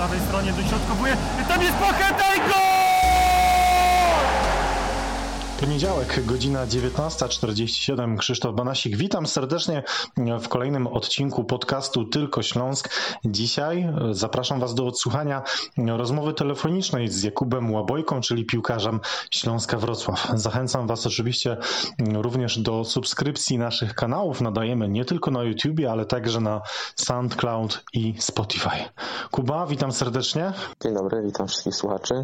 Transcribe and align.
prawej 0.00 0.20
stronie 0.20 0.52
dośrodkowuje. 0.52 1.16
Tam 1.48 1.62
jest 1.62 1.74
gol! 2.38 2.69
Poniedziałek, 5.60 6.26
godzina 6.26 6.66
19.47. 6.66 8.18
Krzysztof 8.18 8.54
Banasik. 8.54 8.96
Witam 8.96 9.26
serdecznie 9.26 9.82
w 10.40 10.48
kolejnym 10.48 10.86
odcinku 10.86 11.44
podcastu 11.44 12.04
Tylko 12.04 12.42
Śląsk. 12.42 12.88
Dzisiaj 13.24 13.92
zapraszam 14.10 14.60
Was 14.60 14.74
do 14.74 14.86
odsłuchania 14.86 15.42
rozmowy 15.96 16.34
telefonicznej 16.34 17.08
z 17.08 17.22
Jakubem 17.22 17.72
Łabojką, 17.72 18.20
czyli 18.20 18.46
piłkarzem 18.46 19.00
Śląska 19.30 19.78
Wrocław. 19.78 20.28
Zachęcam 20.34 20.86
Was 20.86 21.06
oczywiście 21.06 21.56
również 22.14 22.58
do 22.58 22.84
subskrypcji 22.84 23.58
naszych 23.58 23.94
kanałów. 23.94 24.40
Nadajemy 24.40 24.88
nie 24.88 25.04
tylko 25.04 25.30
na 25.30 25.42
YouTubie, 25.42 25.90
ale 25.90 26.06
także 26.06 26.40
na 26.40 26.60
SoundCloud 26.96 27.84
i 27.92 28.14
Spotify. 28.18 28.84
Kuba, 29.30 29.66
witam 29.66 29.92
serdecznie. 29.92 30.52
Dzień 30.82 30.94
dobry, 30.94 31.22
witam 31.26 31.48
wszystkich 31.48 31.74
słuchaczy. 31.74 32.14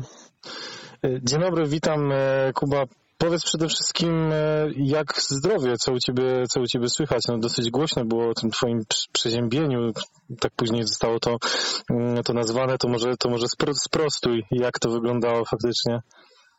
Dzień 1.22 1.40
dobry, 1.40 1.66
witam 1.66 2.12
Kuba 2.54 2.84
Powiedz 3.18 3.44
przede 3.44 3.68
wszystkim, 3.68 4.32
e, 4.32 4.66
jak 4.76 5.06
zdrowie, 5.20 5.76
co 5.76 5.92
u 5.92 5.98
ciebie, 5.98 6.44
co 6.50 6.60
u 6.60 6.66
ciebie 6.66 6.88
słychać? 6.88 7.22
No, 7.28 7.38
dosyć 7.38 7.70
głośno 7.70 8.04
było 8.04 8.28
o 8.28 8.34
tym 8.34 8.50
twoim 8.50 8.80
przeziębieniu, 9.12 9.92
tak 10.40 10.52
później 10.56 10.82
zostało 10.82 11.18
to, 11.18 11.36
mm, 11.90 12.22
to 12.22 12.32
nazwane, 12.32 12.78
to 12.78 12.88
może, 12.88 13.16
to 13.16 13.30
może 13.30 13.46
sprostuj, 13.74 14.44
jak 14.50 14.78
to 14.78 14.90
wyglądało 14.90 15.44
faktycznie? 15.44 16.00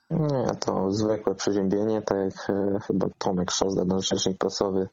Nie, 0.10 0.48
to 0.66 0.92
zwykłe 0.92 1.36
przeziębienie, 1.36 2.02
tak 2.02 2.18
jak 2.18 2.50
e, 2.50 2.80
chyba 2.88 3.08
Tomek 3.18 3.52
Szozda, 3.52 3.86
nasz 3.86 4.10
rzecznik 4.10 4.38
prasowy, 4.38 4.90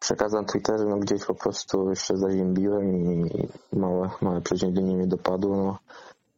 przekazał 0.00 0.40
na 0.40 0.48
Twitterze, 0.48 0.84
no 0.84 0.96
gdzieś 0.96 1.24
po 1.24 1.34
prostu 1.34 1.94
się 1.94 2.16
zaziębiłem 2.16 2.96
i 2.96 3.48
małe, 3.72 4.10
małe 4.20 4.40
przeziębienie 4.40 4.96
mnie 4.96 5.06
dopadło. 5.06 5.56
No, 5.56 5.78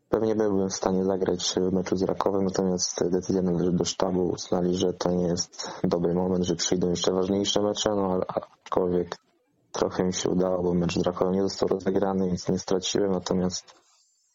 Pewnie 0.09 0.35
byłbym 0.35 0.69
w 0.69 0.75
stanie 0.75 1.05
zagrać 1.05 1.55
w 1.57 1.73
meczu 1.73 1.97
z 1.97 2.03
Rakowem, 2.03 2.45
natomiast 2.45 3.11
decyzja 3.11 3.43
należy 3.43 3.73
do 3.73 3.85
sztabu. 3.85 4.29
Uznali, 4.29 4.77
że 4.77 4.93
to 4.93 5.11
nie 5.11 5.27
jest 5.27 5.71
dobry 5.85 6.15
moment, 6.15 6.45
że 6.45 6.57
przyjdą 6.57 6.91
jeszcze 6.91 7.13
ważniejsze 7.13 7.63
mecze, 7.63 7.91
no 7.91 8.21
aczkolwiek 8.29 9.17
trochę 9.73 10.05
mi 10.05 10.13
się 10.13 10.31
udało, 10.31 10.63
bo 10.63 10.75
mecz 10.75 10.99
z 10.99 11.03
Rakowem 11.03 11.35
nie 11.35 11.43
został 11.43 11.69
rozegrany, 11.69 12.27
więc 12.27 12.49
nie 12.49 12.59
straciłem, 12.59 13.13
natomiast 13.13 13.75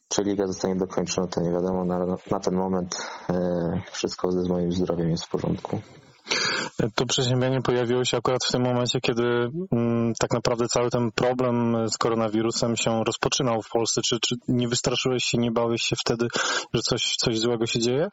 czy 0.07 0.23
liga 0.23 0.47
zostanie 0.47 0.75
dokończona, 0.75 1.27
to 1.27 1.41
nie 1.41 1.51
wiadomo. 1.51 1.85
Na, 1.85 2.05
na 2.31 2.39
ten 2.39 2.55
moment 2.55 3.07
e, 3.29 3.81
wszystko 3.91 4.31
z 4.31 4.47
moim 4.49 4.71
zdrowiem 4.71 5.09
jest 5.09 5.25
w 5.25 5.29
porządku. 5.29 5.79
To 6.95 7.05
przeziębienie 7.05 7.61
pojawiło 7.61 8.05
się 8.05 8.17
akurat 8.17 8.43
w 8.43 8.51
tym 8.51 8.61
momencie, 8.61 9.01
kiedy 9.01 9.23
mm, 9.71 10.13
tak 10.19 10.31
naprawdę 10.33 10.65
cały 10.67 10.89
ten 10.89 11.11
problem 11.11 11.77
z 11.89 11.97
koronawirusem 11.97 12.77
się 12.77 13.03
rozpoczynał 13.03 13.61
w 13.61 13.69
Polsce. 13.69 14.01
Czy, 14.01 14.19
czy 14.19 14.35
nie 14.47 14.67
wystraszyłeś 14.67 15.23
się, 15.23 15.37
nie 15.37 15.51
bałeś 15.51 15.81
się 15.81 15.95
wtedy, 15.95 16.27
że 16.73 16.81
coś, 16.81 17.15
coś 17.17 17.39
złego 17.39 17.65
się 17.65 17.79
dzieje? 17.79 18.07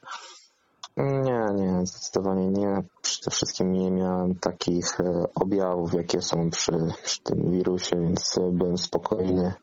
Nie, 0.97 1.47
nie, 1.55 1.87
zdecydowanie 1.87 2.49
nie. 2.49 2.83
Przede 3.03 3.31
wszystkim 3.31 3.73
nie 3.73 3.91
miałem 3.91 4.35
takich 4.35 5.01
e, 5.01 5.25
objawów, 5.35 5.95
jakie 5.95 6.23
są 6.23 6.51
przy, 6.51 6.73
przy 7.05 7.23
tym 7.23 7.51
wirusie, 7.51 7.97
więc 7.97 8.39
byłem 8.53 8.79
spokojny. 8.79 9.55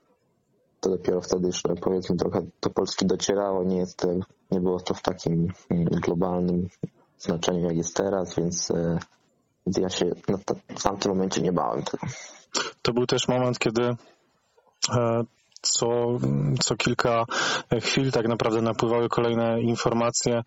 To 0.80 0.90
dopiero 0.90 1.22
wtedy 1.22 1.48
już 1.48 1.62
powiedzmy 1.82 2.16
trochę 2.16 2.42
do 2.62 2.70
Polski 2.70 3.06
docierało, 3.06 3.64
nie, 3.64 3.78
jest, 3.78 4.08
nie 4.52 4.60
było 4.60 4.80
to 4.80 4.94
w 4.94 5.02
takim 5.02 5.48
mm, 5.70 5.86
globalnym 5.86 6.68
znaczeniu 7.20 7.68
jak 7.68 7.78
jest 7.78 7.96
teraz, 7.96 8.36
więc, 8.36 8.72
e, 8.72 9.00
ja 9.78 9.90
się 9.90 10.06
no, 10.28 10.38
w 10.78 10.84
tamtym 10.84 11.12
momencie 11.12 11.42
nie 11.42 11.52
bałem 11.52 11.84
tego. 11.84 12.08
To 12.82 12.94
był 12.94 13.06
też 13.06 13.28
moment, 13.28 13.60
kiedy 13.60 13.82
e, 14.90 15.24
co, 15.70 15.88
co 16.60 16.76
kilka 16.76 17.26
chwil 17.82 18.12
tak 18.12 18.28
naprawdę 18.28 18.62
napływały 18.62 19.10
kolejne 19.10 19.62
informacje 19.62 20.42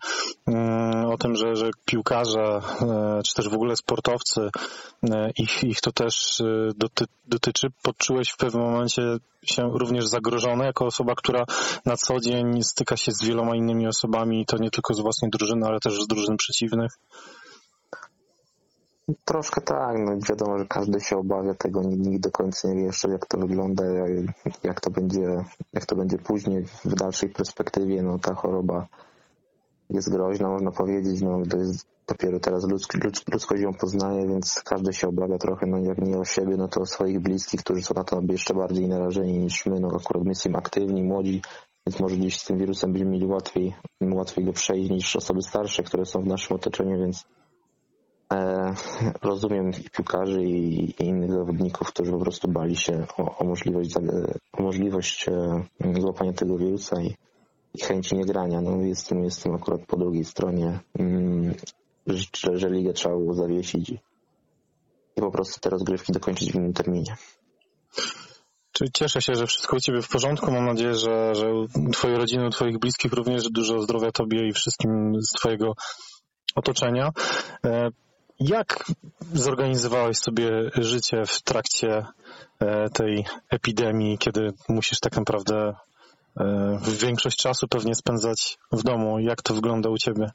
mm, 0.47 1.05
o 1.05 1.17
tym, 1.17 1.35
że, 1.35 1.55
że 1.55 1.69
piłkarze, 1.85 2.61
e, 2.81 3.21
czy 3.27 3.35
też 3.35 3.49
w 3.49 3.53
ogóle 3.53 3.75
sportowcy, 3.75 4.49
ich, 5.37 5.63
ich 5.63 5.81
to 5.81 5.91
też 5.91 6.43
doty, 6.75 7.05
dotyczy. 7.27 7.67
Poczułeś 7.81 8.29
w 8.29 8.37
pewnym 8.37 8.63
momencie 8.63 9.01
się 9.45 9.63
również 9.73 10.07
zagrożony 10.07 10.65
jako 10.65 10.85
osoba, 10.85 11.15
która 11.15 11.45
na 11.85 11.95
co 11.97 12.19
dzień 12.19 12.63
styka 12.63 12.97
się 12.97 13.11
z 13.11 13.23
wieloma 13.23 13.55
innymi 13.55 13.87
osobami, 13.87 14.45
to 14.45 14.57
nie 14.57 14.71
tylko 14.71 14.93
z 14.93 14.99
własnej 14.99 15.31
drużyny, 15.31 15.67
ale 15.67 15.79
też 15.79 16.03
z 16.03 16.07
drużyn 16.07 16.37
przeciwnych? 16.37 16.91
Troszkę 19.25 19.61
tak, 19.61 19.97
no 19.97 20.11
wiadomo, 20.29 20.57
że 20.57 20.65
każdy 20.65 20.99
się 21.01 21.17
obawia 21.17 21.53
tego, 21.53 21.81
nikt 21.81 22.23
do 22.23 22.31
końca 22.31 22.67
nie 22.67 22.75
wie 22.75 22.81
jeszcze 22.81 23.09
jak 23.09 23.25
to 23.25 23.37
wygląda, 23.37 23.83
jak 24.63 24.81
to 24.81 24.89
będzie, 24.89 25.43
jak 25.73 25.85
to 25.85 25.95
będzie 25.95 26.17
później 26.17 26.65
w 26.85 26.95
dalszej 26.95 27.29
perspektywie, 27.29 28.03
no 28.03 28.19
ta 28.19 28.35
choroba 28.35 28.87
jest 29.89 30.11
groźna, 30.11 30.49
można 30.49 30.71
powiedzieć, 30.71 31.21
no 31.21 31.41
to 31.49 31.57
jest 31.57 31.87
dopiero 32.07 32.39
teraz 32.39 32.69
ludzk, 32.69 32.93
ludzkość 33.33 33.63
ją 33.63 33.73
poznaje, 33.73 34.27
więc 34.27 34.61
każdy 34.65 34.93
się 34.93 35.07
obawia 35.07 35.37
trochę, 35.37 35.65
no 35.67 35.77
jak 35.77 35.97
nie 35.97 36.17
o 36.17 36.25
siebie, 36.25 36.57
no 36.57 36.67
to 36.67 36.81
o 36.81 36.85
swoich 36.85 37.19
bliskich, 37.19 37.59
którzy 37.59 37.81
są 37.81 37.93
na 37.95 38.03
to 38.03 38.21
jeszcze 38.29 38.53
bardziej 38.53 38.87
narażeni 38.87 39.39
niż 39.39 39.65
my, 39.65 39.79
no 39.79 39.87
akurat 39.87 40.23
my 40.23 40.29
jesteśmy 40.29 40.57
aktywni, 40.57 41.03
młodzi, 41.03 41.41
więc 41.87 41.99
może 41.99 42.15
gdzieś 42.15 42.39
z 42.39 42.45
tym 42.45 42.57
wirusem 42.57 42.91
będziemy 42.91 43.11
mieli 43.11 43.25
łatwiej, 43.25 43.75
łatwiej 44.01 44.45
go 44.45 44.53
przejść 44.53 44.89
niż 44.89 45.15
osoby 45.15 45.41
starsze, 45.41 45.83
które 45.83 46.05
są 46.05 46.21
w 46.21 46.27
naszym 46.27 46.55
otoczeniu, 46.55 46.99
więc 46.99 47.25
rozumiem 49.21 49.69
i 49.69 49.89
piłkarzy 49.89 50.43
i, 50.43 50.93
innych 51.03 51.31
zawodników, 51.31 51.87
którzy 51.87 52.11
po 52.11 52.19
prostu 52.19 52.47
bali 52.47 52.75
się 52.75 53.05
o, 53.17 53.37
o 53.37 53.43
możliwość, 53.45 53.95
o 54.53 54.63
możliwość 54.63 55.29
e, 55.29 55.63
złapania 55.99 56.33
tego 56.33 56.57
wirusa 56.57 57.01
i, 57.01 57.15
i 57.73 57.81
chęci 57.81 58.15
niegrania. 58.15 58.61
No 58.61 58.81
jestem, 58.81 59.23
jestem 59.23 59.55
akurat 59.55 59.85
po 59.85 59.97
drugiej 59.97 60.25
stronie. 60.25 60.79
Mm, 60.99 61.53
że, 62.07 62.57
że 62.57 62.69
ligę 62.69 62.93
trzeba 62.93 63.15
było 63.15 63.33
zawiesić 63.33 63.89
i 63.89 65.21
po 65.21 65.31
prostu 65.31 65.59
te 65.59 65.69
rozgrywki 65.69 66.13
dokończyć 66.13 66.51
w 66.51 66.55
innym 66.55 66.73
terminie. 66.73 67.15
Czyli 68.71 68.91
cieszę 68.91 69.21
się, 69.21 69.35
że 69.35 69.47
wszystko 69.47 69.77
u 69.77 69.79
Ciebie 69.79 70.01
w 70.01 70.09
porządku. 70.09 70.51
Mam 70.51 70.65
nadzieję, 70.65 70.93
że, 70.93 71.35
że 71.35 71.45
Twojej 71.93 72.17
rodziny, 72.17 72.47
u 72.47 72.49
Twoich 72.49 72.79
bliskich 72.79 73.13
również 73.13 73.43
dużo 73.49 73.81
zdrowia 73.81 74.11
Tobie 74.11 74.47
i 74.47 74.53
wszystkim 74.53 75.13
z 75.21 75.31
Twojego 75.31 75.73
otoczenia. 76.55 77.11
Jak 78.39 78.83
zorganizowałeś 79.33 80.17
sobie 80.17 80.69
życie 80.75 81.23
w 81.25 81.41
trakcie 81.41 82.05
e, 82.59 82.89
tej 82.89 83.25
epidemii, 83.49 84.17
kiedy 84.17 84.53
musisz 84.69 84.99
tak 84.99 85.17
naprawdę 85.17 85.73
e, 86.39 86.79
większość 87.01 87.37
czasu 87.37 87.67
pewnie 87.67 87.95
spędzać 87.95 88.57
w 88.71 88.83
domu? 88.83 89.19
Jak 89.19 89.41
to 89.41 89.53
wygląda 89.53 89.89
u 89.89 89.97
Ciebie? 89.97 90.31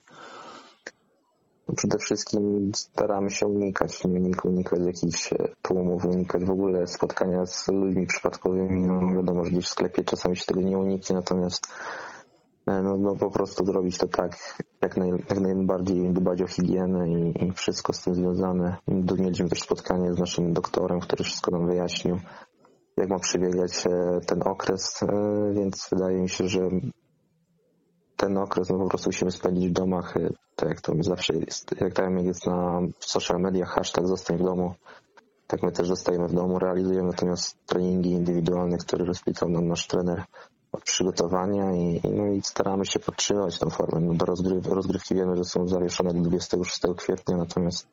Przede 1.76 1.98
wszystkim 1.98 2.72
staramy 2.74 3.30
się 3.30 3.46
unikać, 3.46 4.04
unikać 4.44 4.80
jakichś 4.86 5.30
tłumów, 5.62 6.04
unikać 6.04 6.44
w 6.44 6.50
ogóle 6.50 6.86
spotkania 6.86 7.46
z 7.46 7.68
ludźmi 7.68 8.06
przypadkowymi. 8.06 8.86
No 8.86 9.16
wiadomo, 9.16 9.44
że 9.44 9.50
gdzieś 9.50 9.64
w 9.64 9.68
sklepie 9.68 10.04
czasami 10.04 10.36
się 10.36 10.44
tego 10.44 10.60
nie 10.60 10.78
uniknie, 10.78 11.16
natomiast 11.16 11.66
no, 12.66 12.96
no 12.96 13.16
po 13.16 13.30
prostu 13.30 13.66
zrobić 13.66 13.98
to 13.98 14.08
tak, 14.08 14.56
jak, 14.80 14.96
naj, 14.96 15.10
jak 15.10 15.40
najbardziej 15.40 16.12
dbać 16.12 16.42
o 16.42 16.46
higienę 16.46 17.08
i, 17.08 17.44
i, 17.44 17.52
wszystko 17.52 17.92
z 17.92 18.02
tym 18.02 18.14
związane. 18.14 18.76
Mieliśmy 19.18 19.48
też 19.48 19.62
spotkanie 19.62 20.14
z 20.14 20.18
naszym 20.18 20.52
doktorem, 20.52 21.00
który 21.00 21.24
wszystko 21.24 21.50
nam 21.50 21.66
wyjaśnił, 21.66 22.18
jak 22.96 23.08
ma 23.08 23.18
przebiegać 23.18 23.86
e, 23.86 24.20
ten 24.26 24.42
okres, 24.42 25.00
więc 25.54 25.88
wydaje 25.92 26.22
mi 26.22 26.28
się, 26.28 26.48
że 26.48 26.60
ten 28.16 28.38
okres 28.38 28.68
no 28.70 28.78
po 28.78 28.88
prostu 28.88 29.08
musimy 29.08 29.30
spędzić 29.30 29.68
w 29.68 29.72
domach, 29.72 30.14
tak 30.56 30.68
jak 30.68 30.80
to 30.80 30.92
zawsze 31.00 31.34
jest, 31.36 31.80
jak 31.80 31.92
tam 31.92 32.18
jest 32.18 32.46
na 32.46 32.80
social 33.00 33.40
mediach 33.40 33.68
hashtag 33.68 34.06
zostań 34.06 34.38
w 34.38 34.42
domu, 34.42 34.74
tak 35.46 35.62
my 35.62 35.72
też 35.72 35.88
zostajemy 35.88 36.28
w 36.28 36.34
domu, 36.34 36.58
realizujemy 36.58 37.08
natomiast 37.08 37.66
treningi 37.66 38.10
indywidualne, 38.10 38.78
które 38.78 39.04
rozpisał 39.04 39.48
nam 39.48 39.68
nasz 39.68 39.86
trener 39.86 40.24
od 40.74 40.84
przygotowania 40.84 41.72
i, 41.72 42.00
no 42.10 42.26
i 42.26 42.42
staramy 42.42 42.86
się 42.86 42.98
podtrzymywać 42.98 43.58
tą 43.58 43.70
formę. 43.70 44.00
No 44.00 44.14
do 44.14 44.26
rozgryw, 44.26 44.66
rozgrywki 44.66 45.14
wiemy, 45.14 45.36
że 45.36 45.44
są 45.44 45.68
zawieszone 45.68 46.14
do 46.14 46.20
26 46.20 46.80
kwietnia, 46.96 47.36
natomiast 47.36 47.86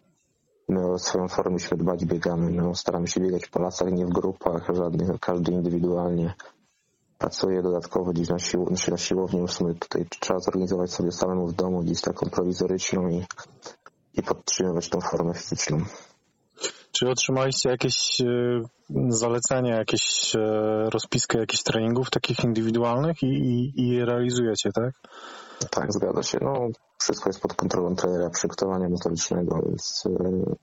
my 0.70 0.92
o 0.92 1.00
swoją 1.00 1.28
formę 1.28 1.52
musimy 1.52 1.84
dbać, 1.84 2.06
biegamy. 2.06 2.52
No, 2.52 2.76
staramy 2.76 3.08
się 3.08 3.22
biegać 3.22 3.48
po 3.48 3.60
lasach, 3.60 3.92
nie 3.92 4.06
w 4.06 4.10
grupach 4.10 4.68
żadnych, 4.76 5.20
każdy 5.20 5.52
indywidualnie 5.52 6.34
pracuje 7.22 7.62
dodatkowo 7.62 8.12
gdzieś 8.12 8.30
na, 8.30 8.40
sił, 8.40 8.68
na 8.92 8.98
siłowni, 8.98 9.48
w 9.48 9.52
sumie 9.52 9.74
tutaj 9.74 10.06
trzeba 10.20 10.40
zorganizować 10.40 10.92
sobie 10.92 11.12
samemu 11.12 11.48
w 11.48 11.54
domu 11.54 11.80
gdzieś 11.84 12.02
taką 12.02 12.30
prowizoryczną 12.30 13.10
i, 13.10 13.26
i 14.14 14.24
podtrzymywać 14.24 14.90
tą 14.90 15.02
formę 15.02 15.34
fizyczną. 15.34 15.78
Czy 16.92 17.10
otrzymaliście 17.10 17.70
jakieś 17.70 18.22
e, 18.22 18.26
zalecenia, 19.10 19.76
jakieś 19.76 20.36
e, 20.36 20.40
rozpiskę 20.90 21.40
jakichś 21.40 21.64
treningów 21.64 22.10
takich 22.10 22.44
indywidualnych 22.44 23.24
i, 23.24 23.28
i, 23.28 23.88
i 23.88 24.06
realizujecie, 24.06 24.70
tak? 24.72 24.94
Tak, 25.70 25.94
zgadza 25.94 26.24
się. 26.24 26.38
No, 26.42 26.68
wszystko 27.00 27.30
jest 27.30 27.42
pod 27.42 27.54
kontrolą 27.54 27.96
trenera 27.96 28.30
przygotowania 28.30 28.90
motorycznego, 28.90 29.62
więc 29.66 30.04
e, 30.06 30.56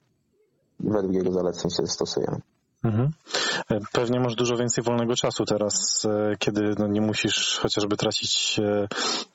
według 0.81 1.15
jego 1.15 1.33
zaleceń 1.33 1.71
się 1.71 1.87
stosujemy. 1.87 2.41
Mhm. 2.85 3.11
E, 3.71 3.79
Pewnie 3.93 4.21
masz 4.21 4.35
dużo 4.35 4.57
więcej 4.57 4.85
wolnego 4.85 5.15
czasu 5.15 5.45
teraz, 5.45 6.05
e, 6.05 6.37
kiedy 6.39 6.75
no, 6.79 6.87
nie 6.87 7.01
musisz 7.01 7.59
chociażby 7.63 7.97
tracić 7.97 8.61
e, 8.65 8.89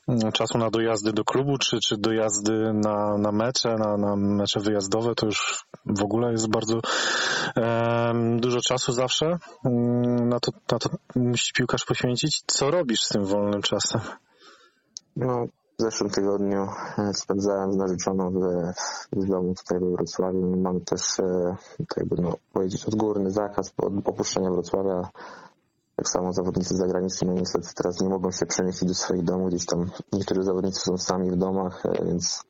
m, 0.07 0.31
czasu 0.31 0.57
na 0.57 0.69
dojazdy 0.69 1.13
do 1.13 1.23
klubu, 1.23 1.57
czy, 1.57 1.77
czy 1.87 1.97
dojazdy 1.97 2.73
na, 2.73 3.17
na 3.17 3.31
mecze, 3.31 3.75
na, 3.75 3.97
na 3.97 4.15
mecze 4.15 4.59
wyjazdowe, 4.59 5.15
to 5.15 5.25
już 5.25 5.65
w 5.85 6.03
ogóle 6.03 6.31
jest 6.31 6.49
bardzo 6.49 6.79
em, 7.55 8.39
dużo 8.39 8.59
czasu 8.61 8.91
zawsze. 8.91 9.37
Mm, 9.65 10.29
Na 10.29 10.39
to, 10.39 10.51
na 10.71 10.79
to 10.79 10.89
musi 11.15 11.53
piłkarz 11.53 11.85
poświęcić. 11.85 12.41
Co 12.47 12.71
robisz 12.71 12.99
z 13.01 13.09
tym 13.09 13.25
wolnym 13.25 13.61
czasem? 13.61 14.01
No, 15.15 15.45
w 15.79 15.81
zeszłym 15.81 16.09
tygodniu 16.09 16.67
e, 16.97 17.13
spędzałem 17.13 17.73
z 17.73 17.75
narzeczoną 17.75 18.31
w, 18.31 18.41
w 19.11 19.25
domu 19.25 19.53
tutaj 19.53 19.79
we 19.79 19.91
Wrocławiu. 19.91 20.57
Mamy 20.57 20.81
też 20.81 21.19
e, 21.19 21.55
tak 21.77 21.97
jakby 21.97 22.21
no, 22.21 22.35
powiedzieć 22.53 22.85
odgórny 22.85 23.31
zakaz 23.31 23.73
opuszczenia 24.05 24.51
Wrocławia. 24.51 25.09
Tak 25.95 26.09
samo 26.09 26.33
zawodnicy 26.33 26.75
zagraniczni, 26.75 27.27
no 27.27 27.33
niestety 27.33 27.67
teraz 27.75 28.01
nie 28.01 28.09
mogą 28.09 28.31
się 28.31 28.45
przenieść 28.45 28.85
do 28.85 28.93
swoich 28.93 29.23
domów. 29.23 29.49
Gdzieś 29.49 29.65
tam 29.65 29.91
niektórzy 30.13 30.43
zawodnicy 30.43 30.79
są 30.79 30.97
sami 30.97 31.31
w 31.31 31.35
domach, 31.35 31.85
e, 31.85 32.05
więc 32.05 32.43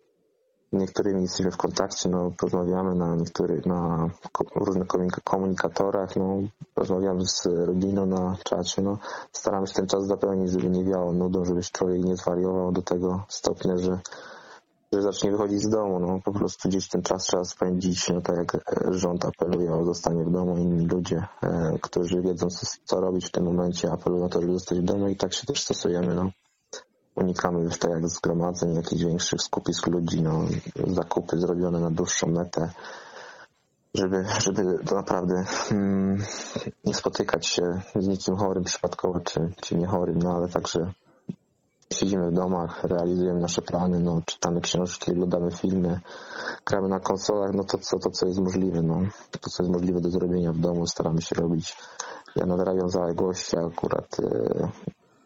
niektórymi 0.74 1.22
jesteśmy 1.22 1.52
w 1.52 1.58
kontakcie, 1.58 2.10
no 2.10 2.32
porozmawiamy 2.38 2.96
na 2.96 3.16
niektórych, 3.16 3.66
na 3.66 4.10
różnych 4.56 4.88
komunika- 4.88 5.22
komunikatorach, 5.24 6.16
no 6.16 6.38
rozmawiamy 6.76 7.26
z 7.26 7.46
rodziną 7.46 8.06
na 8.06 8.38
czacie, 8.44 8.82
no. 8.82 8.98
Staramy 9.32 9.68
się 9.68 9.74
ten 9.74 9.88
czas 9.88 10.06
zapełnić, 10.06 10.52
żeby 10.52 10.70
nie 10.70 10.84
wiało 10.84 11.14
nudą, 11.14 11.46
żeby 11.46 11.62
człowiek 11.62 12.04
nie 12.04 12.16
zwariował 12.16 12.72
do 12.72 12.82
tego 12.82 13.24
stopnia, 13.28 13.78
że, 13.78 14.00
że 14.94 15.02
zacznie 15.02 15.32
wychodzić 15.32 15.62
z 15.62 15.70
domu, 15.70 16.00
no. 16.00 16.20
Po 16.26 16.32
prostu 16.32 16.70
gdzieś 16.70 16.90
ten 16.90 17.02
czas 17.02 17.24
trzeba 17.24 17.44
spędzić, 17.44 18.10
no 18.10 18.22
tak 18.22 18.38
jak 18.38 18.56
e, 18.56 18.94
rząd 18.94 19.26
apeluje 19.26 19.74
o 19.74 19.86
zostanie 19.86 20.24
w 20.24 20.32
domu, 20.32 20.58
inni 20.58 20.88
ludzie, 20.88 21.28
e, 21.44 21.78
którzy 21.82 22.22
wiedzą 22.22 22.48
co, 22.48 22.66
co 22.86 23.02
robić 23.02 23.28
w 23.28 23.32
tym 23.32 23.44
momencie, 23.44 23.92
apelują 23.92 24.26
o 24.26 24.30
to, 24.30 24.42
żeby 24.42 24.54
zostać 24.54 24.80
w 24.80 24.84
domu 24.84 25.08
i 25.08 25.16
tak 25.16 25.34
się 25.34 25.48
też 25.48 25.64
stosujemy, 25.64 26.16
no 26.16 26.30
unikamy 27.16 27.64
już 27.64 27.78
tak 27.78 27.92
jak 27.92 28.08
zgromadzeń, 28.08 28.76
jakichś 28.76 29.04
większych 29.04 29.42
skupisk 29.42 29.88
ludzi, 29.88 30.22
no, 30.22 30.46
zakupy 30.88 31.40
zrobione 31.40 31.80
na 31.80 31.92
dłuższą 31.92 32.28
metę, 32.28 32.70
żeby, 33.96 34.26
żeby 34.40 34.84
to 34.86 34.96
naprawdę 34.96 35.44
mm, 35.72 36.24
nie 36.86 36.94
spotykać 36.94 37.48
się 37.48 37.82
z 37.96 38.08
nikim 38.08 38.36
chorym 38.36 38.64
przypadkowo, 38.64 39.20
czy, 39.20 39.54
czy 39.62 39.76
nie 39.76 39.88
chorym, 39.88 40.20
no 40.20 40.36
ale 40.36 40.48
także 40.48 40.94
siedzimy 41.94 42.32
w 42.32 42.34
domach, 42.34 42.84
realizujemy 42.84 43.40
nasze 43.40 43.62
plany, 43.62 44.00
no, 44.00 44.22
czytamy 44.26 44.62
książki, 44.62 45.12
oglądamy 45.12 45.52
filmy, 45.52 46.00
gramy 46.66 46.88
na 46.88 47.00
konsolach, 47.00 47.52
no 47.54 47.64
to 47.64 47.78
co, 47.78 48.00
to 48.00 48.10
co 48.10 48.28
jest 48.28 48.40
możliwe, 48.40 48.82
no, 48.82 49.02
to 49.42 49.50
co 49.50 49.64
jest 49.64 49.74
możliwe 49.74 50.02
do 50.02 50.10
zrobienia 50.10 50.54
w 50.54 50.58
domu 50.58 50.88
staramy 50.88 51.22
się 51.22 51.36
robić. 51.36 51.78
Ja 52.36 52.46
nadrabiam 52.46 52.90
zaległości 52.90 53.58
akurat 53.58 54.18
e, 54.20 54.70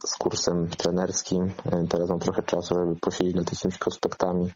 z 0.05 0.15
kursem 0.15 0.67
trenerskim. 0.67 1.51
E, 1.65 1.87
Teraz 1.89 2.09
mam 2.09 2.19
trochę 2.19 2.43
czasu, 2.43 2.75
żeby 2.75 2.95
posiedzieć 2.95 3.35
nad 3.35 3.51
jakimiś 3.53 3.77
konspektami, 3.77 4.51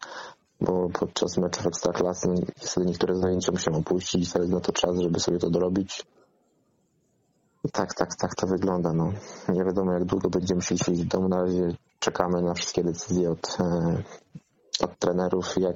bo 0.61 0.89
podczas 0.89 1.37
meczów 1.37 1.67
ekstraklasy 1.67 2.27
no, 2.27 2.33
niestety 2.61 2.87
niektóre 2.87 3.15
zajęcia 3.15 3.51
muszę 3.51 3.71
opuścić 3.71 4.29
i 4.29 4.31
teraz 4.31 4.49
na 4.49 4.59
to 4.59 4.71
czas, 4.71 4.99
żeby 4.99 5.19
sobie 5.19 5.37
to 5.37 5.49
dorobić. 5.49 6.05
Tak, 7.71 7.93
tak, 7.93 8.15
tak 8.15 8.35
to 8.35 8.47
wygląda. 8.47 8.93
No. 8.93 9.11
Nie 9.49 9.63
wiadomo 9.63 9.93
jak 9.93 10.05
długo 10.05 10.29
będziemy 10.29 10.57
musieli 10.57 10.79
siedzieć 10.79 11.05
w 11.05 11.07
domu. 11.07 11.29
Na 11.29 11.41
razie 11.41 11.67
czekamy 11.99 12.41
na 12.41 12.53
wszystkie 12.53 12.83
decyzje 12.83 13.31
od, 13.31 13.57
e, 13.59 14.03
od 14.83 14.99
trenerów, 14.99 15.57
jak, 15.57 15.75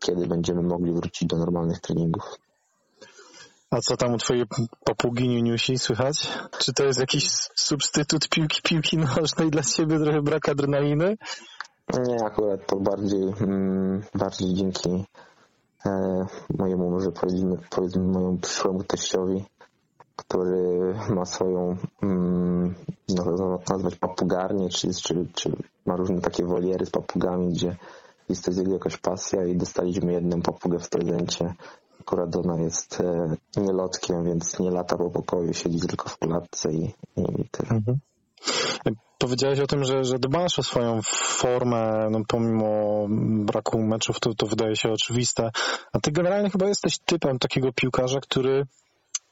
kiedy 0.00 0.26
będziemy 0.26 0.62
mogli 0.62 0.92
wrócić 0.92 1.28
do 1.28 1.36
normalnych 1.36 1.80
treningów. 1.80 2.24
A 3.70 3.80
co 3.80 3.96
tam 3.96 4.14
u 4.14 4.18
twojej 4.18 4.44
papugi 4.84 5.28
Niuniusi 5.28 5.78
słychać? 5.78 6.28
Czy 6.58 6.72
to 6.72 6.84
jest 6.84 7.00
jakiś 7.00 7.30
substytut 7.54 8.28
piłki, 8.28 8.62
piłki 8.62 8.98
nożnej 8.98 9.50
dla 9.50 9.62
ciebie, 9.62 9.98
trochę 9.98 10.22
brak 10.22 10.48
adrenaliny? 10.48 11.16
Nie, 12.06 12.16
akurat 12.26 12.66
to 12.66 12.76
bardziej, 12.76 13.22
mm, 13.40 14.02
bardziej 14.14 14.54
dzięki 14.54 15.04
e, 15.86 15.90
mojemu, 16.58 16.90
może 16.90 17.12
powiedzmy, 17.12 17.56
powiedzmy 17.70 18.02
mojemu 18.02 18.38
przyszłemu 18.38 18.84
teściowi, 18.84 19.44
który 20.16 20.94
ma 21.08 21.24
swoją, 21.24 21.76
mm, 22.02 22.74
no, 23.08 23.24
no, 23.24 23.58
nazwać 23.70 23.96
papugarnię, 23.96 24.68
czy, 24.68 24.88
czy, 24.94 25.26
czy 25.34 25.52
ma 25.86 25.96
różne 25.96 26.20
takie 26.20 26.44
woliery 26.44 26.86
z 26.86 26.90
papugami, 26.90 27.48
gdzie 27.48 27.76
jest 28.28 28.44
to 28.44 28.50
jego 28.50 28.72
jakaś 28.72 28.96
pasja 28.96 29.44
i 29.44 29.56
dostaliśmy 29.56 30.12
jedną 30.12 30.42
papugę 30.42 30.78
w 30.78 30.88
prezencie. 30.88 31.54
Akurat 32.08 32.36
ona 32.36 32.60
jest 32.60 33.00
e, 33.00 33.36
nielotkiem, 33.56 34.24
więc 34.24 34.58
nie 34.58 34.70
lata 34.70 34.96
po 34.96 35.10
pokoju, 35.10 35.54
siedzi 35.54 35.80
tylko 35.80 36.08
w 36.08 36.18
klatce 36.18 36.72
i, 36.72 36.84
i 37.16 37.48
tyle. 37.50 37.70
Mhm. 37.70 37.98
Powiedziałeś 39.18 39.60
o 39.60 39.66
tym, 39.66 39.84
że, 39.84 40.04
że 40.04 40.18
dbasz 40.18 40.58
o 40.58 40.62
swoją 40.62 41.00
formę, 41.02 42.08
no 42.10 42.20
pomimo 42.28 43.06
braku 43.44 43.82
meczów, 43.82 44.20
to, 44.20 44.34
to 44.34 44.46
wydaje 44.46 44.76
się 44.76 44.92
oczywiste. 44.92 45.50
A 45.92 46.00
ty 46.00 46.12
generalnie 46.12 46.50
chyba 46.50 46.66
jesteś 46.68 46.98
typem 46.98 47.38
takiego 47.38 47.72
piłkarza, 47.72 48.20
który 48.20 48.66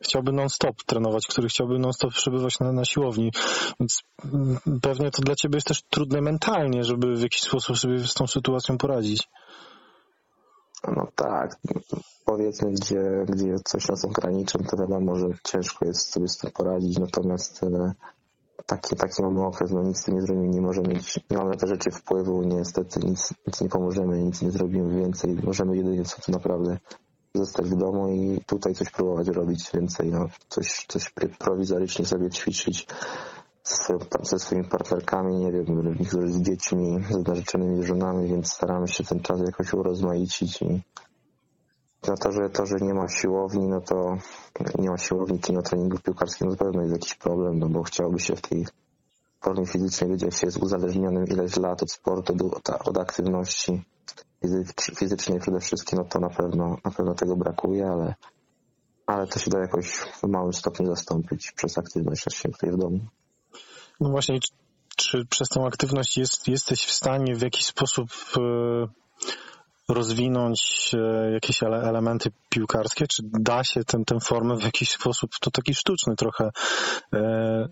chciałby 0.00 0.32
non-stop 0.32 0.76
trenować, 0.86 1.26
który 1.26 1.48
chciałby 1.48 1.78
non-stop 1.78 2.12
przebywać 2.12 2.60
na, 2.60 2.72
na 2.72 2.84
siłowni. 2.84 3.32
Więc 3.80 4.00
mm, 4.24 4.58
pewnie 4.82 5.10
to 5.10 5.22
dla 5.22 5.34
ciebie 5.34 5.56
jest 5.56 5.66
też 5.66 5.82
trudne 5.90 6.20
mentalnie, 6.20 6.84
żeby 6.84 7.16
w 7.16 7.22
jakiś 7.22 7.42
sposób 7.42 7.78
sobie 7.78 7.98
z 7.98 8.14
tą 8.14 8.26
sytuacją 8.26 8.78
poradzić. 8.78 9.28
No 10.96 11.08
tak, 11.14 11.56
powiedzmy, 12.26 12.70
gdzie, 12.70 13.24
gdzie 13.28 13.54
coś 13.64 13.88
nas 13.88 14.04
ogranicza, 14.04 14.58
to 14.58 14.76
wiadomo, 14.76 15.16
że 15.16 15.26
ciężko 15.44 15.84
jest 15.84 16.12
sobie 16.12 16.28
z 16.28 16.38
tym 16.38 16.50
poradzić, 16.50 16.98
natomiast 16.98 17.62
e, 17.62 17.92
taki, 18.66 18.96
taki 18.96 19.22
mamy 19.22 19.46
okres, 19.46 19.70
no 19.70 19.82
nic 19.82 19.98
z 19.98 20.04
tym 20.04 20.14
nie 20.14 20.22
zrobimy, 20.22 20.48
nie 20.48 20.60
możemy 20.60 20.88
mieć, 20.88 21.20
nie 21.30 21.36
mamy 21.36 21.50
na 21.50 21.56
te 21.56 21.66
rzeczy 21.66 21.90
wpływu, 21.90 22.42
niestety 22.42 23.00
nic, 23.00 23.34
nic 23.46 23.60
nie 23.60 23.68
pomożemy, 23.68 24.22
nic 24.22 24.42
nie 24.42 24.50
zrobimy 24.50 25.00
więcej, 25.00 25.38
możemy 25.44 25.76
jedynie 25.76 26.04
co 26.04 26.22
to 26.22 26.32
naprawdę 26.32 26.78
zostać 27.34 27.66
w 27.66 27.76
domu 27.76 28.08
i 28.08 28.40
tutaj 28.46 28.74
coś 28.74 28.90
próbować 28.90 29.28
robić 29.28 29.70
więcej, 29.74 30.10
no, 30.10 30.26
coś, 30.48 30.86
coś 30.88 31.12
prowizorycznie 31.38 32.06
sobie 32.06 32.30
ćwiczyć 32.30 32.86
swoją, 33.62 33.98
ze 34.22 34.38
swoimi 34.38 34.68
partnerkami, 34.68 35.36
nie 35.36 35.52
wiem, 35.52 35.64
z 36.26 36.42
dziećmi, 36.42 37.04
z 37.10 37.28
narzeczonymi 37.28 37.84
żonami, 37.84 38.28
więc 38.28 38.52
staramy 38.52 38.88
się 38.88 39.04
ten 39.04 39.20
czas 39.20 39.40
jakoś 39.40 39.72
urozmaicić 39.72 40.62
i 40.62 40.82
no 42.08 42.16
to, 42.16 42.32
że 42.32 42.50
to, 42.50 42.66
że 42.66 42.76
nie 42.76 42.94
ma 42.94 43.08
siłowni, 43.08 43.68
no 43.68 43.80
to 43.80 44.16
nie 44.78 44.90
ma 44.90 44.98
siłowni, 44.98 45.40
czy 45.40 45.52
nie 45.52 45.58
ma 45.58 45.62
treningów 45.62 46.02
piłkarskich, 46.02 46.48
no 46.48 46.56
pewno 46.56 46.82
jest 46.82 46.92
jakiś 46.92 47.14
problem, 47.14 47.58
no 47.58 47.68
bo 47.68 47.82
chciałoby 47.82 48.20
się 48.20 48.36
w 48.36 48.40
tej 48.40 48.66
formie 49.40 49.66
fizycznej 49.66 50.10
wiedzieć, 50.10 50.22
jak 50.22 50.34
się 50.34 50.46
jest 50.46 50.56
uzależnionym 50.56 51.26
ileś 51.26 51.56
lat 51.56 51.82
od 51.82 51.92
sportu, 51.92 52.34
od, 52.84 52.98
aktywności 52.98 53.82
fizycznej 54.98 55.40
przede 55.40 55.60
wszystkim, 55.60 55.98
no 55.98 56.04
to 56.04 56.20
na 56.20 56.30
pewno, 56.30 56.76
na 56.84 56.90
pewno 56.90 57.14
tego 57.14 57.36
brakuje, 57.36 57.86
ale, 57.86 58.14
ale 59.06 59.26
to 59.26 59.38
się 59.38 59.50
da 59.50 59.58
jakoś 59.58 59.86
w 59.96 60.22
małym 60.22 60.52
stopniu 60.52 60.86
zastąpić 60.86 61.52
przez 61.52 61.78
aktywność 61.78 62.22
się 62.34 62.48
tutaj 62.48 62.70
w 62.70 62.76
domu. 62.76 63.00
No 64.00 64.10
właśnie, 64.10 64.40
czy, 64.40 64.52
czy 64.96 65.26
przez 65.26 65.48
tą 65.48 65.66
aktywność 65.66 66.18
jest, 66.18 66.48
jesteś 66.48 66.86
w 66.86 66.92
stanie 66.92 67.34
w 67.34 67.42
jakiś 67.42 67.66
sposób 67.66 68.08
e, 68.36 68.40
rozwinąć 69.88 70.90
e, 70.94 71.32
jakieś 71.32 71.62
ele, 71.62 71.76
elementy 71.76 72.30
piłkarskie? 72.48 73.06
Czy 73.06 73.22
da 73.22 73.64
się 73.64 73.84
ten, 73.84 74.04
tę 74.04 74.20
formę 74.20 74.56
w 74.56 74.64
jakiś 74.64 74.90
sposób, 74.90 75.30
to 75.40 75.50
taki 75.50 75.74
sztuczny 75.74 76.16
trochę, 76.16 76.50
e, 77.14 77.68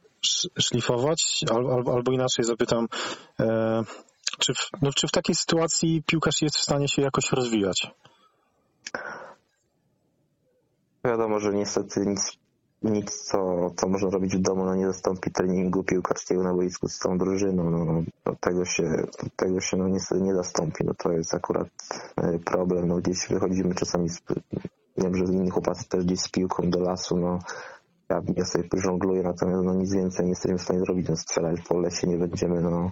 szlifować? 0.61 1.45
Al, 1.51 1.71
al, 1.71 1.95
albo 1.95 2.13
inaczej 2.13 2.45
zapytam, 2.45 2.89
e, 3.41 3.83
czy 4.39 4.55
w, 4.55 4.71
no, 4.83 4.93
czy 4.93 5.09
w 5.09 5.11
takiej 5.11 5.35
sytuacji 5.35 6.03
piłkarz 6.07 6.43
jest 6.43 6.57
w 6.57 6.63
stanie 6.63 6.89
się 6.89 7.03
jakoś 7.03 7.33
rozwijać? 7.33 7.91
Wiadomo, 11.05 11.41
że 11.41 11.53
niestety 11.53 12.01
nic, 12.01 12.39
nic 12.91 13.23
co, 13.23 13.71
co 13.77 13.89
można 13.89 14.11
robić 14.11 14.37
w 14.37 14.41
domu, 14.41 14.65
no 14.65 14.75
nie 14.75 14.87
zastąpi 14.87 15.31
treningu 15.31 15.85
piłkarskiego 15.85 16.43
na 16.43 16.55
boisku 16.55 16.89
z 16.89 16.99
tą 16.99 17.19
drużyną. 17.19 17.71
No, 17.71 17.85
no, 18.27 18.35
tego 18.41 18.65
się, 18.65 19.07
tego 19.37 19.61
się 19.61 19.77
no, 19.77 19.89
niestety 19.89 20.21
nie 20.21 20.35
zastąpi. 20.35 20.85
No, 20.85 20.95
to 20.95 21.13
jest 21.13 21.35
akurat 21.35 21.69
e, 22.17 22.39
problem. 22.39 22.89
No, 22.89 22.97
gdzieś 22.97 23.29
wychodzimy 23.29 23.75
czasami, 23.75 24.09
z, 24.09 24.23
wiem, 24.97 25.15
że 25.15 25.25
inni 25.25 25.51
chłopacy 25.51 25.89
też 25.89 26.05
gdzieś 26.05 26.21
z 26.21 26.29
piłką 26.29 26.71
do 26.71 26.81
lasu. 26.81 27.17
No, 27.17 27.39
ja, 28.09 28.23
ja 28.37 28.45
sobie 28.45 28.69
żongluję, 28.75 29.23
natomiast 29.23 29.65
no, 29.65 29.75
nic 29.75 29.95
więcej 29.95 30.25
nie 30.25 30.31
jesteśmy 30.31 30.59
w 30.59 30.63
stanie 30.63 30.81
zrobić. 30.81 31.09
No, 31.09 31.17
strzelać 31.17 31.61
po 31.69 31.79
lesie 31.79 32.07
nie 32.07 32.19
będziemy. 32.19 32.61
No, 32.61 32.91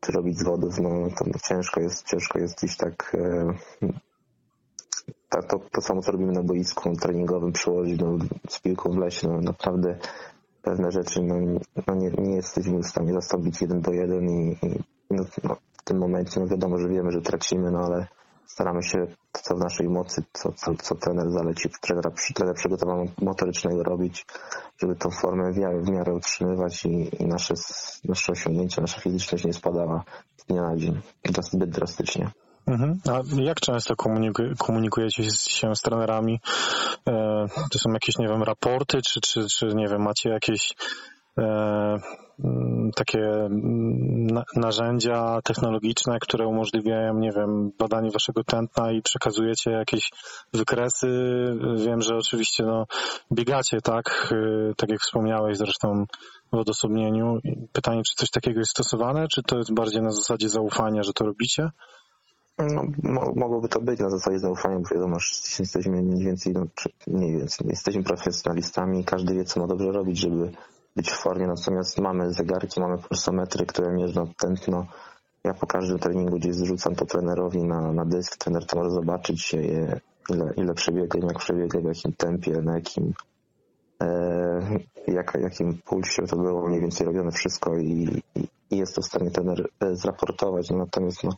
czy 0.00 0.12
robić 0.12 0.38
zwodów, 0.38 0.78
no 0.78 0.90
to 1.18 1.24
no, 1.26 1.38
ciężko 1.48 1.80
jest, 1.80 2.06
ciężko 2.06 2.38
jest 2.38 2.58
gdzieś 2.58 2.76
tak, 2.76 3.16
e, 3.18 3.54
tak 5.28 5.46
to, 5.46 5.60
to 5.72 5.80
samo 5.80 6.02
co 6.02 6.12
robimy 6.12 6.32
na 6.32 6.42
boisku 6.42 6.96
treningowym 6.96 7.52
przyłożyć 7.52 8.00
no, 8.00 8.18
z 8.48 8.60
piłką 8.60 8.90
w 8.90 8.98
lesie, 8.98 9.28
no 9.28 9.40
naprawdę 9.40 9.98
pewne 10.62 10.90
rzeczy 10.90 11.22
no, 11.22 11.34
no 11.86 11.94
nie, 11.94 12.10
nie 12.10 12.36
jesteśmy 12.36 12.78
w 12.78 12.86
stanie 12.86 13.12
zastąpić 13.12 13.60
jeden 13.60 13.80
do 13.80 13.92
jeden 13.92 14.30
i, 14.30 14.56
i 14.62 14.84
no, 15.10 15.24
no, 15.44 15.56
w 15.72 15.84
tym 15.84 15.98
momencie 15.98 16.40
no 16.40 16.46
wiadomo, 16.46 16.78
że 16.78 16.88
wiemy, 16.88 17.10
że 17.10 17.20
tracimy, 17.20 17.70
no 17.70 17.78
ale 17.78 18.06
staramy 18.46 18.82
się 18.82 19.06
co 19.32 19.54
w 19.56 19.58
naszej 19.58 19.88
mocy, 19.88 20.22
co, 20.32 20.52
co, 20.52 20.74
co 20.74 20.94
trener 20.94 21.30
zaleci, 21.30 21.68
trenera, 21.80 22.10
trener 22.34 22.54
przygotowany 22.54 23.10
motorycznego 23.22 23.82
robić, 23.82 24.26
żeby 24.78 24.96
tą 24.96 25.10
formę 25.10 25.52
w 25.52 25.58
miarę, 25.58 25.80
w 25.80 25.90
miarę 25.90 26.14
utrzymywać 26.14 26.84
i, 26.84 27.22
i 27.22 27.26
nasze, 27.26 27.54
nasze 28.04 28.32
osiągnięcia, 28.32 28.80
nasza 28.80 29.00
fizyczność 29.00 29.44
nie 29.44 29.52
spadała 29.52 30.04
z 30.36 30.44
dnia 30.44 30.62
na 30.62 30.76
dzień 30.76 31.00
zbyt 31.52 31.70
drastycznie. 31.70 32.30
Mhm. 32.70 33.00
A 33.08 33.42
jak 33.42 33.60
często 33.60 33.94
komuniku- 33.94 34.56
komunikujecie 34.58 35.24
się 35.24 35.74
z 35.74 35.80
trenerami? 35.80 36.40
E, 37.08 37.46
to 37.70 37.78
są 37.78 37.92
jakieś, 37.92 38.18
nie 38.18 38.28
wiem, 38.28 38.42
raporty, 38.42 38.98
czy, 39.02 39.20
czy, 39.20 39.46
czy 39.48 39.66
nie 39.74 39.88
wiem, 39.88 40.02
macie 40.02 40.30
jakieś 40.30 40.74
e, 41.38 41.98
takie 42.96 43.48
na, 44.32 44.44
narzędzia 44.56 45.40
technologiczne, 45.44 46.18
które 46.20 46.46
umożliwiają, 46.46 47.14
nie 47.14 47.32
wiem, 47.32 47.70
badanie 47.78 48.10
waszego 48.10 48.44
tętna 48.44 48.92
i 48.92 49.02
przekazujecie 49.02 49.70
jakieś 49.70 50.10
wykresy. 50.52 51.08
Wiem, 51.76 52.02
że 52.02 52.16
oczywiście 52.16 52.64
no, 52.64 52.86
biegacie, 53.32 53.80
tak? 53.80 54.34
Tak 54.76 54.90
jak 54.90 55.00
wspomniałeś 55.00 55.56
zresztą 55.56 56.04
w 56.52 56.56
odosobnieniu. 56.56 57.38
Pytanie, 57.72 58.02
czy 58.02 58.16
coś 58.16 58.30
takiego 58.30 58.58
jest 58.58 58.70
stosowane, 58.70 59.26
czy 59.34 59.42
to 59.42 59.56
jest 59.56 59.74
bardziej 59.74 60.02
na 60.02 60.10
zasadzie 60.10 60.48
zaufania, 60.48 61.02
że 61.02 61.12
to 61.12 61.24
robicie? 61.24 61.70
No, 62.62 62.84
mo 63.02 63.32
mogłoby 63.36 63.68
to 63.68 63.80
być 63.80 64.00
na 64.00 64.10
zasadzie 64.10 64.38
zaufania, 64.38 64.78
bo 64.78 64.94
wiadomo, 64.94 65.18
że 65.18 65.26
jesteśmy 65.58 66.02
mniej 66.02 66.24
więcej, 66.24 66.52
no, 66.52 66.66
czy 66.74 66.88
mniej 67.06 67.36
więcej, 67.36 67.66
jesteśmy 67.68 68.02
profesjonalistami, 68.02 69.04
każdy 69.04 69.34
wie, 69.34 69.44
co 69.44 69.60
ma 69.60 69.66
dobrze 69.66 69.92
robić, 69.92 70.18
żeby 70.18 70.52
być 70.96 71.10
w 71.10 71.16
formie, 71.16 71.46
natomiast 71.46 71.98
mamy 71.98 72.32
zegarki, 72.32 72.80
mamy 72.80 72.98
pulsometry, 72.98 73.66
które 73.66 73.92
mierzą 73.92 74.32
tętno. 74.38 74.86
Ja 75.44 75.54
po 75.54 75.66
każdym 75.66 75.98
treningu 75.98 76.36
gdzieś 76.36 76.54
zrzucam 76.54 76.94
to 76.94 77.06
trenerowi 77.06 77.64
na, 77.64 77.92
na 77.92 78.04
dysk, 78.04 78.36
trener 78.36 78.66
to 78.66 78.76
może 78.78 78.90
zobaczyć, 78.90 79.54
ile, 80.28 80.52
ile 80.56 80.74
przebiegłem, 80.74 81.28
jak 81.28 81.38
przebiegłem, 81.38 81.84
w 81.84 81.86
jakim 81.86 82.12
tempie, 82.12 82.52
na 82.62 82.74
jakim 82.74 83.04
e, 83.04 83.29
jak, 85.06 85.38
jakim 85.42 85.78
pulsie 85.84 86.22
to 86.22 86.36
było 86.36 86.68
mniej 86.68 86.80
więcej 86.80 87.06
robione 87.06 87.30
wszystko 87.30 87.78
i, 87.78 88.22
i 88.70 88.76
jest 88.76 88.94
to 88.94 89.02
w 89.02 89.06
stanie 89.06 89.30
trener 89.30 89.68
e, 89.80 89.96
zraportować. 89.96 90.70
Natomiast 90.70 91.24
no, 91.24 91.30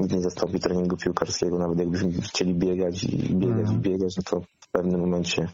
nigdy 0.00 0.16
nie 0.16 0.22
zastąpi 0.22 0.60
treningu 0.60 0.96
piłkarskiego, 0.96 1.58
nawet 1.58 1.78
jakbyśmy 1.78 2.12
chcieli 2.12 2.54
biegać 2.54 3.04
i 3.04 3.34
biegać 3.34 3.72
i 3.72 3.76
biegać, 3.76 4.16
no 4.16 4.22
to 4.22 4.40
w 4.60 4.70
pewnym 4.70 5.00
momencie 5.00 5.48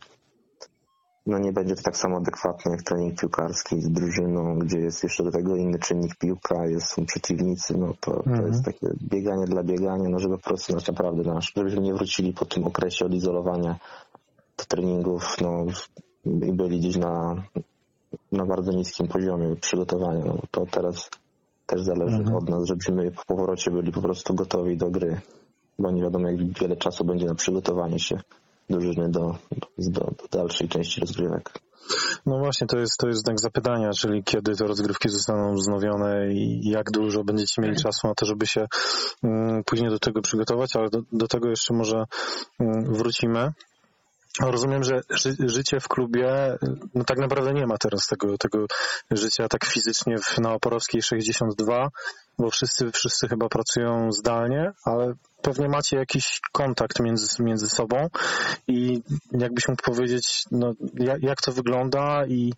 no 1.26 1.38
nie 1.38 1.52
będzie 1.52 1.74
to 1.74 1.82
tak 1.82 1.96
samo 1.96 2.16
adekwatne 2.16 2.72
jak 2.72 2.82
trening 2.82 3.20
piłkarski 3.20 3.80
z 3.80 3.90
drużyną, 3.90 4.58
gdzie 4.58 4.78
jest 4.78 5.02
jeszcze 5.02 5.24
do 5.24 5.30
tego 5.30 5.56
inny 5.56 5.78
czynnik 5.78 6.16
piłka, 6.16 6.66
jest, 6.66 6.86
są 6.86 7.06
przeciwnicy, 7.06 7.78
no 7.78 7.94
to, 8.00 8.22
to 8.22 8.30
jest 8.30 8.58
mhm. 8.58 8.64
takie 8.64 8.86
bieganie 9.02 9.44
dla 9.46 9.62
biegania, 9.62 10.08
no 10.08 10.18
żeby 10.18 10.38
po 10.38 10.44
prostu 10.44 10.72
znaczy 10.72 10.92
naprawdę 10.92 11.22
nasz, 11.22 11.52
żebyśmy 11.56 11.80
nie 11.80 11.94
wrócili 11.94 12.32
po 12.32 12.44
tym 12.44 12.64
okresie 12.64 13.04
odizolowania 13.04 13.78
do 14.58 14.64
treningów, 14.64 15.36
no 15.40 15.66
i 16.26 16.52
byli 16.52 16.78
gdzieś 16.80 16.96
na, 16.96 17.42
na 18.32 18.46
bardzo 18.46 18.72
niskim 18.72 19.08
poziomie 19.08 19.56
przygotowania, 19.56 20.24
no 20.24 20.38
to 20.50 20.66
teraz 20.70 21.10
też 21.66 21.82
zależy 21.82 22.16
mhm. 22.16 22.36
od 22.36 22.48
nas, 22.48 22.64
żebyśmy 22.64 23.10
po 23.10 23.22
powrocie 23.26 23.70
byli 23.70 23.92
po 23.92 24.02
prostu 24.02 24.34
gotowi 24.34 24.76
do 24.76 24.90
gry, 24.90 25.20
bo 25.78 25.90
nie 25.90 26.02
wiadomo 26.02 26.28
jak 26.28 26.58
wiele 26.60 26.76
czasu 26.76 27.04
będzie 27.04 27.26
na 27.26 27.34
przygotowanie 27.34 27.98
się 27.98 28.20
drużyny 28.70 29.08
do, 29.08 29.36
do, 29.78 30.00
do 30.00 30.28
dalszej 30.38 30.68
części 30.68 31.00
rozgrywek. 31.00 31.52
No 32.26 32.38
właśnie, 32.38 32.66
to 32.66 32.78
jest, 32.78 32.96
to 32.98 33.08
jest 33.08 33.24
znak 33.24 33.40
zapytania, 33.40 33.90
czyli 33.90 34.24
kiedy 34.24 34.56
te 34.56 34.66
rozgrywki 34.66 35.08
zostaną 35.08 35.54
wznowione 35.54 36.32
i 36.32 36.70
jak 36.70 36.90
dużo 36.90 37.24
będziecie 37.24 37.62
mieli 37.62 37.76
czasu 37.76 38.08
na 38.08 38.14
to, 38.14 38.26
żeby 38.26 38.46
się 38.46 38.66
mm, 39.22 39.64
później 39.64 39.90
do 39.90 39.98
tego 39.98 40.22
przygotować, 40.22 40.76
ale 40.76 40.90
do, 40.90 40.98
do 41.12 41.28
tego 41.28 41.48
jeszcze 41.48 41.74
może 41.74 42.04
mm, 42.60 42.94
wrócimy. 42.94 43.52
Rozumiem, 44.40 44.84
że 44.84 45.00
ży, 45.10 45.36
życie 45.38 45.80
w 45.80 45.88
klubie, 45.88 46.56
no 46.94 47.04
tak 47.04 47.18
naprawdę 47.18 47.52
nie 47.52 47.66
ma 47.66 47.78
teraz 47.78 48.06
tego, 48.06 48.38
tego 48.38 48.66
życia 49.10 49.48
tak 49.48 49.64
fizycznie 49.64 50.18
w, 50.18 50.38
na 50.38 50.52
Oporowskiej 50.52 51.02
62, 51.02 51.88
bo 52.38 52.50
wszyscy, 52.50 52.90
wszyscy 52.92 53.28
chyba 53.28 53.48
pracują 53.48 54.12
zdalnie, 54.12 54.72
ale 54.84 55.14
pewnie 55.42 55.68
macie 55.68 55.96
jakiś 55.96 56.40
kontakt 56.52 57.00
między, 57.00 57.42
między 57.42 57.68
sobą 57.68 58.08
i 58.68 59.02
jakbyś 59.32 59.68
mógł 59.68 59.82
powiedzieć, 59.82 60.44
no, 60.50 60.72
jak, 60.94 61.22
jak 61.22 61.42
to 61.42 61.52
wygląda 61.52 62.26
i 62.26 62.52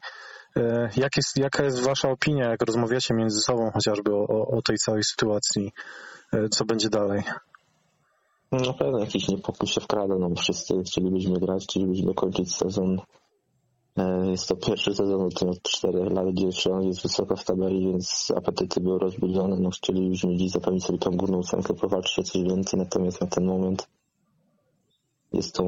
e, 0.57 0.89
jak 0.97 1.17
jest, 1.17 1.37
jaka 1.37 1.65
jest 1.65 1.81
wasza 1.81 2.09
opinia, 2.09 2.51
jak 2.51 2.63
rozmawiacie 2.63 3.15
między 3.15 3.41
sobą 3.41 3.71
chociażby 3.71 4.15
o, 4.15 4.47
o 4.47 4.63
tej 4.63 4.77
całej 4.77 5.05
sytuacji, 5.05 5.73
e, 6.33 6.49
co 6.49 6.65
będzie 6.65 6.89
dalej? 6.89 7.23
Na 8.61 8.73
pewno 8.73 8.99
jakiś 8.99 9.29
niepokój 9.29 9.69
się 9.69 9.81
wkrada, 9.81 10.19
no 10.19 10.31
wszyscy 10.37 10.83
chcielibyśmy 10.83 11.41
grać, 11.41 11.65
chcielibyśmy 11.65 12.07
dokończyć 12.07 12.55
sezon. 12.55 13.01
E, 13.97 14.31
jest 14.31 14.49
to 14.49 14.57
pierwszy 14.57 14.95
sezon 14.95 15.21
od 15.23 15.63
czterech 15.63 16.13
lat, 16.13 16.31
gdzie 16.31 16.53
Śląsk 16.53 16.87
jest 16.87 17.03
wysoko 17.03 17.37
w 17.37 17.45
tabeli, 17.45 17.87
więc 17.87 18.33
apetyty 18.37 18.81
były 18.81 18.99
rozbudzone. 18.99 19.57
No 19.61 19.71
chcielibyśmy 19.71 20.37
dziś 20.37 20.51
zapewnić 20.51 20.85
sobie 20.85 20.99
tą 20.99 21.11
górną 21.11 21.39
ósemkę, 21.39 21.75
powalczyć 21.75 22.19
o 22.19 22.23
coś 22.23 22.43
więcej, 22.43 22.81
natomiast 22.81 23.21
na 23.21 23.27
ten 23.27 23.45
moment 23.45 23.89
jest 25.33 25.55
to 25.55 25.65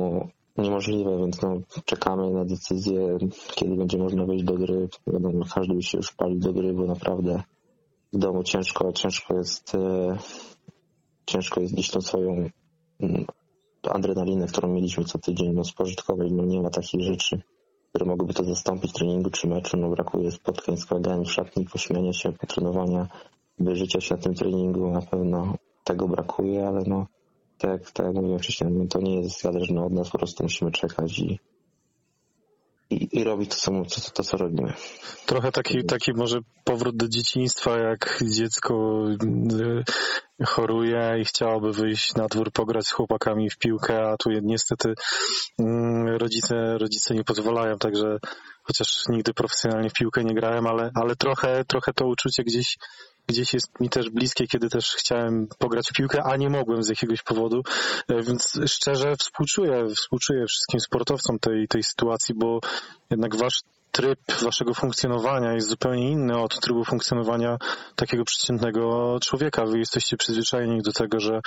niemożliwe, 0.58 1.18
więc 1.18 1.42
no, 1.42 1.60
czekamy 1.84 2.30
na 2.30 2.44
decyzję, 2.44 3.18
kiedy 3.54 3.76
będzie 3.76 3.98
można 3.98 4.26
wejść 4.26 4.44
do 4.44 4.54
gry. 4.54 4.88
Wiadomo, 5.06 5.44
każdy 5.54 5.74
by 5.74 5.82
się 5.82 5.98
już 5.98 6.12
palił 6.12 6.38
do 6.38 6.52
gry, 6.52 6.72
bo 6.72 6.86
naprawdę 6.86 7.42
w 8.12 8.18
domu 8.18 8.42
ciężko, 8.42 8.92
ciężko 8.92 9.36
jest 9.36 9.74
e, 9.74 10.18
ciężko 11.26 11.60
jest 11.60 11.72
gdzieś 11.72 11.90
tą 11.90 12.00
swoją 12.00 12.50
adrenalinę, 13.90 14.46
którą 14.46 14.68
mieliśmy 14.68 15.04
co 15.04 15.18
tydzień, 15.18 15.52
no 15.52 15.64
spożytkować, 15.64 16.28
no 16.30 16.44
nie 16.44 16.60
ma 16.60 16.70
takich 16.70 17.02
rzeczy, 17.02 17.40
które 17.88 18.06
mogłyby 18.06 18.34
to 18.34 18.44
zastąpić 18.44 18.92
treningu 18.92 19.30
czy 19.30 19.48
meczu, 19.48 19.76
no 19.76 19.90
brakuje 19.90 20.30
spotkań 20.30 20.76
kolegami 20.88 21.24
w 21.24 21.32
szatni, 21.32 21.64
pośmiania 21.64 22.12
się, 22.12 22.32
potrenowania, 22.32 23.08
wyżycia 23.58 24.00
się 24.00 24.14
na 24.14 24.22
tym 24.22 24.34
treningu, 24.34 24.90
na 24.90 25.02
pewno 25.02 25.54
tego 25.84 26.08
brakuje, 26.08 26.68
ale 26.68 26.82
no 26.86 27.06
tak, 27.58 27.90
tak 27.90 28.06
jak 28.06 28.14
mówiłem 28.14 28.38
wcześniej, 28.38 28.70
no, 28.70 28.86
to 28.86 29.00
nie 29.00 29.20
jest 29.20 29.42
zależne 29.42 29.84
od 29.84 29.92
nas, 29.92 30.10
po 30.10 30.18
prostu 30.18 30.42
musimy 30.42 30.70
czekać 30.70 31.18
i 31.18 31.38
i, 32.90 33.18
i 33.18 33.24
robić 33.24 33.50
to, 33.50 33.56
co, 33.56 33.70
to, 33.70 34.10
to, 34.10 34.22
co 34.22 34.36
robimy. 34.36 34.72
Trochę 35.26 35.52
taki, 35.52 35.84
taki 35.84 36.12
może 36.12 36.38
powrót 36.64 36.96
do 36.96 37.08
dzieciństwa, 37.08 37.78
jak 37.78 38.20
dziecko 38.22 39.04
y, 40.40 40.44
choruje 40.46 41.16
i 41.20 41.24
chciałoby 41.24 41.72
wyjść 41.72 42.14
na 42.14 42.26
dwór 42.26 42.52
pograć 42.52 42.86
z 42.86 42.92
chłopakami 42.92 43.50
w 43.50 43.58
piłkę, 43.58 44.08
a 44.08 44.16
tu 44.16 44.30
niestety 44.42 44.94
mm, 45.58 46.16
rodzice, 46.16 46.78
rodzice 46.78 47.14
nie 47.14 47.24
pozwalają, 47.24 47.78
także 47.78 48.18
chociaż 48.62 49.02
nigdy 49.08 49.34
profesjonalnie 49.34 49.90
w 49.90 49.92
piłkę 49.92 50.24
nie 50.24 50.34
grałem, 50.34 50.66
ale, 50.66 50.90
ale 50.94 51.16
trochę, 51.16 51.64
trochę 51.64 51.92
to 51.92 52.06
uczucie 52.06 52.44
gdzieś 52.44 52.78
gdzieś 53.28 53.54
jest 53.54 53.80
mi 53.80 53.90
też 53.90 54.10
bliskie, 54.10 54.46
kiedy 54.46 54.68
też 54.68 54.94
chciałem 54.98 55.48
pograć 55.58 55.88
w 55.90 55.92
piłkę, 55.92 56.22
a 56.24 56.36
nie 56.36 56.50
mogłem 56.50 56.82
z 56.82 56.88
jakiegoś 56.88 57.22
powodu, 57.22 57.62
e, 58.08 58.22
więc 58.22 58.60
szczerze 58.66 59.16
współczuję, 59.16 59.86
współczuję 59.96 60.46
wszystkim 60.46 60.80
sportowcom 60.80 61.38
tej, 61.38 61.68
tej 61.68 61.82
sytuacji, 61.82 62.34
bo 62.34 62.60
jednak 63.10 63.36
wasz 63.36 63.62
tryb 63.96 64.18
waszego 64.42 64.74
funkcjonowania 64.74 65.52
jest 65.52 65.68
zupełnie 65.68 66.10
inny 66.10 66.38
od 66.38 66.60
trybu 66.60 66.84
funkcjonowania 66.84 67.56
takiego 67.96 68.24
przeciętnego 68.24 69.16
człowieka. 69.22 69.66
Wy 69.66 69.78
jesteście 69.78 70.16
przyzwyczajeni 70.16 70.82
do 70.82 70.92
tego, 70.92 71.20
że 71.20 71.40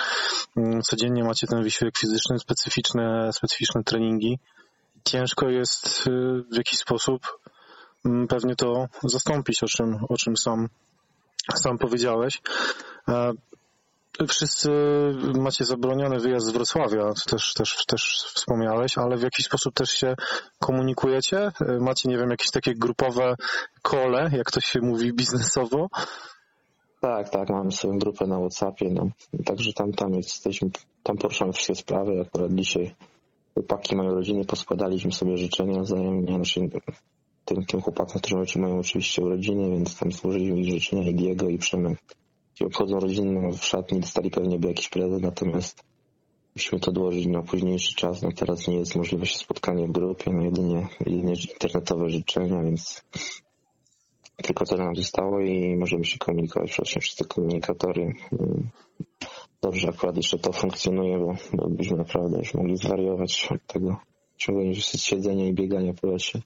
mm, 0.56 0.82
codziennie 0.82 1.24
macie 1.24 1.46
ten 1.46 1.62
wysiłek 1.62 1.98
fizyczny, 1.98 2.38
specyficzne, 2.38 3.30
specyficzne 3.32 3.84
treningi. 3.84 4.38
Ciężko 5.04 5.48
jest 5.48 6.06
y, 6.06 6.10
w 6.52 6.56
jakiś 6.56 6.78
sposób 6.78 7.22
mm, 8.04 8.28
pewnie 8.28 8.56
to 8.56 8.86
zastąpić, 9.04 9.62
o 9.62 9.66
czym, 9.66 9.98
o 10.08 10.16
czym 10.16 10.36
sam 10.36 10.68
sam 11.58 11.78
powiedziałeś. 11.78 12.42
E, 13.08 13.32
wszyscy 14.28 14.70
macie 15.38 15.64
zabroniony 15.64 16.18
wyjazd 16.18 16.46
z 16.46 16.50
Wrocławia, 16.50 17.12
też, 17.30 17.54
też, 17.54 17.86
też 17.86 18.24
wspomniałeś, 18.34 18.98
ale 18.98 19.16
w 19.16 19.22
jakiś 19.22 19.46
sposób 19.46 19.74
też 19.74 19.90
się 19.90 20.14
komunikujecie? 20.58 21.38
E, 21.38 21.78
macie, 21.80 22.08
nie 22.08 22.18
wiem, 22.18 22.30
jakieś 22.30 22.50
takie 22.50 22.74
grupowe 22.74 23.34
kole, 23.82 24.30
jak 24.32 24.50
to 24.50 24.60
się 24.60 24.80
mówi 24.80 25.12
biznesowo? 25.12 25.88
Tak, 27.00 27.28
tak, 27.28 27.48
mamy 27.48 27.72
swoją 27.72 27.98
grupę 27.98 28.26
na 28.26 28.38
Whatsappie, 28.38 28.90
no. 28.90 29.08
Także 29.44 29.72
tam, 29.72 29.92
tam 29.92 30.14
jesteśmy, 30.14 30.70
tam 31.02 31.16
poruszamy 31.16 31.52
wszystkie 31.52 31.74
sprawy. 31.74 32.20
Akurat 32.20 32.54
dzisiaj 32.54 32.94
chłopaki 33.54 33.96
mają 33.96 34.14
rodziny, 34.14 34.44
poskładaliśmy 34.44 35.12
sobie 35.12 35.36
życzenia 35.36 35.80
wzajemnie. 35.80 36.34
Znaczy, 36.34 36.60
tym 37.44 37.80
chłopakom, 37.80 38.20
którzy 38.20 38.58
mają 38.58 38.78
oczywiście 38.78 39.22
urodziny, 39.22 39.70
więc 39.70 39.98
tam 39.98 40.12
złożyli 40.12 40.60
ich 40.60 40.80
życzenia 40.80 41.10
i 41.10 41.14
Diego 41.14 41.48
i 41.48 41.58
Przemek. 41.58 41.98
Ci 42.54 42.64
obchodzą 42.64 43.00
rodzinę 43.00 43.52
w 43.52 43.64
szatni, 43.64 44.00
dostali 44.00 44.30
pewnie 44.30 44.58
by 44.58 44.68
jakiś 44.68 44.88
prezent, 44.88 45.22
natomiast 45.22 45.84
musimy 46.56 46.80
to 46.80 46.90
odłożyć 46.90 47.26
na 47.26 47.42
późniejszy 47.42 47.94
czas. 47.94 48.22
No 48.22 48.28
teraz 48.36 48.68
nie 48.68 48.76
jest 48.76 48.96
możliwość 48.96 49.36
spotkania 49.36 49.86
w 49.86 49.92
grupie, 49.92 50.30
no 50.32 50.42
jedynie, 50.42 50.88
jedynie 51.06 51.34
internetowe 51.52 52.10
życzenia, 52.10 52.62
więc 52.62 53.04
tylko 54.42 54.64
to 54.64 54.76
nam 54.76 54.96
zostało 54.96 55.40
i 55.40 55.76
możemy 55.76 56.04
się 56.04 56.18
komunikować 56.18 56.70
przez 56.70 56.88
wszystkie 56.88 57.24
komunikatory. 57.24 58.12
dobrze 59.62 59.88
akurat 59.88 60.16
jeszcze 60.16 60.38
to 60.38 60.52
funkcjonuje, 60.52 61.18
bo, 61.18 61.34
bo 61.52 61.68
byśmy 61.68 61.96
naprawdę 61.96 62.38
już 62.38 62.54
mogli 62.54 62.76
zwariować 62.76 63.48
od 63.50 63.66
tego 63.66 63.96
ciągłego 64.36 64.74
siedzenia 64.74 65.48
i 65.48 65.54
biegania 65.54 65.94
po 65.94 66.06
lesie. 66.06 66.40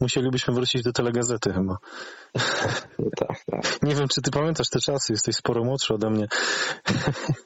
Musielibyśmy 0.00 0.54
wrócić 0.54 0.82
do 0.82 0.92
telegazety 0.92 1.52
chyba. 1.52 1.76
No 2.98 3.10
tak, 3.16 3.44
tak. 3.46 3.82
Nie 3.82 3.94
wiem, 3.94 4.08
czy 4.08 4.22
ty 4.22 4.30
pamiętasz 4.30 4.68
te 4.68 4.80
czasy, 4.80 5.12
jesteś 5.12 5.36
sporo 5.36 5.64
młodszy 5.64 5.94
ode 5.94 6.10
mnie. 6.10 6.26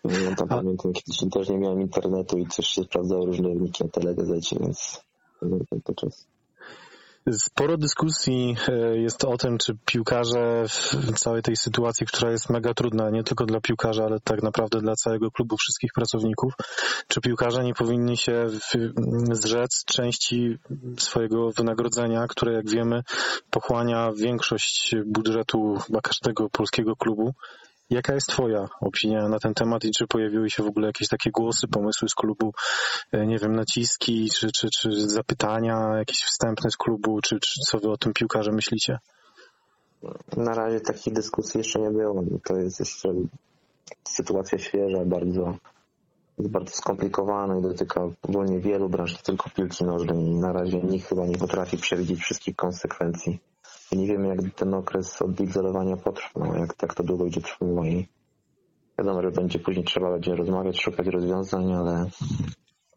Ja 0.04 0.35
tam 0.37 0.49
pamiętam, 0.49 0.92
kiedyś 0.92 1.18
też 1.32 1.49
nie 1.49 1.58
miałem 1.58 1.80
internetu 1.80 2.38
i 2.38 2.47
też 2.47 2.66
się 2.66 2.82
sprawdzało 2.82 3.26
różne 3.26 3.49
wyniki 3.49 3.85
na 3.85 3.90
telegazecie, 3.90 4.56
więc 4.61 5.00
pamiętam 5.40 5.80
to 5.85 5.94
czas. 5.94 6.26
Sporo 7.32 7.76
dyskusji 7.76 8.56
e, 8.68 8.99
jest 8.99 9.25
o 9.25 9.37
tym, 9.37 9.58
czy 9.58 9.76
piłkarze 9.85 10.64
w 10.92 11.18
całej 11.18 11.42
tej 11.42 11.56
sytuacji, 11.56 12.06
która 12.06 12.30
jest 12.30 12.50
mega 12.50 12.75
trudna, 12.75 13.11
nie 13.11 13.25
tylko 13.25 13.47
dla 13.47 13.61
piłkarza, 13.61 14.04
ale 14.04 14.20
tak 14.20 14.42
naprawdę 14.42 14.80
dla 14.80 14.94
całego 14.94 15.30
klubu, 15.30 15.56
wszystkich 15.56 15.90
pracowników, 15.94 16.52
czy 17.08 17.20
piłkarze 17.20 17.64
nie 17.64 17.75
powinni 17.75 18.16
się 18.16 18.47
zrzec 19.32 19.85
części 19.85 20.58
swojego 20.99 21.50
wynagrodzenia, 21.50 22.26
które 22.28 22.52
jak 22.52 22.70
wiemy 22.70 23.02
pochłania 23.50 24.12
większość 24.16 24.94
budżetu 25.06 25.76
chyba 25.87 26.00
każdego 26.00 26.50
polskiego 26.50 26.97
klubu. 26.97 27.35
Jaka 27.90 28.14
jest 28.14 28.26
Twoja 28.26 28.68
opinia 28.80 29.28
na 29.28 29.38
ten 29.38 29.54
temat 29.54 29.85
i 29.85 29.90
czy 29.90 30.07
pojawiły 30.07 30.50
się 30.50 30.62
w 30.62 30.66
ogóle 30.66 30.87
jakieś 30.87 31.09
takie 31.09 31.30
głosy, 31.30 31.68
pomysły 31.68 32.09
z 32.09 32.14
klubu, 32.14 32.52
e, 33.12 33.26
nie 33.26 33.38
wiem, 33.38 33.57
naciski, 33.57 34.28
czy, 34.38 34.52
czy, 34.52 34.68
czy 34.71 35.09
zapytania 35.09 35.97
jakieś 35.99 36.18
wstępne 36.18 36.71
z 36.71 36.76
klubu, 36.76 37.21
czy, 37.21 37.40
czy 37.40 37.61
co 37.71 37.78
Wy 37.78 37.90
o 37.90 37.97
tym 37.97 38.12
piłkarze 38.12 38.52
myślicie? 38.52 38.99
Na 40.37 40.54
razie 40.54 40.80
takich 40.80 41.12
dyskusji 41.12 41.59
jeszcze 41.59 41.80
nie 41.80 41.90
było. 41.90 42.25
To 42.45 42.57
jest 42.57 42.80
jeszcze 42.80 43.09
sytuacja 44.04 44.59
świeża, 44.59 45.04
bardzo, 45.04 45.57
bardzo 46.38 46.73
skomplikowana 46.73 47.59
i 47.59 47.62
dotyka 47.62 48.00
ogólnie 48.23 48.61
wielu 48.61 48.88
branż, 48.88 49.23
tylko 49.23 49.50
piłki 49.50 49.85
nożnej 49.85 50.25
na 50.25 50.52
razie 50.52 50.80
nikt 50.80 51.09
chyba 51.09 51.26
nie 51.26 51.38
potrafi 51.38 51.76
przewidzieć 51.76 52.21
wszystkich 52.21 52.57
konsekwencji. 52.57 53.40
Nie 53.92 54.07
wiemy, 54.07 54.28
jak 54.28 54.54
ten 54.54 54.75
okres 54.75 55.23
odizolowania 55.23 55.97
potrwa, 55.97 56.40
no, 56.40 56.57
jak 56.57 56.75
tak 56.75 56.95
to 56.95 57.02
długo 57.02 57.25
będzie 57.25 57.40
trwało 57.40 57.85
i 57.85 58.07
wiadomo, 58.99 59.23
że 59.23 59.30
będzie 59.30 59.59
później 59.59 59.85
trzeba 59.85 60.11
będzie 60.11 60.35
rozmawiać, 60.35 60.80
szukać 60.80 61.07
rozwiązań, 61.07 61.73
ale, 61.73 62.07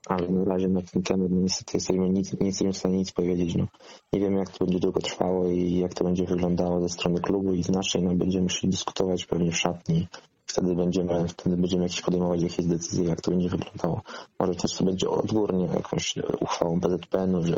ale 0.08 0.28
na 0.28 0.46
razie 0.46 0.68
na 0.68 0.82
ten 0.82 1.04
temat 1.04 1.32
niestety 1.32 1.72
jesteśmy 1.78 2.10
nic, 2.10 2.40
nie 2.40 2.48
jesteśmy 2.48 2.74
w 2.74 2.78
stanie 2.78 2.98
nic 2.98 3.12
powiedzieć. 3.12 3.56
No. 3.56 3.68
Nie 4.14 4.20
wiemy, 4.20 4.38
jak 4.38 4.50
to 4.50 4.66
będzie 4.66 4.80
długo 4.80 5.02
trwało 5.02 5.48
i 5.48 5.78
jak 5.78 5.94
to 5.94 6.04
będzie 6.04 6.26
wyglądało 6.26 6.82
ze 6.82 6.90
strony 6.90 7.22
klubu 7.22 7.54
i 7.54 7.64
z 7.64 7.70
naszej. 7.70 8.04
No, 8.04 8.16
będziemy 8.16 8.44
musieli 8.44 8.72
dyskutować 8.72 9.26
pewnie 9.26 9.52
w 9.52 9.58
szatni. 9.58 10.08
Wtedy 10.52 10.76
będziemy, 10.76 11.28
wtedy 11.28 11.58
będziemy 11.58 11.84
jakieś 11.84 12.02
podejmować 12.02 12.42
jakieś 12.42 12.66
decyzje, 12.66 13.06
jak 13.06 13.22
to 13.22 13.32
będzie 13.32 13.50
wyglądało. 13.50 14.02
Może 14.40 14.56
też 14.56 14.74
to 14.74 14.84
będzie 14.84 15.10
odgórnie 15.10 15.66
jakąś 15.66 16.16
uchwałą 16.40 16.80
BZPN-u, 16.80 17.44
że 17.44 17.56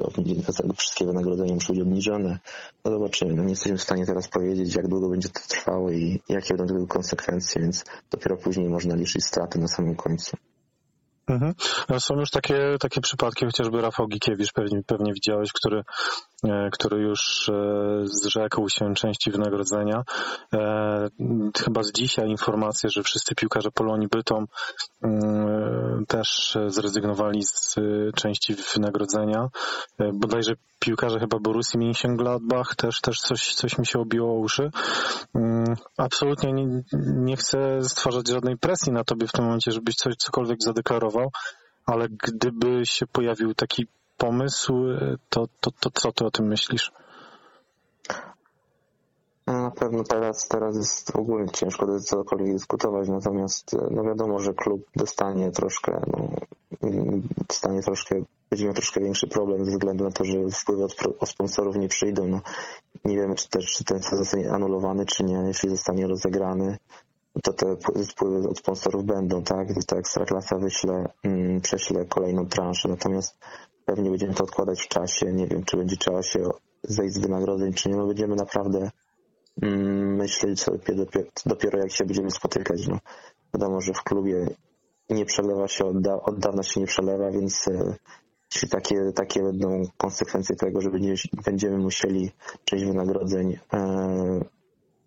wszystkie 0.77 1.05
wynagrodzenia 1.05 1.53
muszą 1.53 1.73
być 1.73 1.81
obniżone. 1.81 2.39
No 2.85 2.91
zobaczymy. 2.91 3.33
No, 3.33 3.43
nie 3.43 3.49
jesteśmy 3.49 3.77
w 3.77 3.83
stanie 3.83 4.05
teraz 4.05 4.27
powiedzieć, 4.27 4.75
jak 4.75 4.87
długo 4.87 5.09
będzie 5.09 5.29
to 5.29 5.39
trwało 5.47 5.91
i 5.91 6.21
jakie 6.29 6.53
będą 6.53 6.73
tego 6.73 6.87
konsekwencje, 6.87 7.61
więc 7.61 7.85
dopiero 8.11 8.37
później 8.37 8.69
można 8.69 8.95
liczyć 8.95 9.25
straty 9.25 9.59
na 9.59 9.67
samym 9.67 9.95
końcu. 9.95 10.37
Mhm. 11.27 11.53
No, 11.89 11.99
Są 11.99 12.15
już 12.15 12.29
takie, 12.29 12.75
takie 12.79 13.01
przypadki, 13.01 13.45
chociażby 13.45 13.81
Rafał 13.81 14.07
Gikiewicz 14.07 14.53
pewnie, 14.53 14.81
pewnie 14.87 15.13
widziałeś, 15.13 15.51
który, 15.53 15.83
e, 16.43 16.69
który 16.71 17.01
już 17.01 17.49
e, 17.49 17.53
zrzekł 18.03 18.69
się 18.69 18.93
części 18.93 19.31
wynagrodzenia. 19.31 20.03
E, 20.53 21.07
Chyba 21.63 21.83
z 21.83 21.91
dzisiaj 21.91 22.29
informacje, 22.29 22.89
że 22.89 23.03
wszyscy 23.03 23.35
piłkarze 23.35 23.71
Polonii 23.71 24.07
Bytom 24.07 24.45
mm, 25.03 26.05
też 26.07 26.57
zrezygnowali 26.67 27.43
z 27.43 27.75
części 28.15 28.55
wynagrodzenia. 28.73 29.47
Bodajże 30.13 30.53
piłkarze 30.79 31.19
chyba 31.19 31.39
Borussii 31.39 31.79
Mönchengladbach 31.79 32.75
też, 32.77 33.01
też 33.01 33.19
coś, 33.19 33.53
coś 33.53 33.77
mi 33.77 33.85
się 33.85 33.99
obiło 33.99 34.29
o 34.29 34.39
uszy. 34.39 34.71
Mm, 35.35 35.75
Absolutnie 35.97 36.53
nie, 36.53 36.83
nie 37.15 37.37
chcę 37.37 37.81
stwarzać 37.81 38.27
żadnej 38.27 38.57
presji 38.57 38.91
na 38.91 39.03
tobie 39.03 39.27
w 39.27 39.31
tym 39.31 39.45
momencie, 39.45 39.71
żebyś 39.71 39.95
coś 39.95 40.15
cokolwiek 40.15 40.57
zadeklarował, 40.63 41.12
ale 41.85 42.07
gdyby 42.09 42.85
się 42.85 43.07
pojawił 43.07 43.53
taki 43.53 43.87
pomysł, 44.17 44.73
e, 44.89 45.15
to, 45.29 45.47
to, 45.59 45.71
to 45.71 45.89
co 45.91 46.11
ty 46.11 46.25
o 46.25 46.31
tym 46.31 46.47
myślisz? 46.47 46.91
No, 49.47 49.53
Na 49.53 49.71
pewno 49.71 50.03
teraz, 50.03 50.47
teraz 50.47 50.75
jest 50.75 51.15
ogólnie 51.15 51.51
ciężko 51.51 51.99
cokolwiek 51.99 52.53
dyskutować, 52.53 53.09
natomiast 53.09 53.73
e, 53.73 53.87
no 53.91 54.03
wiadomo, 54.03 54.39
że 54.39 54.53
klub 54.53 54.81
dostanie 54.95 55.51
troszkę, 55.51 56.01
no, 56.07 56.27
dostanie 57.47 57.81
troszkę, 57.81 58.15
będzie 58.49 58.65
miał 58.65 58.73
troszkę 58.73 59.01
większy 59.01 59.27
problem 59.27 59.65
ze 59.65 59.71
względu 59.71 60.03
na 60.03 60.11
to, 60.11 60.23
że 60.23 60.33
wpływy 60.51 60.83
od, 60.83 60.95
od 61.19 61.29
sponsorów 61.29 61.75
nie 61.75 61.87
przyjdą. 61.87 62.27
No, 62.27 62.41
nie 63.05 63.15
wiemy, 63.15 63.35
czy 63.35 63.49
też 63.49 63.65
czy 63.65 63.83
ten 63.83 64.03
sezon 64.03 64.17
zostanie 64.17 64.51
anulowany, 64.51 65.05
czy 65.05 65.23
nie. 65.23 65.43
Jeśli 65.47 65.69
zostanie 65.69 66.07
rozegrany, 66.07 66.77
to 67.41 67.53
te 67.53 67.75
wpływy 68.11 68.49
od 68.49 68.57
sponsorów 68.57 69.05
będą, 69.05 69.43
tak? 69.43 69.67
Tak 69.67 69.77
jak 69.89 69.99
Ekstraklasa 69.99 70.57
wyśle, 70.57 71.05
mm, 71.23 71.61
prześle 71.61 72.05
kolejną 72.05 72.45
transzę, 72.45 72.89
natomiast 72.89 73.37
pewnie 73.85 74.09
będziemy 74.09 74.33
to 74.33 74.43
odkładać 74.43 74.81
w 74.81 74.87
czasie. 74.87 75.33
Nie 75.33 75.47
wiem, 75.47 75.63
czy 75.63 75.77
będzie 75.77 75.97
trzeba 75.97 76.23
się 76.23 76.39
zejść 76.83 77.15
z 77.15 77.19
wynagrodzeń, 77.19 77.73
czy 77.73 77.89
nie. 77.89 77.95
No 77.95 78.07
będziemy 78.07 78.35
naprawdę 78.35 78.91
mm, 79.61 80.15
myśleć 80.15 80.59
sobie 80.59 80.95
dopiero, 80.95 81.29
dopiero 81.45 81.79
jak 81.79 81.91
się 81.91 82.05
będziemy 82.05 82.31
spotykać. 82.31 82.87
No, 82.87 82.97
wiadomo, 83.53 83.81
że 83.81 83.93
w 83.93 84.03
klubie 84.03 84.47
nie 85.09 85.25
przelewa 85.25 85.67
się, 85.67 85.85
od, 85.85 86.01
da, 86.01 86.21
od 86.21 86.39
dawna 86.39 86.63
się 86.63 86.79
nie 86.79 86.87
przelewa, 86.87 87.31
więc 87.31 87.65
jeśli 88.53 88.69
takie, 88.69 89.11
takie 89.15 89.43
będą 89.43 89.83
konsekwencje 89.97 90.55
tego, 90.55 90.81
że 90.81 90.89
będziemy, 91.45 91.77
musieli 91.77 92.31
część 92.65 92.85
wynagrodzeń 92.85 93.59
e, 93.73 94.39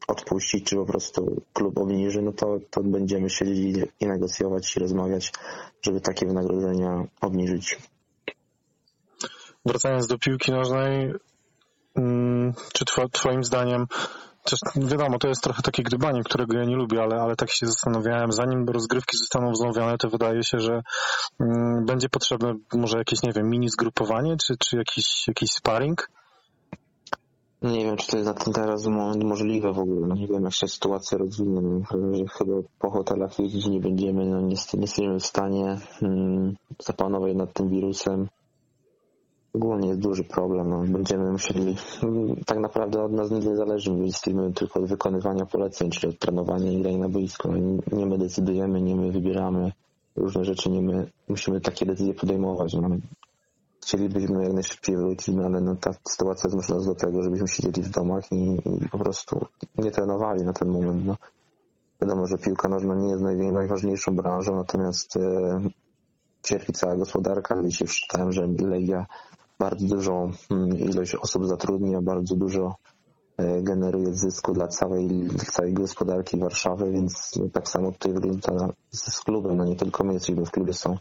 odpuścić, 0.06 0.64
czy 0.64 0.76
po 0.76 0.86
prostu 0.86 1.42
klub 1.52 1.78
obniży, 1.78 2.22
no 2.22 2.32
to, 2.32 2.58
to 2.70 2.82
będziemy 2.82 3.30
siedzieli 3.30 3.84
i 4.00 4.06
negocjować 4.06 4.76
i 4.76 4.80
rozmawiać, 4.80 5.32
żeby 5.82 6.00
takie 6.00 6.26
wynagrodzenia 6.26 7.04
obniżyć. 7.20 7.78
Wracając 9.66 10.06
do 10.06 10.18
piłki 10.18 10.52
nożnej, 10.52 11.14
mm, 11.96 12.52
czy 12.72 12.84
two, 12.84 13.08
twoim 13.08 13.44
zdaniem, 13.44 13.86
też 14.46 14.60
wiadomo, 14.76 15.18
to 15.18 15.28
jest 15.28 15.42
trochę 15.42 15.62
takie 15.62 15.82
gdybanie, 15.82 16.22
którego 16.24 16.58
ja 16.58 16.64
nie 16.64 16.76
lubię, 16.76 17.02
ale, 17.02 17.16
ale 17.16 17.36
tak 17.36 17.50
się 17.50 17.66
zastanawiałem, 17.66 18.32
zanim 18.32 18.68
rozgrywki 18.68 19.16
zostaną 19.18 19.52
wznowione, 19.52 19.98
to 19.98 20.08
wydaje 20.08 20.44
się, 20.44 20.58
że 20.58 20.82
mm, 21.40 21.84
będzie 21.86 22.08
potrzebne 22.08 22.54
może 22.74 22.98
jakieś, 22.98 23.22
nie 23.22 23.32
wiem, 23.32 23.48
mini 23.50 23.68
zgrupowanie, 23.68 24.36
czy, 24.36 24.54
czy 24.58 24.76
jakiś, 24.76 25.28
jakiś 25.28 25.50
sparring? 25.50 26.08
Nie 27.62 27.84
wiem, 27.84 27.96
czy 27.96 28.06
to 28.06 28.16
jest 28.16 28.28
na 28.28 28.34
ten 28.34 28.52
teraz 28.52 28.86
moment 28.86 29.24
możliwe 29.24 29.72
w 29.72 29.78
ogóle. 29.78 30.06
No 30.06 30.14
nie 30.14 30.26
wiem, 30.26 30.44
jak 30.44 30.52
się 30.52 30.68
sytuacja 30.68 31.18
rozwinie. 31.18 31.60
No, 31.60 31.80
chyba 32.38 32.52
po 32.78 32.90
hotelach 32.90 33.38
jeździć 33.38 33.66
nie 33.66 33.80
będziemy. 33.80 34.26
No, 34.26 34.40
nie, 34.40 34.54
jesteśmy 34.74 35.18
w 35.20 35.26
stanie 35.26 35.78
mm, 36.02 36.56
zapanować 36.82 37.34
nad 37.34 37.52
tym 37.52 37.68
wirusem. 37.68 38.28
Ogólnie 39.54 39.88
jest 39.88 40.00
duży 40.00 40.24
problem. 40.24 40.70
No. 40.70 40.82
Będziemy 40.92 41.32
musieli, 41.32 41.76
tak 42.46 42.58
naprawdę 42.58 43.02
od 43.02 43.12
nas 43.12 43.30
nie 43.30 43.56
zależy. 43.56 43.92
My 43.92 44.04
jesteśmy 44.06 44.52
tylko 44.52 44.80
od 44.80 44.86
wykonywania 44.86 45.46
poleceń, 45.46 45.90
czyli 45.90 46.12
od 46.12 46.18
trenowania 46.18 46.72
i 46.72 46.82
grania 46.82 46.98
na 46.98 47.08
boisku. 47.08 47.52
No, 47.52 47.96
nie, 47.98 48.06
my 48.06 48.18
decydujemy, 48.18 48.82
nie 48.82 48.96
my 48.96 49.12
wybieramy 49.12 49.72
różne 50.16 50.44
rzeczy, 50.44 50.70
nie 50.70 50.82
my 50.82 51.10
musimy 51.28 51.60
takie 51.60 51.86
decyzje 51.86 52.14
podejmować. 52.14 52.74
No. 52.74 52.88
Chcielibyśmy 53.86 54.44
jak 54.44 54.52
najszybciej 54.52 54.96
wrócić, 54.96 55.34
no 55.34 55.44
ale 55.44 55.60
no, 55.60 55.76
ta 55.76 55.90
sytuacja 56.08 56.50
zmusza 56.50 56.74
nas 56.74 56.86
do 56.86 56.94
tego, 56.94 57.22
żebyśmy 57.22 57.48
siedzieli 57.48 57.82
w 57.82 57.90
domach 57.90 58.32
i, 58.32 58.54
i 58.82 58.88
po 58.88 58.98
prostu 58.98 59.46
nie 59.78 59.90
trenowali 59.90 60.44
na 60.44 60.52
ten 60.52 60.68
moment. 60.68 61.06
No. 61.06 61.16
Wiadomo, 62.00 62.26
że 62.26 62.38
piłka 62.38 62.68
nożna 62.68 62.94
nie 62.94 63.10
jest 63.10 63.22
najważniejszą 63.52 64.16
branżą, 64.16 64.56
natomiast 64.56 65.16
e, 65.16 65.20
cierpi 66.42 66.72
cała 66.72 66.96
gospodarka. 66.96 67.62
Dzisiaj 67.64 67.88
przeczytałem, 67.88 68.32
że 68.32 68.46
Legia 68.46 69.06
bardzo 69.58 69.86
dużą 69.86 70.30
mm, 70.50 70.78
ilość 70.78 71.14
osób 71.14 71.46
zatrudnia, 71.46 72.02
bardzo 72.02 72.36
dużo 72.36 72.76
e, 73.36 73.62
generuje 73.62 74.14
zysku 74.14 74.52
dla 74.52 74.68
całej, 74.68 75.28
całej 75.52 75.74
gospodarki 75.74 76.38
Warszawy, 76.38 76.92
więc 76.92 77.40
tak 77.52 77.68
samo 77.68 77.92
tutaj 77.92 78.12
wygląda 78.12 78.68
z 78.90 79.20
klubem. 79.20 79.56
No 79.56 79.64
nie 79.64 79.76
tylko 79.76 80.04
my 80.04 80.12
jesteśmy 80.12 80.44
w 80.46 80.50
klubie, 80.50 80.72
są 80.72 80.96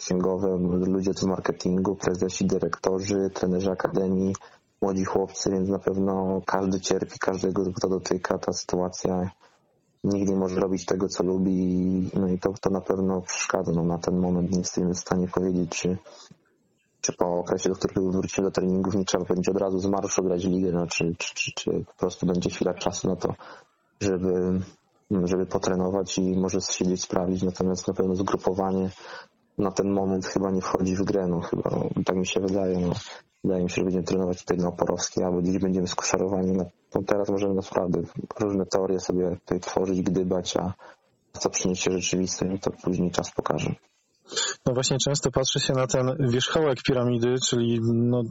księgowe, 0.00 0.58
ludzie 0.86 1.14
z 1.14 1.24
marketingu, 1.24 1.96
prezesi, 1.96 2.46
dyrektorzy, 2.46 3.30
trenerzy 3.34 3.70
akademii, 3.70 4.34
młodzi 4.82 5.04
chłopcy, 5.04 5.50
więc 5.50 5.68
na 5.68 5.78
pewno 5.78 6.40
każdy 6.46 6.80
cierpi, 6.80 7.18
każdego 7.18 7.64
to 7.80 7.88
dotyka 7.88 8.38
ta 8.38 8.52
sytuacja. 8.52 9.30
Nikt 10.04 10.28
nie 10.28 10.36
może 10.36 10.60
robić 10.60 10.84
tego, 10.86 11.08
co 11.08 11.24
lubi, 11.24 12.10
no 12.14 12.28
i 12.28 12.38
to, 12.38 12.52
to 12.60 12.70
na 12.70 12.80
pewno 12.80 13.20
przeszkadza. 13.20 13.72
No, 13.72 13.84
na 13.84 13.98
ten 13.98 14.18
moment 14.18 14.50
nie 14.50 14.58
jesteśmy 14.58 14.94
w 14.94 14.98
stanie 14.98 15.28
powiedzieć, 15.28 15.70
czy, 15.70 15.98
czy 17.00 17.12
po 17.12 17.38
okresie, 17.38 17.68
do 17.68 17.74
którego 17.74 18.10
wrócimy 18.10 18.46
do 18.46 18.50
treningów, 18.50 18.94
nie 18.94 19.04
trzeba 19.04 19.24
będzie 19.24 19.50
od 19.50 19.58
razu 19.58 19.78
z 19.78 19.86
marszu 19.86 20.22
grać 20.22 20.44
ligę, 20.44 20.72
no, 20.72 20.86
czy, 20.86 21.14
czy, 21.18 21.34
czy, 21.34 21.52
czy 21.54 21.84
po 21.86 21.94
prostu 21.98 22.26
będzie 22.26 22.50
chwila 22.50 22.74
czasu 22.74 23.08
na 23.08 23.16
to, 23.16 23.34
żeby 24.00 24.60
żeby 25.24 25.46
potrenować 25.46 26.18
i 26.18 26.36
może 26.36 26.60
siedzieć, 26.60 27.02
sprawdzić, 27.02 27.42
natomiast 27.42 27.88
na 27.88 27.94
pewno 27.94 28.14
zgrupowanie 28.14 28.90
na 29.58 29.70
ten 29.70 29.90
moment 29.90 30.26
chyba 30.26 30.50
nie 30.50 30.60
wchodzi 30.60 30.96
w 30.96 31.02
grę, 31.02 31.26
no 31.26 31.40
chyba, 31.40 31.70
no, 31.70 31.88
tak 32.04 32.16
mi 32.16 32.26
się 32.26 32.40
wydaje, 32.40 32.78
no. 32.78 32.92
Wydaje 33.44 33.64
mi 33.64 33.70
się, 33.70 33.76
że 33.76 33.82
będziemy 33.82 34.04
trenować 34.04 34.38
tutaj 34.38 34.58
na 34.58 34.68
Oporowskiej, 34.68 35.24
albo 35.24 35.42
gdzieś 35.42 35.58
będziemy 35.58 35.86
skoszarowani. 35.86 36.52
No, 36.52 37.02
teraz 37.06 37.28
możemy 37.28 37.54
naprawdę 37.54 38.02
różne 38.40 38.66
teorie 38.66 39.00
sobie 39.00 39.30
tutaj 39.30 39.60
tworzyć, 39.60 40.02
gdybać, 40.02 40.56
a 40.56 40.74
co 41.32 41.50
przyniesie 41.50 41.90
rzeczywistość, 41.90 42.50
no 42.52 42.58
to 42.58 42.70
później 42.82 43.10
czas 43.10 43.30
pokaże. 43.30 43.74
No 44.66 44.74
właśnie 44.74 44.96
często 45.04 45.30
patrzy 45.30 45.60
się 45.60 45.72
na 45.72 45.86
ten 45.86 46.16
wierzchołek 46.30 46.82
piramidy, 46.82 47.34
czyli 47.48 47.80
no, 47.82 48.22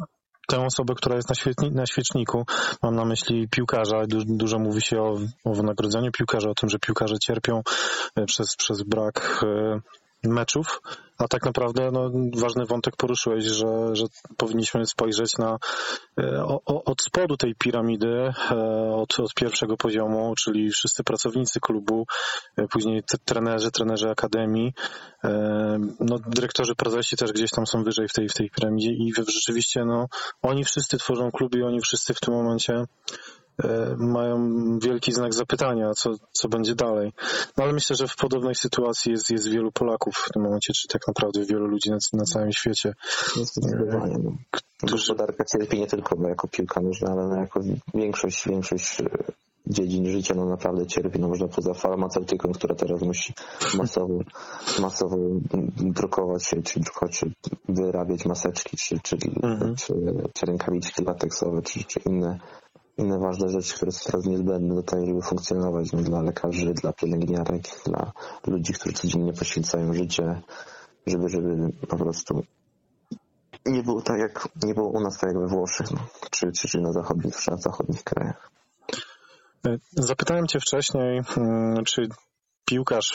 tę 0.48 0.66
osobę, 0.66 0.94
która 0.96 1.16
jest 1.16 1.30
na, 1.30 1.36
świetni, 1.36 1.72
na 1.72 1.86
świeczniku. 1.86 2.46
Mam 2.84 2.96
na 2.96 3.06
myśli 3.06 3.48
piłkarza. 3.50 4.08
Du, 4.08 4.18
dużo 4.26 4.60
mówi 4.60 4.82
się 4.82 5.02
o, 5.02 5.18
o 5.46 5.54
wynagrodzeniu 5.54 6.12
piłkarza, 6.12 6.50
o 6.50 6.54
tym, 6.54 6.70
że 6.70 6.80
piłkarze 6.80 7.16
cierpią 7.20 7.62
e, 8.16 8.26
przez, 8.26 8.56
przez 8.56 8.84
brak 8.84 9.44
e, 9.44 9.80
meczów, 10.24 10.82
a 11.18 11.28
tak 11.28 11.46
naprawdę 11.46 11.92
no, 11.92 12.12
ważny 12.36 12.66
wątek 12.66 12.96
poruszyłeś, 12.96 13.44
że, 13.44 13.96
że 13.96 14.06
powinniśmy 14.38 14.86
spojrzeć 14.86 15.38
na 15.38 15.58
e, 16.20 16.44
o, 16.44 16.84
od 16.84 17.02
spodu 17.02 17.38
tej 17.38 17.56
piramidy, 17.56 18.34
e, 18.52 18.56
od, 18.96 19.20
od 19.20 19.34
pierwszego 19.34 19.78
poziomu, 19.78 20.34
czyli 20.44 20.70
wszyscy 20.70 21.04
pracownicy 21.04 21.60
klubu, 21.60 22.06
e, 22.58 22.68
później 22.68 23.04
trenerzy, 23.26 23.72
trenerzy 23.72 24.10
akademii, 24.10 24.74
no, 26.00 26.20
dyrektorzy, 26.28 26.76
prezesi 26.76 27.18
też 27.18 27.32
gdzieś 27.32 27.52
tam 27.52 27.68
są 27.68 27.84
wyżej 27.84 28.08
w 28.08 28.14
tej, 28.14 28.30
w 28.30 28.34
tej 28.34 28.50
piramidzie 28.50 28.92
i 28.92 29.14
rzeczywiście 29.28 29.86
no, 29.86 30.08
oni 30.42 30.64
wszyscy 30.64 30.98
tworzą 30.98 31.32
kluby 31.32 31.60
i 31.60 31.64
oni 31.64 31.82
wszyscy 31.82 32.14
w 32.14 32.20
tym 32.20 32.34
momencie 32.34 32.84
mają 33.98 34.40
wielki 34.80 35.12
znak 35.12 35.34
zapytania, 35.34 35.94
co, 35.94 36.12
co 36.32 36.50
będzie 36.50 36.76
dalej. 36.76 37.14
No 37.58 37.64
ale 37.64 37.74
myślę, 37.74 37.96
że 37.96 38.08
w 38.08 38.16
podobnej 38.16 38.56
sytuacji 38.56 39.12
jest, 39.12 39.32
jest 39.32 39.50
wielu 39.50 39.72
Polaków 39.72 40.16
w 40.16 40.34
tym 40.34 40.44
momencie, 40.44 40.74
czy 40.74 40.88
tak 40.88 41.08
naprawdę 41.08 41.46
wielu 41.46 41.68
ludzi 41.68 41.90
na, 41.90 41.98
na 42.14 42.24
całym 42.24 42.52
świecie. 42.52 42.94
Zdecydowanie. 43.36 44.16
No. 44.24 44.32
Którzy... 44.52 44.94
Gospodarka 44.94 45.46
cierpi 45.46 45.80
nie 45.80 45.88
tylko 45.88 46.28
jako 46.28 46.48
piłka 46.48 46.82
nożna, 46.82 47.12
ale 47.12 47.28
no 47.28 47.36
jako 47.36 47.60
większość, 47.94 48.48
większość 48.48 49.02
e, 49.02 49.06
dziedzin 49.68 50.12
życia 50.12 50.34
no 50.36 50.46
naprawdę 50.46 50.86
cierpi, 50.86 51.20
no 51.20 51.28
można 51.28 51.48
poza 51.48 51.74
farmaceutyką, 51.74 52.52
która 52.52 52.76
teraz 52.76 53.02
musi 53.02 53.34
masowo, 53.78 54.20
masowo 54.82 55.18
drukować 55.78 56.46
się, 56.46 56.64
czy 56.64 56.80
drukować, 56.80 57.20
czy 57.20 57.32
wyrabiać 57.70 58.26
maseczki, 58.26 58.78
czy, 58.78 59.00
czy, 59.04 59.18
mhm. 59.44 59.76
czy, 59.76 59.94
czy 60.34 60.46
rękawiczki 60.46 61.04
lateksowe, 61.04 61.62
czy, 61.62 61.84
czy 61.84 62.00
inne 62.06 62.40
inne 63.00 63.20
ważne 63.20 63.50
rzeczy, 63.50 63.76
które 63.76 63.92
są 63.92 64.12
teraz 64.12 64.26
niezbędne 64.26 64.76
do 64.76 64.84
tego, 64.84 65.06
żeby 65.06 65.22
funkcjonować 65.22 65.92
no, 65.92 66.02
dla 66.02 66.22
lekarzy, 66.22 66.74
dla 66.74 66.94
pielęgniarek, 66.94 67.62
dla 67.86 68.12
ludzi, 68.48 68.74
którzy 68.74 68.96
codziennie 68.96 69.34
poświęcają 69.34 69.94
życie, 69.94 70.42
żeby, 71.08 71.30
żeby 71.30 71.72
po 71.88 71.98
prostu 71.98 72.44
nie 73.66 73.84
było 73.84 74.02
tak 74.02 74.20
jak 74.20 74.48
nie 74.64 74.74
było 74.74 74.90
u 74.90 75.02
nas 75.02 75.18
tak 75.18 75.30
jak 75.30 75.40
we 75.40 75.48
Włoszech, 75.48 75.92
no, 75.92 76.00
czy, 76.32 76.52
czy, 76.52 76.68
czy 76.68 76.82
na 76.82 76.92
zachodnich, 76.92 77.48
na 77.48 77.58
zachodnich 77.58 78.04
krajach. 78.04 78.52
E, 79.68 79.78
zapytałem 79.92 80.48
Cię 80.48 80.60
wcześniej, 80.60 81.22
mm, 81.38 81.84
czy 81.86 82.08
piłkarz, 82.66 83.12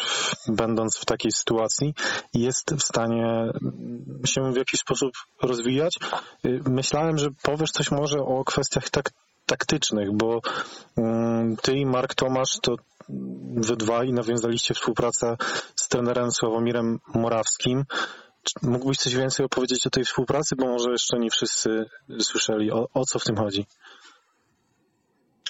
będąc 0.49 0.97
w 0.97 1.05
takiej 1.05 1.33
sytuacji, 1.33 1.95
jest 2.35 2.75
w 2.75 2.83
stanie 2.83 3.53
się 4.25 4.53
w 4.53 4.57
jakiś 4.57 4.81
sposób 4.81 5.13
rozwijać. 5.43 5.99
E, 6.03 6.49
myślałem, 6.71 7.19
że 7.19 7.29
powiesz 7.43 7.71
coś 7.71 7.91
może 7.91 8.19
o 8.19 8.45
kwestiach 8.45 8.91
tak, 8.91 9.11
taktycznych, 9.47 10.13
bo 10.13 10.41
mm, 10.97 11.57
ty 11.57 11.73
i 11.73 11.87
Mark 11.87 12.15
Tomasz 12.15 12.59
to 12.63 12.77
wy 13.57 13.77
dwaj 13.77 14.13
nawiązaliście 14.13 14.75
współpracę 14.75 15.37
z 15.77 15.89
trenerem 15.89 16.31
Sławomirem 16.31 16.99
Morawskim. 17.15 17.85
Mógłbyś 18.63 18.99
coś 18.99 19.15
więcej 19.15 19.47
opowiedzieć 19.47 19.87
o 19.87 19.91
tej 19.91 20.05
współpracy, 20.05 20.57
bo 20.57 20.67
może 20.67 20.91
jeszcze 20.91 21.19
nie 21.19 21.31
wszyscy 21.31 21.85
słyszeli, 22.21 22.73
o, 22.73 22.89
o 22.95 23.05
co 23.05 23.19
w 23.19 23.25
tym 23.25 23.37
chodzi? 23.37 23.67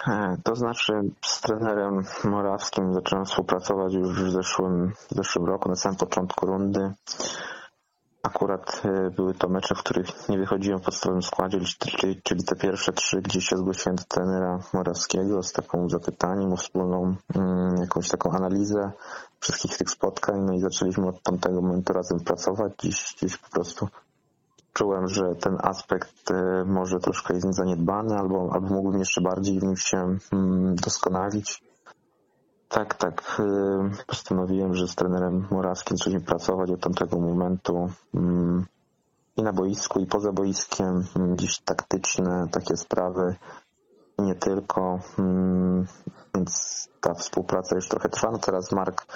E, 0.09 0.37
to 0.45 0.55
znaczy 0.55 0.93
z 1.25 1.41
trenerem 1.41 2.05
Morawskim 2.25 2.95
zacząłem 2.95 3.25
współpracować 3.25 3.95
już 3.95 4.09
w 4.09 4.31
zeszłym, 4.31 4.93
w 5.11 5.15
zeszłym 5.15 5.47
roku, 5.47 5.69
na 5.69 5.77
samym 5.77 5.99
początku 5.99 6.47
rundy. 6.47 6.93
Akurat 8.25 8.83
e, 8.85 9.11
były 9.11 9.35
to 9.35 9.49
mecze, 9.49 9.75
w 9.75 9.79
których 9.79 10.29
nie 10.29 10.39
wychodziłem 10.39 10.79
w 10.79 10.83
podstawowym 10.83 11.23
składzie, 11.23 11.59
czyli, 11.79 12.23
czyli 12.23 12.45
te 12.45 12.57
pierwsze 12.57 12.93
trzy, 12.93 13.23
gdzie 13.23 13.41
się 13.41 13.57
zgłosiłem 13.57 13.97
do 13.97 14.05
trenera 14.05 14.59
Morawskiego 14.73 15.43
z 15.43 15.53
taką 15.53 15.89
zapytaniem 15.89 16.53
o 16.53 16.57
wspólną 16.57 17.17
mm, 17.35 17.77
jakąś 17.81 18.09
taką 18.09 18.31
analizę 18.31 18.93
wszystkich 19.41 19.77
tych 19.77 19.91
spotkań, 19.91 20.41
no 20.47 20.53
i 20.53 20.61
zaczęliśmy 20.61 21.09
od 21.09 21.23
tamtego 21.23 21.61
momentu 21.61 21.93
razem 21.93 22.21
pracować. 22.21 22.73
Dziś, 22.83 23.15
dziś 23.21 23.37
po 23.37 23.51
prostu 23.51 23.89
czułem, 24.73 25.09
że 25.09 25.35
ten 25.41 25.57
aspekt 25.63 26.31
e, 26.31 26.65
może 26.67 26.99
troszkę 26.99 27.35
jest 27.35 27.55
zaniedbany, 27.55 28.15
albo, 28.15 28.51
albo 28.53 28.69
mógłbym 28.69 28.99
jeszcze 28.99 29.21
bardziej 29.21 29.61
w 29.61 29.63
nim 29.63 29.77
się 29.77 30.17
mm, 30.33 30.75
doskonalić. 30.75 31.63
Tak, 32.69 32.95
tak. 32.95 33.43
Postanowiłem, 34.07 34.75
że 34.75 34.89
z 34.89 34.95
trenerem 34.95 35.47
Morawskim 35.51 35.97
zaczniemy 35.97 36.25
pracować 36.25 36.71
od 36.71 36.81
tamtego 36.81 37.21
momentu 37.21 37.91
mm, 38.15 38.67
i 39.37 39.43
na 39.43 39.53
boisku, 39.53 40.01
i 40.01 40.07
poza 40.07 40.33
boiskiem, 40.33 41.05
mm, 41.17 41.37
gdzieś 41.37 41.59
taktyczne 41.59 42.49
takie 42.51 42.77
sprawy, 42.77 43.37
nie 44.19 44.35
tylko. 44.35 44.99
Mm, 45.19 45.87
więc 46.35 46.89
ta 47.01 47.15
współpraca 47.15 47.77
już 47.77 47.89
trochę 47.89 48.09
trwa. 48.09 48.31
No 48.33 48.39
teraz 48.39 48.73
Mark 48.73 49.07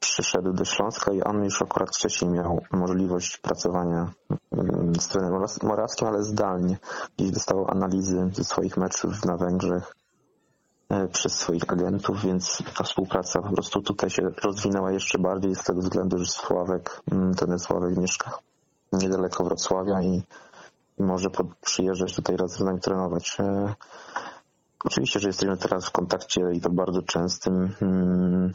przyszedł 0.00 0.52
do 0.52 0.64
Śląska 0.64 1.12
i 1.12 1.22
on 1.22 1.44
już 1.44 1.62
akurat 1.62 1.88
wcześniej 1.96 2.30
miał 2.30 2.62
możliwość 2.72 3.38
pracowania 3.38 4.12
z 5.00 5.08
trenerem 5.08 5.44
Morawskim, 5.62 6.08
ale 6.08 6.22
zdalnie. 6.22 6.78
Gdzieś 7.18 7.30
dostawał 7.30 7.70
analizy 7.70 8.30
ze 8.32 8.44
swoich 8.44 8.76
meczów 8.76 9.24
na 9.24 9.36
Węgrzech 9.36 9.94
przez 11.12 11.32
swoich 11.32 11.72
agentów, 11.72 12.22
więc 12.22 12.62
ta 12.76 12.84
współpraca 12.84 13.42
po 13.42 13.52
prostu 13.52 13.82
tutaj 13.82 14.10
się 14.10 14.22
rozwinęła 14.44 14.92
jeszcze 14.92 15.18
bardziej 15.18 15.54
z 15.54 15.64
tego 15.64 15.80
względu, 15.80 16.18
że 16.18 16.26
Sławek, 16.26 17.02
mm, 17.12 17.34
ten 17.34 17.58
Sławek 17.58 17.96
mieszka 17.96 18.38
niedaleko 18.92 19.44
Wrocławia 19.44 20.02
i 20.02 20.22
może 20.98 21.28
przyjeżdżać 21.60 22.14
tutaj 22.14 22.36
raz 22.36 22.52
z 22.52 22.60
nami 22.60 22.80
trenować. 22.80 23.36
E, 23.40 23.74
oczywiście, 24.84 25.20
że 25.20 25.28
jesteśmy 25.28 25.56
teraz 25.56 25.86
w 25.86 25.90
kontakcie 25.90 26.40
i 26.52 26.60
to 26.60 26.70
bardzo 26.70 27.02
częstym. 27.02 27.74
Mm, 27.82 28.52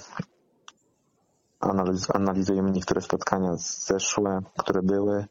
analiz 1.59 2.15
analizujemy 2.15 2.71
niektóre 2.71 3.01
spotkania 3.01 3.55
zeszłe, 3.57 4.39
które 4.57 4.81
były. 4.81 5.25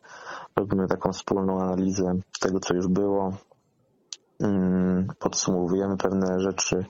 Robimy 0.57 0.89
taką 0.89 1.13
wspólną 1.13 1.61
analizę 1.63 2.15
tego, 2.41 2.61
co 2.61 2.75
już 2.75 2.89
było, 2.89 3.33
podsumowujemy 5.19 5.97
pewne 5.97 6.41
rzeczy. 6.41 6.85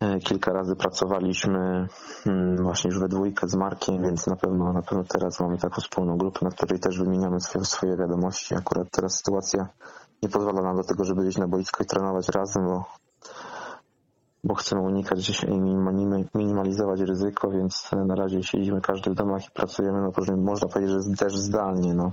E, 0.00 0.18
kilka 0.18 0.52
razy 0.52 0.76
pracowaliśmy 0.76 1.88
mm, 2.26 2.56
właśnie 2.62 2.90
już 2.90 3.00
we 3.00 3.08
dwójkę 3.08 3.48
z 3.48 3.54
Markiem, 3.54 4.02
więc 4.02 4.26
na 4.26 4.36
pewno, 4.36 4.72
na 4.72 4.82
pewno 4.82 5.04
teraz 5.04 5.40
mamy 5.40 5.58
taką 5.58 5.80
wspólną 5.80 6.16
grupę, 6.16 6.38
na 6.42 6.50
której 6.50 6.80
też 6.80 6.98
wymieniamy 6.98 7.40
swoje, 7.40 7.64
swoje 7.64 7.96
wiadomości. 7.96 8.54
Akurat 8.54 8.90
teraz 8.90 9.16
sytuacja 9.16 9.68
nie 10.22 10.28
pozwala 10.28 10.62
nam 10.62 10.76
do 10.76 10.82
tego, 10.82 11.04
żeby 11.04 11.28
iść 11.28 11.38
na 11.38 11.48
boisko 11.48 11.84
i 11.84 11.86
trenować 11.86 12.28
razem, 12.28 12.64
bo, 12.64 12.84
bo 14.44 14.54
chcemy 14.54 14.82
unikać 14.82 15.42
i 15.44 15.58
minimalizować 16.34 17.00
ryzyko, 17.00 17.50
więc 17.50 17.90
na 18.06 18.14
razie 18.14 18.42
siedzimy 18.42 18.80
każdy 18.80 19.10
w 19.10 19.14
domach 19.14 19.46
i 19.46 19.50
pracujemy, 19.50 20.00
no 20.00 20.36
można 20.36 20.68
powiedzieć, 20.68 20.90
że 20.90 21.16
też 21.16 21.36
zdalnie. 21.36 21.94
No. 21.94 22.12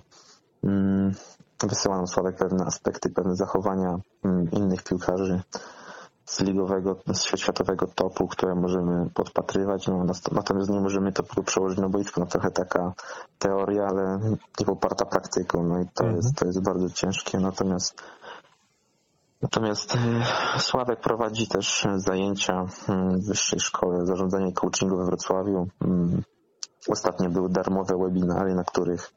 Wysyła 1.63 1.97
nam 1.97 2.07
Sławek 2.07 2.35
pewne 2.35 2.65
aspekty, 2.65 3.09
pewne 3.09 3.35
zachowania 3.35 3.97
mm, 4.23 4.51
innych 4.51 4.83
piłkarzy 4.83 5.41
z 6.25 6.39
ligowego, 6.39 6.95
z 7.13 7.23
światowego 7.37 7.87
topu, 7.87 8.27
które 8.27 8.55
możemy 8.55 9.09
podpatrywać, 9.13 9.87
no, 9.87 10.05
natomiast 10.31 10.69
nie 10.69 10.79
możemy 10.79 11.11
to 11.11 11.23
przełożyć 11.45 11.79
na 11.79 11.89
boisko, 11.89 12.21
no 12.21 12.27
trochę 12.27 12.51
taka 12.51 12.93
teoria, 13.39 13.85
ale 13.85 14.19
nie 14.59 14.65
poparta 14.65 15.05
praktyką, 15.05 15.63
no 15.63 15.79
i 15.79 15.85
to, 15.93 16.03
mhm. 16.03 16.15
jest, 16.15 16.35
to 16.35 16.45
jest 16.45 16.63
bardzo 16.63 16.89
ciężkie, 16.89 17.39
natomiast 17.39 18.03
Natomiast 19.43 19.95
e, 19.95 20.59
Sławek 20.59 20.99
prowadzi 20.99 21.47
też 21.47 21.87
zajęcia 21.95 22.65
mm, 22.89 23.21
w 23.21 23.27
wyższej 23.27 23.59
szkole 23.59 24.05
zarządzania 24.05 24.47
i 24.47 24.53
coachingu 24.53 24.97
we 24.97 25.05
Wrocławiu. 25.05 25.67
Mm, 25.81 26.23
ostatnio 26.89 27.29
były 27.29 27.49
darmowe 27.49 27.97
webinary, 27.97 28.55
na 28.55 28.63
których 28.63 29.13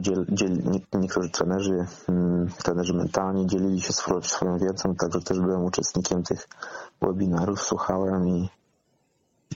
Dziel, 0.00 0.26
dziel, 0.28 0.62
niektórzy 0.92 1.30
trenerzy, 1.30 1.86
mm, 2.08 2.48
trenerzy 2.64 2.94
mentalni 2.94 3.46
dzielili 3.46 3.80
się 3.80 3.92
swoją, 3.92 4.58
wiedzą, 4.58 4.94
także 4.94 5.20
też 5.20 5.40
byłem 5.40 5.64
uczestnikiem 5.64 6.22
tych 6.22 6.48
webinarów, 7.02 7.62
słuchałem 7.62 8.28
i 8.28 8.48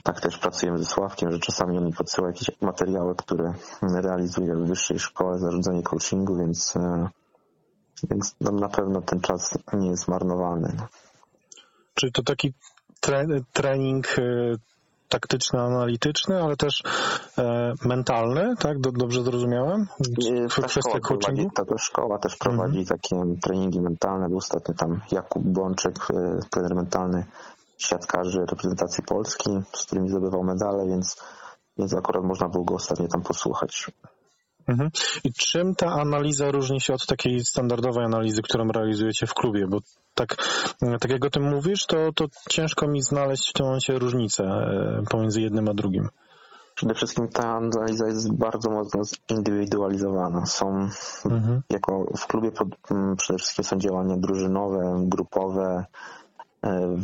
tak 0.03 0.21
też 0.21 0.37
pracujemy 0.37 0.77
ze 0.77 0.85
Sławkiem, 0.85 1.31
że 1.31 1.39
czasami 1.39 1.77
on 1.77 1.85
mi 1.85 1.93
podsyła 1.93 2.27
jakieś 2.27 2.61
materiały, 2.61 3.15
które 3.15 3.53
realizuje 3.81 4.55
w 4.55 4.67
wyższej 4.67 4.99
szkole 4.99 5.39
zarządzanie 5.39 5.83
coachingu, 5.83 6.37
więc, 6.37 6.75
e, 6.75 7.09
więc 8.09 8.35
na 8.41 8.69
pewno 8.69 9.01
ten 9.01 9.21
czas 9.21 9.57
nie 9.73 9.89
jest 9.89 10.07
marnowany. 10.07 10.77
Czyli 11.93 12.11
to 12.11 12.23
taki 12.23 12.53
tre, 12.99 13.25
trening 13.53 14.07
e, 15.09 15.19
taktyczny, 15.19 15.59
analityczny, 15.59 16.43
ale 16.43 16.57
też 16.57 16.83
e, 17.37 17.73
mentalny, 17.85 18.55
tak? 18.59 18.79
Do, 18.79 18.91
dobrze 18.91 19.23
zrozumiałem? 19.23 19.87
Ta 19.87 20.47
Kwestia 20.49 20.81
szkoła, 20.81 20.99
prowadzi, 20.99 21.47
ta, 21.55 21.65
ta 21.65 21.77
szkoła 21.77 22.19
też 22.19 22.35
prowadzi 22.35 22.85
takie 22.85 23.15
treningi 23.41 23.81
mentalne. 23.81 24.29
Był 24.29 24.37
ostatnio 24.37 24.75
tam 24.75 25.01
Jakub 25.11 25.43
Bączek, 25.43 26.07
e, 26.13 26.39
trener 26.49 26.75
mentalny 26.75 27.25
siatkarzy 27.77 28.39
reprezentacji 28.49 29.03
Polski, 29.03 29.49
z 29.73 29.85
którymi 29.85 30.09
zdobywał 30.09 30.43
medale, 30.43 30.87
więc, 30.87 31.17
więc 31.77 31.93
akurat 31.93 32.23
można 32.23 32.49
było 32.49 32.63
go 32.63 32.75
ostatnio 32.75 33.07
tam 33.07 33.21
posłuchać. 33.21 33.91
Mhm. 34.69 34.89
I 35.23 35.33
czym 35.33 35.75
ta 35.75 35.87
analiza 35.87 36.51
różni 36.51 36.81
się 36.81 36.93
od 36.93 37.05
takiej 37.05 37.45
standardowej 37.45 38.05
analizy, 38.05 38.41
którą 38.41 38.67
realizujecie 38.67 39.27
w 39.27 39.33
klubie? 39.33 39.67
Bo 39.67 39.77
tak, 40.15 40.35
tak 40.99 41.11
jak 41.11 41.25
o 41.25 41.29
tym 41.29 41.43
mówisz, 41.43 41.85
to, 41.85 41.97
to 42.15 42.25
ciężko 42.49 42.87
mi 42.87 43.01
znaleźć 43.01 43.49
w 43.49 43.53
tym 43.53 43.65
momencie 43.65 43.99
różnicę 43.99 44.43
e, 44.43 45.03
pomiędzy 45.09 45.41
jednym 45.41 45.69
a 45.69 45.73
drugim. 45.73 46.09
Przede 46.75 46.93
wszystkim 46.93 47.27
ta 47.27 47.47
analiza 47.47 48.07
jest 48.07 48.33
bardzo 48.33 48.69
mocno 48.69 49.01
zindywidualizowana. 49.31 50.45
Są 50.45 50.89
Mhm. 51.25 51.61
jako 51.69 52.05
w 52.17 52.27
klubie 52.27 52.51
pod, 52.51 52.67
przede 53.17 53.39
wszystkim 53.39 53.65
są 53.65 53.77
działania 53.77 54.15
drużynowe, 54.17 55.03
grupowe, 55.07 55.85
e, 56.65 56.97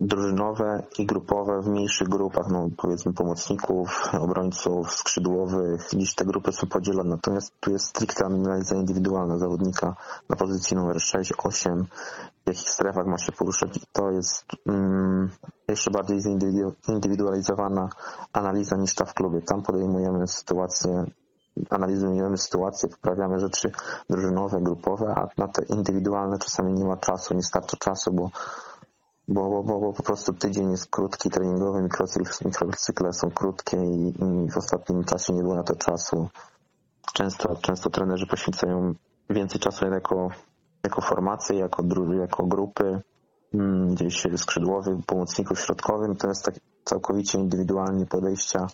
drużynowe 0.00 0.82
i 0.98 1.06
grupowe 1.06 1.62
w 1.62 1.66
mniejszych 1.66 2.08
grupach, 2.08 2.46
no 2.50 2.68
powiedzmy 2.76 3.12
pomocników, 3.12 4.10
obrońców, 4.20 4.92
skrzydłowych, 4.92 5.88
gdzieś 5.92 6.14
te 6.14 6.24
grupy 6.24 6.52
są 6.52 6.66
podzielone. 6.66 7.10
Natomiast 7.10 7.52
tu 7.60 7.70
jest 7.70 7.86
stricte 7.86 8.24
analiza 8.24 8.76
indywidualna 8.76 9.38
zawodnika 9.38 9.96
na 10.28 10.36
pozycji 10.36 10.76
numer 10.76 11.00
6, 11.00 11.32
8, 11.38 11.86
w 12.44 12.48
jakich 12.48 12.70
strefach 12.70 13.06
ma 13.06 13.18
się 13.18 13.32
poruszać 13.32 13.76
i 13.76 13.80
to 13.92 14.10
jest 14.10 14.44
mm, 14.66 15.30
jeszcze 15.68 15.90
bardziej 15.90 16.18
zindywidu- 16.18 16.72
zindywidualizowana 16.86 17.88
analiza 18.32 18.76
niż 18.76 18.94
ta 18.94 19.04
w 19.04 19.14
klubie. 19.14 19.42
Tam 19.42 19.62
podejmujemy 19.62 20.26
sytuację 20.26 21.04
analizujemy 21.70 22.38
sytuację, 22.38 22.88
poprawiamy 22.88 23.38
rzeczy 23.38 23.70
drużynowe, 24.10 24.60
grupowe, 24.60 25.14
a 25.16 25.28
na 25.38 25.48
te 25.48 25.62
indywidualne 25.64 26.38
czasami 26.38 26.72
nie 26.72 26.84
ma 26.84 26.96
czasu, 26.96 27.34
nie 27.34 27.42
starczy 27.42 27.76
czasu, 27.76 28.12
bo 28.12 28.30
bo, 29.28 29.50
bo, 29.50 29.62
bo, 29.62 29.80
bo 29.80 29.92
po 29.92 30.02
prostu 30.02 30.32
tydzień 30.32 30.70
jest 30.70 30.90
krótki, 30.90 31.30
treningowy, 31.30 31.82
mikrocykl- 31.82 32.44
mikrocykle 32.44 33.12
są 33.12 33.30
krótkie 33.30 33.76
i, 33.76 34.08
i 34.08 34.50
w 34.50 34.56
ostatnim 34.56 35.04
czasie 35.04 35.32
nie 35.32 35.42
było 35.42 35.54
na 35.54 35.62
to 35.62 35.76
czasu. 35.76 36.28
Często, 37.14 37.56
często 37.56 37.90
trenerzy 37.90 38.26
poświęcają 38.26 38.94
więcej 39.30 39.60
czasu 39.60 39.86
jako, 39.86 40.28
jako 40.84 41.00
formacje, 41.00 41.58
jako, 41.58 41.82
jako 42.20 42.46
grupy, 42.46 43.02
mm, 43.54 43.94
gdzieś 43.94 44.26
skrzydłowych, 44.36 44.96
pomocników 45.06 45.60
środkowych, 45.60 46.08
natomiast 46.08 46.44
tak 46.44 46.54
całkowicie 46.84 47.38
indywidualnie 47.38 48.06
podejścia 48.06 48.66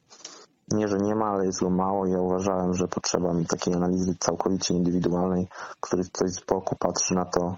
nie, 0.73 0.89
że 0.89 0.97
nie 0.99 1.15
ma, 1.15 1.27
ale 1.27 1.47
jest 1.47 1.61
go 1.61 1.71
mało. 1.71 2.07
Ja 2.07 2.21
uważałem, 2.21 2.75
że 2.75 2.89
potrzeba 2.89 3.33
mi 3.33 3.47
takiej 3.47 3.75
analizy 3.75 4.15
całkowicie 4.21 4.75
indywidualnej, 4.75 5.49
który 5.81 6.05
ktoś 6.05 6.31
z 6.31 6.45
boku 6.45 6.77
patrzy 6.77 7.15
na 7.15 7.25
to 7.25 7.57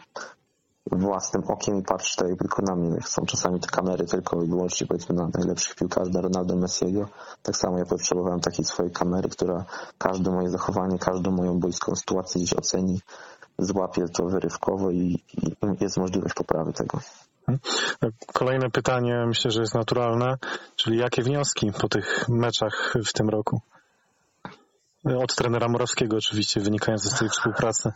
własnym 0.93 1.43
okiem 1.49 1.79
i 1.79 1.83
patrzy 1.83 2.17
tak 2.17 2.39
tylko 2.39 2.63
na 2.63 2.77
mnie. 2.77 3.01
Są 3.05 3.27
czasami 3.27 3.61
te 3.61 3.69
kamery 3.69 4.07
tylko 4.07 4.43
i 4.43 4.49
wyłącznie 4.49 4.87
powiedzmy 4.87 5.15
na 5.15 5.29
najlepszych 5.35 5.75
piłkarzy, 5.75 6.11
na 6.11 6.21
Ronaldo 6.21 6.57
Messiego. 6.57 7.09
Tak 7.43 7.57
samo 7.57 7.79
ja 7.79 7.85
potrzebowałem 7.85 8.41
takiej 8.41 8.65
swojej 8.65 8.93
kamery, 8.93 9.29
która 9.29 9.65
każde 9.99 10.31
moje 10.31 10.51
zachowanie, 10.51 10.99
każdą 10.99 11.31
moją 11.31 11.61
boiską 11.61 11.97
sytuację 11.97 12.41
gdzieś 12.41 12.55
oceni, 12.55 13.01
złapie 13.59 14.09
to 14.09 14.27
wyrywkowo 14.27 14.91
i, 14.91 15.23
i 15.43 15.57
jest 15.81 15.97
możliwość 15.97 16.35
poprawy 16.35 16.73
tego. 16.73 16.99
Kolejne 18.33 18.71
pytanie, 18.71 19.25
myślę, 19.27 19.51
że 19.51 19.61
jest 19.61 19.75
naturalne, 19.75 20.37
czyli 20.77 20.99
jakie 20.99 21.23
wnioski 21.23 21.73
po 21.81 21.89
tych 21.89 22.29
meczach 22.29 22.95
w 23.07 23.13
tym 23.13 23.29
roku? 23.29 23.61
Od 25.05 25.35
trenera 25.35 25.69
Morawskiego 25.69 26.17
oczywiście, 26.17 26.61
wynikające 26.61 27.09
z 27.09 27.19
tej 27.19 27.29
współpracy. 27.29 27.93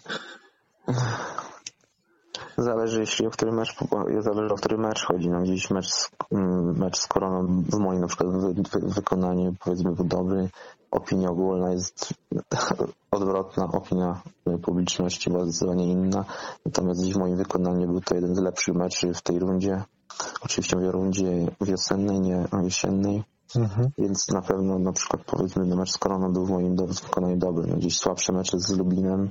Zależy 2.58 3.00
jeśli 3.00 3.26
o 3.26 3.30
który 3.30 3.52
mecz, 3.52 3.76
zależy 4.20 4.54
o 4.54 4.56
który 4.56 4.78
mecz 4.78 5.04
chodzi. 5.04 5.30
No, 5.30 5.40
gdzieś 5.42 5.70
mecz 5.70 5.88
z, 5.88 6.10
mm, 6.32 6.78
mecz 6.78 6.98
z 6.98 7.06
Koroną 7.06 7.62
w 7.62 7.78
moim 7.78 8.00
na 8.00 8.06
przykład 8.06 8.30
wy, 8.30 8.54
wy, 8.54 8.88
wykonaniu 8.94 9.54
powiedzmy 9.64 9.92
był 9.92 10.04
dobry. 10.04 10.48
Opinia 10.90 11.28
ogólna 11.28 11.72
jest 11.72 12.14
odwrotna, 13.10 13.68
opinia 13.72 14.22
publiczności 14.62 15.30
była 15.30 15.44
zdecydowanie 15.44 15.92
inna. 15.92 16.24
Natomiast 16.66 17.00
gdzieś 17.00 17.14
w 17.14 17.18
moim 17.18 17.36
wykonaniu 17.36 17.88
był 17.88 18.00
to 18.00 18.14
jeden 18.14 18.34
z 18.34 18.38
lepszych 18.38 18.74
meczy 18.74 19.14
w 19.14 19.22
tej 19.22 19.38
rundzie. 19.38 19.82
Oczywiście 20.42 20.76
mówię 20.76 20.90
rundzie 20.90 21.46
wiosennej, 21.60 22.20
nie 22.20 22.44
jesiennej. 22.62 23.24
Mhm. 23.56 23.90
Więc 23.98 24.28
na 24.28 24.42
pewno 24.42 24.78
na 24.78 24.92
przykład 24.92 25.22
powiedzmy 25.26 25.76
mecz 25.76 25.90
z 25.90 25.98
Koroną 25.98 26.32
był 26.32 26.46
w 26.46 26.50
moim 26.50 26.76
wykonaniu 26.76 27.36
dobry. 27.36 27.66
No, 27.70 27.76
gdzieś 27.76 27.96
słabsze 27.96 28.32
mecze 28.32 28.58
z 28.58 28.70
Lublinem, 28.78 29.30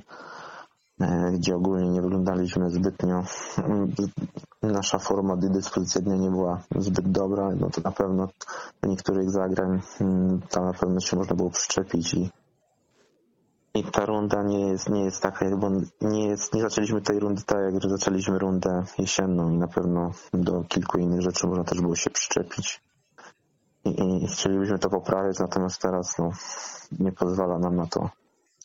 gdzie 1.32 1.56
ogólnie 1.56 1.90
nie 1.90 2.02
wyglądaliśmy 2.02 2.70
zbytnio. 2.70 3.22
mm, 3.58 3.92
Nasza 4.62 4.98
forma 4.98 5.36
dy- 5.36 5.50
dyspozycja 5.50 6.00
dnia 6.00 6.16
nie 6.16 6.30
była 6.30 6.62
zbyt 6.76 7.10
dobra, 7.10 7.50
no 7.60 7.70
to 7.70 7.80
na 7.84 7.92
pewno 7.92 8.28
do 8.82 8.88
niektórych 8.88 9.30
zagrań 9.30 9.80
mm, 10.00 10.40
tam 10.50 10.64
na 10.64 10.72
pewno 10.72 11.00
się 11.00 11.16
można 11.16 11.36
było 11.36 11.50
przyczepić 11.50 12.14
i 12.14 12.30
i 13.74 13.84
ta 13.84 14.04
runda 14.06 14.42
nie 14.42 14.60
jest, 14.60 14.88
nie 14.88 15.04
jest 15.04 15.22
taka, 15.22 15.46
on- 15.46 15.86
nie 16.00 16.26
jest, 16.28 16.54
nie 16.54 16.60
zaczęliśmy 16.62 17.00
tej 17.00 17.18
rundy 17.20 17.42
tak, 17.42 17.58
jak 17.72 17.90
zaczęliśmy 17.90 18.38
rundę 18.38 18.82
jesienną 18.98 19.50
i 19.50 19.58
na 19.58 19.68
pewno 19.68 20.10
do 20.34 20.64
kilku 20.68 20.98
innych 20.98 21.20
rzeczy 21.22 21.46
można 21.46 21.64
też 21.64 21.80
było 21.80 21.96
się 21.96 22.10
przyczepić 22.10 22.80
i, 23.84 24.24
i 24.24 24.26
chcielibyśmy 24.26 24.78
to 24.78 24.90
poprawiać, 24.90 25.38
natomiast 25.38 25.82
teraz 25.82 26.18
no, 26.18 26.30
nie 27.00 27.12
pozwala 27.12 27.58
nam 27.58 27.76
na 27.76 27.86
to. 27.86 28.10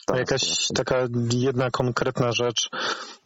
A 0.07 0.13
Teraz 0.13 0.19
jakaś 0.19 0.67
to- 0.67 0.73
taka 0.73 0.95
jedna 1.33 1.71
konkretna 1.71 2.31
rzecz, 2.31 2.69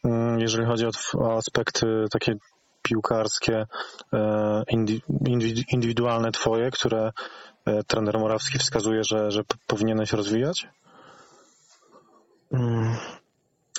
mm, 0.06 0.40
jeżeli 0.40 0.66
chodzi 0.66 0.86
o, 0.86 0.90
o 1.20 1.38
aspekty 1.38 2.06
takie 2.12 2.34
piłkarskie, 2.82 3.66
e, 4.14 4.64
indy- 4.72 5.02
indy- 5.28 5.64
indywidualne 5.72 6.32
twoje, 6.32 6.72
które 6.72 7.12
e, 7.66 7.84
trener 7.84 8.20
Morawski 8.20 8.60
wskazuje, 8.60 9.04
że, 9.04 9.32
że 9.32 9.42
powinieneś 9.68 10.14
rozwijać? 10.14 10.68
Mm, 12.52 12.96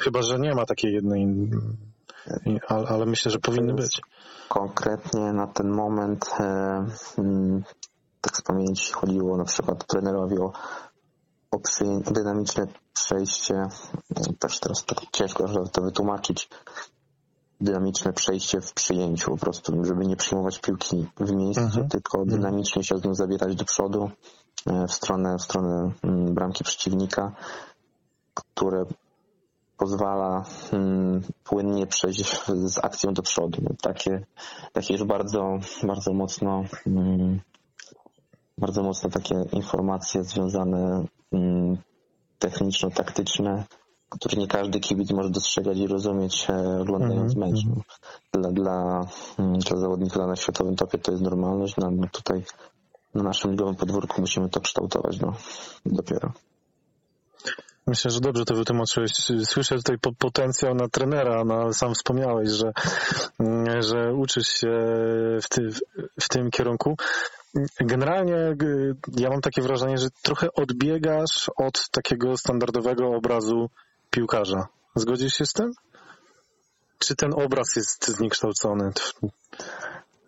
Chyba, 0.00 0.22
że 0.22 0.38
nie 0.38 0.54
ma 0.54 0.66
takiej 0.66 0.92
jednej, 0.94 1.22
i- 2.46 2.60
ale, 2.68 3.06
myślę, 3.06 3.30
że 3.30 3.38
powinny 3.38 3.74
być. 3.74 4.00
Konkretnie 4.48 5.32
na 5.32 5.46
ten 5.46 5.68
moment, 5.70 6.30
e, 6.40 6.44
mm, 7.18 7.62
tak 8.20 8.36
z 8.36 8.42
pamięci 8.42 8.92
chodziło 8.92 9.36
na 9.36 9.44
przykład 9.44 9.86
trenerowi 9.86 10.38
o, 10.38 10.52
o 11.50 11.58
przyjęcie, 11.58 12.10
dynamiczne 12.12 12.66
przejście, 13.04 13.68
też 14.38 14.60
teraz 14.60 14.84
tak 14.84 14.98
ciężko 15.12 15.46
żeby 15.48 15.68
to 15.68 15.82
wytłumaczyć, 15.82 16.48
dynamiczne 17.60 18.12
przejście 18.12 18.60
w 18.60 18.72
przyjęciu, 18.72 19.30
po 19.30 19.36
prostu, 19.36 19.84
żeby 19.84 20.06
nie 20.06 20.16
przyjmować 20.16 20.58
piłki 20.58 21.06
w 21.20 21.32
miejscu, 21.32 21.62
Mhm. 21.62 21.88
tylko 21.88 22.24
dynamicznie 22.24 22.84
się 22.84 22.98
z 22.98 23.04
nią 23.04 23.14
zabierać 23.14 23.56
do 23.56 23.64
przodu, 23.64 24.10
e, 24.66 24.86
w 24.86 24.92
stronę, 24.92 25.36
w 25.38 25.42
stronę 25.42 25.92
mm, 26.02 26.34
bramki 26.34 26.64
przeciwnika, 26.64 27.32
które 28.34 28.84
pozwala 29.76 30.44
mm, 30.72 31.22
płynnie 31.44 31.86
przejść 31.86 32.40
z 32.46 32.78
akcją 32.78 33.12
do 33.14 33.22
przodu. 33.22 33.58
No, 33.62 33.70
Takie, 33.82 34.26
takie 34.72 34.94
już 34.94 35.04
bardzo, 35.04 35.58
bardzo 35.82 36.12
mocno, 36.12 36.64
mm, 36.86 37.40
bardzo 38.58 38.82
mocno 38.82 39.10
takie 39.10 39.34
informacje 39.52 40.24
związane 40.24 41.04
techniczno-taktyczne, 42.38 43.64
które 44.10 44.36
nie 44.40 44.46
każdy 44.48 44.80
kibic 44.80 45.10
może 45.10 45.30
dostrzegać 45.30 45.78
i 45.78 45.86
rozumieć 45.86 46.46
e, 46.50 46.80
oglądając 46.80 47.36
Mhm, 47.36 47.52
mecz. 47.54 47.64
No, 47.66 47.82
Dla, 48.32 48.52
dla, 48.52 49.06
mm, 49.38 49.58
dla 49.58 49.76
zawodnika 49.76 50.26
na 50.26 50.36
światowym 50.36 50.76
topie 50.76 50.98
to 50.98 51.12
jest 51.12 51.22
normalność, 51.24 51.76
no, 51.76 51.90
no 51.90 52.06
tutaj 52.12 52.44
na 53.14 53.22
naszym 53.22 53.50
ligowym 53.50 53.76
podwórku 53.76 54.20
musimy 54.20 54.48
to 54.48 54.60
kształtować 54.60 55.20
no, 55.20 55.32
dopiero. 55.86 56.32
Myślę, 57.86 58.10
że 58.10 58.20
dobrze 58.20 58.44
to 58.44 58.54
wytłumaczyłeś. 58.54 59.12
Słyszę 59.44 59.76
tutaj 59.76 59.98
po- 59.98 60.12
potencjał 60.12 60.74
na 60.74 60.88
trenera, 60.88 61.44
no, 61.44 61.54
ale 61.54 61.74
sam 61.74 61.94
wspomniałeś, 61.94 62.48
że, 62.50 62.72
mm, 63.40 63.82
że 63.82 64.14
uczysz 64.14 64.48
się 64.48 64.68
w, 65.42 65.48
ty, 65.48 65.70
w 66.20 66.28
tym 66.28 66.50
kierunku. 66.50 66.96
Generalnie 67.80 68.56
ja 69.16 69.30
mam 69.30 69.40
takie 69.40 69.62
wrażenie, 69.62 69.98
że 69.98 70.08
trochę 70.22 70.52
odbiegasz 70.52 71.50
od 71.56 71.90
takiego 71.90 72.36
standardowego 72.36 73.08
obrazu 73.08 73.70
piłkarza. 74.10 74.68
Zgodzisz 74.94 75.34
się 75.34 75.46
z 75.46 75.52
tym? 75.52 75.72
Czy 76.98 77.16
ten 77.16 77.34
obraz 77.34 77.76
jest 77.76 78.08
zniekształcony? 78.08 78.90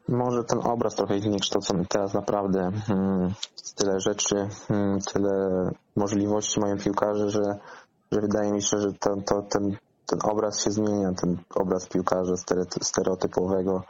Może 0.08 0.44
ten 0.44 0.58
obraz 0.58 0.94
trochę 0.94 1.14
jest 1.14 1.26
zniekształcony. 1.26 1.86
Teraz 1.86 2.14
naprawdę 2.14 2.70
mm, 2.88 3.32
tyle 3.76 4.00
rzeczy, 4.00 4.48
mm, 4.70 5.00
tyle 5.00 5.48
możliwości 5.96 6.60
mają 6.60 6.78
piłkarze, 6.78 7.30
że, 7.30 7.42
że 8.12 8.20
wydaje 8.20 8.52
mi 8.52 8.62
się, 8.62 8.78
że 8.78 8.92
ten, 8.92 9.22
to, 9.22 9.42
ten, 9.42 9.76
ten 10.06 10.18
obraz 10.22 10.64
się 10.64 10.70
zmienia, 10.70 11.12
ten 11.12 11.36
obraz 11.54 11.86
piłkarza 11.88 12.32
stere- 12.36 12.84
stereotypowego. 12.84 13.84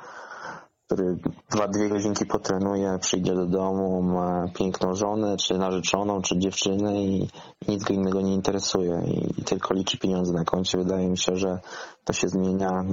Który 0.91 1.17
dwa, 1.51 1.69
dwie 1.69 1.89
godzinki 1.89 2.27
potrenuje, 2.27 2.99
przyjdzie 3.01 3.35
do 3.35 3.47
domu, 3.47 4.03
ma 4.03 4.49
piękną 4.55 4.95
żonę, 4.95 5.37
czy 5.37 5.59
narzeczoną, 5.59 6.23
czy 6.23 6.39
dziewczynę 6.39 7.03
i 7.03 7.29
nic 7.69 7.85
go 7.85 7.95
innego 7.95 8.21
nie 8.21 8.35
interesuje 8.35 9.03
i, 9.07 9.45
tylko 9.45 9.75
liczy 9.75 9.99
pieniądze 9.99 10.33
na 10.33 10.45
koncie. 10.45 10.79
Wydaje 10.79 11.09
mi 11.09 11.19
się, 11.19 11.37
że 11.37 11.61
to 12.05 12.13
się 12.13 12.29
zmienia. 12.29 12.85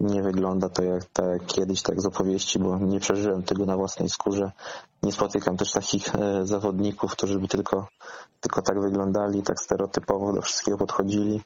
Nie 0.00 0.22
wygląda 0.22 0.68
to 0.68 0.82
jak, 0.82 1.02
jak 1.32 1.46
kiedyś, 1.46 1.82
tak 1.82 2.00
z 2.00 2.06
opowieści, 2.06 2.58
bo 2.58 2.78
nie 2.78 3.00
przeżyłem 3.00 3.42
tego 3.42 3.66
na 3.66 3.76
własnej 3.76 4.08
skórze. 4.08 4.52
Nie 5.02 5.12
spotykam 5.12 5.56
też 5.56 5.72
takich 5.72 6.14
e, 6.14 6.46
zawodników, 6.46 7.12
którzy 7.12 7.38
by 7.38 7.48
tylko, 7.48 7.88
tylko 8.40 8.62
tak 8.62 8.80
wyglądali, 8.80 9.42
tak 9.42 9.60
stereotypowo 9.60 10.32
do 10.32 10.42
wszystkiego 10.42 10.78
podchodzili. 10.78 11.40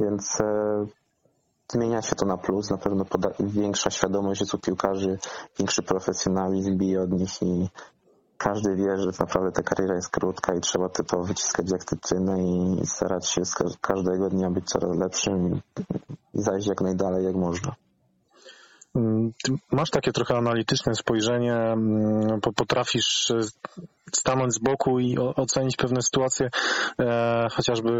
Więc 0.00 0.40
e, 0.40 0.86
zmienia 1.72 2.02
się 2.02 2.14
to 2.16 2.26
na 2.26 2.36
plus, 2.36 2.70
na 2.70 2.78
pewno 2.78 3.04
większa 3.40 3.90
świadomość 3.90 4.40
jest 4.40 4.54
u 4.54 4.58
piłkarzy, 4.58 5.18
większy 5.58 5.82
profesjonalizm 5.82 6.76
bije 6.78 7.02
od 7.02 7.10
nich 7.10 7.42
i 7.42 7.68
każdy 8.38 8.76
wie, 8.76 8.96
że 8.98 9.10
naprawdę 9.20 9.52
ta 9.52 9.62
kariera 9.62 9.94
jest 9.94 10.10
krótka 10.10 10.54
i 10.54 10.60
trzeba 10.60 10.88
to, 10.88 11.22
wyciskać 11.22 11.66
jak 11.72 11.84
tytynę 11.84 12.42
i 12.82 12.86
starać 12.86 13.28
się 13.28 13.42
każdego 13.80 14.28
dnia 14.28 14.50
być 14.50 14.64
coraz 14.64 14.98
lepszym 14.98 15.60
i 16.34 16.42
zajść 16.42 16.66
jak 16.66 16.80
najdalej 16.80 17.24
jak 17.24 17.34
można. 17.34 17.74
Mm, 18.94 19.32
Ty 19.44 19.52
masz 19.70 19.90
takie 19.90 20.12
trochę 20.12 20.36
analityczne 20.36 20.94
spojrzenie, 20.94 21.54
mm, 21.54 22.40
po- 22.40 22.52
potrafisz 22.52 23.30
e, 23.30 23.40
stanąć 24.14 24.54
z 24.54 24.58
boku 24.58 25.00
i 25.00 25.18
ocenić 25.18 25.76
pewne 25.76 26.02
sytuacje, 26.02 26.50
e, 27.00 27.48
chociażby 27.52 27.90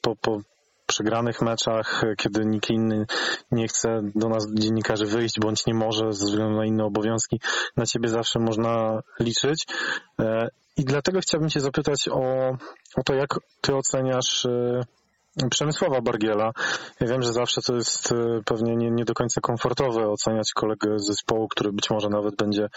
po, 0.00 0.16
po 0.16 0.38
przegranych 0.86 1.42
meczach, 1.42 2.02
kiedy 2.16 2.44
nikt 2.44 2.70
inny 2.70 3.06
nie 3.50 3.68
chce 3.68 4.00
do 4.14 4.28
nas 4.28 4.46
dziennikarzy 4.54 5.06
wyjść, 5.06 5.34
bądź 5.40 5.66
nie 5.66 5.74
może 5.74 6.12
ze 6.12 6.24
względu 6.24 6.56
na 6.56 6.66
inne 6.66 6.84
obowiązki. 6.84 7.40
Na 7.76 7.86
ciebie 7.86 8.08
zawsze 8.08 8.38
można 8.38 9.02
liczyć. 9.20 9.66
E, 10.20 10.48
I 10.76 10.84
dlatego 10.84 11.20
chciałbym 11.20 11.50
cię 11.50 11.60
zapytać 11.60 12.08
o, 12.10 12.50
o 12.96 13.02
to, 13.04 13.14
jak 13.14 13.34
ty 13.60 13.74
oceniasz 13.74 14.46
e, 14.46 14.80
Przemysława 15.50 16.00
Bargiela. 16.00 16.52
Ja 17.00 17.06
wiem, 17.06 17.22
że 17.22 17.32
zawsze 17.32 17.60
to 17.62 17.74
jest 17.74 18.12
e, 18.12 18.16
pewnie 18.44 18.76
nie, 18.76 18.90
nie 18.90 19.04
do 19.04 19.14
końca 19.14 19.40
komfortowe 19.40 20.08
oceniać 20.08 20.50
kolegę 20.54 20.98
z 20.98 21.06
zespołu, 21.06 21.48
który 21.48 21.72
być 21.72 21.90
może 21.90 22.08
nawet 22.08 22.36
będzie, 22.36 22.68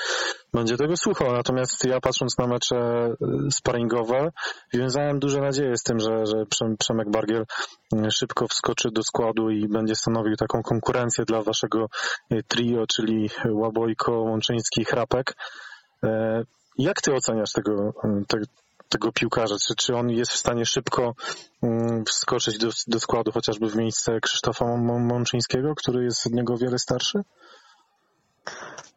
będzie 0.54 0.78
tego 0.78 0.98
słuchał. 0.98 1.34
Natomiast 1.34 1.86
ja 1.86 2.00
patrząc 2.02 2.38
na 2.38 2.48
mecze 2.48 2.78
e, 2.78 3.16
sparingowe, 3.52 4.32
wiązałem 4.74 5.20
duże 5.20 5.42
nadzieje 5.42 5.78
z 5.78 5.84
tym, 5.84 6.00
że, 6.00 6.26
że 6.26 6.46
Przem- 6.46 6.78
Przemek 6.80 7.10
Bargiel 7.10 7.46
e, 7.94 8.12
szybko 8.12 8.48
wskoczy 8.48 8.90
do 8.92 9.04
składu 9.04 9.50
i 9.50 9.68
będzie 9.68 9.96
stanowił 9.96 10.36
taką 10.36 10.62
konkurencję 10.64 11.26
dla 11.26 11.42
waszego 11.42 11.86
trio, 12.48 12.88
czyli 12.88 13.30
Łabojko, 13.52 14.12
Łączyński, 14.12 14.86
Chrapek. 14.86 15.36
E, 16.04 16.44
Jak 16.78 17.02
ty 17.02 17.14
oceniasz 17.14 17.52
tego, 17.52 17.94
te, 18.28 18.38
tego 18.90 19.12
piłkarza? 19.12 19.56
Czy, 19.68 19.76
czy 19.76 19.96
on 19.96 20.10
jest 20.10 20.32
w 20.32 20.38
stanie 20.38 20.66
szybko 20.66 21.14
mm, 21.64 22.06
wskoczyć 22.06 22.58
do, 22.58 22.70
do 22.88 23.00
składu 23.00 23.32
chociażby 23.32 23.70
w 23.70 23.76
miejsce 23.76 24.20
Krzysztofa 24.20 24.66
Mą- 24.66 25.00
Mączyńskiego, 25.00 25.76
który 25.76 26.04
jest 26.04 26.28
od 26.28 26.34
niego 26.34 26.58
wiele 26.58 26.80
starszy? 26.80 27.24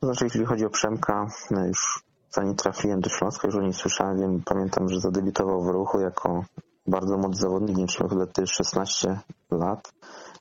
Znaczy, 0.03 0.25
jeśli 0.25 0.45
chodzi 0.45 0.65
o 0.65 0.71
Przemka, 0.71 1.27
no 1.51 1.67
już 1.67 2.03
zanim 2.31 2.57
trafiłem 2.57 3.01
do 3.01 3.11
Śląska, 3.11 3.49
już 3.49 3.57
o 3.57 3.61
nim 3.61 3.73
słyszałem, 3.73 4.21
wiem, 4.21 4.43
pamiętam, 4.45 4.89
że 4.89 5.01
zadebiutował 5.01 5.63
w 5.65 5.69
ruchu 5.69 6.01
jako 6.01 6.45
bardzo 6.87 7.17
młody 7.17 7.37
zawodnik, 7.37 7.77
nie 7.77 7.87
miał 8.01 8.27
wtedy 8.29 8.47
16 8.47 9.21
lat, 9.51 9.93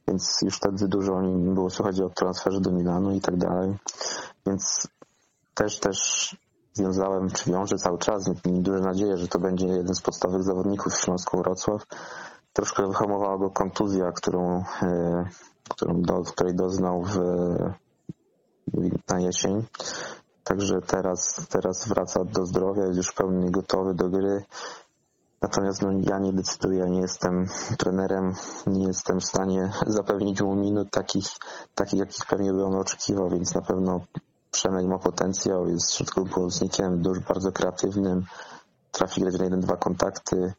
więc 0.08 0.40
już 0.42 0.58
wtedy 0.58 0.88
dużo 0.88 1.14
o 1.14 1.22
nim 1.22 1.54
było 1.54 1.70
słychać 1.70 2.02
o 2.02 2.10
transferze 2.10 2.62
do 2.62 2.72
Milanu 2.72 3.12
i 3.12 3.22
tak 3.22 3.38
dalej, 3.38 3.76
więc 4.48 4.88
też, 5.54 5.80
też 5.80 6.36
związałem, 6.74 7.30
czy 7.30 7.52
wiążę 7.52 7.76
cały 7.76 7.98
czas 7.98 8.30
duże 8.44 8.80
nadzieje, 8.80 9.18
że 9.18 9.28
to 9.28 9.40
będzie 9.40 9.68
jeden 9.68 9.96
z 9.96 10.02
podstawowych 10.02 10.44
zawodników 10.44 10.94
w 10.94 11.02
Śląsku 11.02 11.38
Wrocław. 11.38 11.86
Troszkę 12.54 12.88
wyhamowała 12.88 13.38
go 13.38 13.50
kontuzja, 13.50 14.12
którą, 14.12 14.64
e, 14.82 15.26
którą 15.70 16.02
do, 16.02 16.22
której 16.22 16.56
doznał 16.56 17.04
w, 17.04 17.20
na 19.10 19.20
jesień. 19.20 19.64
Także 20.44 20.82
teraz, 20.82 21.48
teraz 21.50 21.88
wraca 21.88 22.24
do 22.24 22.46
zdrowia, 22.46 22.86
jest 22.86 22.98
już 22.98 23.08
w 23.08 23.14
pełni 23.14 23.52
gotowy 23.52 23.94
do 23.94 24.10
gry. 24.10 24.44
Natomiast 25.42 25.82
no, 25.82 25.90
ja 25.92 26.20
nie 26.20 26.34
decyduję, 26.34 26.86
nie 26.90 27.02
jestem 27.02 27.46
trenerem, 27.78 28.34
nie 28.68 28.88
jestem 28.88 29.20
w 29.20 29.26
stanie 29.26 29.72
zapewnić 29.88 30.42
mu 30.42 30.56
minut 30.56 30.92
takich, 30.92 31.26
takich 31.76 32.00
jakich 32.00 32.26
pewnie 32.26 32.54
by 32.54 32.66
on 32.66 32.76
oczekiwał, 32.76 33.30
więc 33.30 33.56
na 33.56 33.62
pewno 33.62 34.02
Przemek 34.52 34.86
ma 34.86 35.00
potencjał, 35.00 35.68
jest 35.68 35.94
środkowym 35.94 36.34
pomocnikiem, 36.34 37.02
dużo 37.02 37.22
bardzo 37.22 37.52
kreatywnym, 37.52 38.26
trafi 38.92 39.22
grać 39.22 39.38
na 39.38 39.44
jeden, 39.44 39.60
dwa 39.60 39.78
kontakty. 39.78 40.54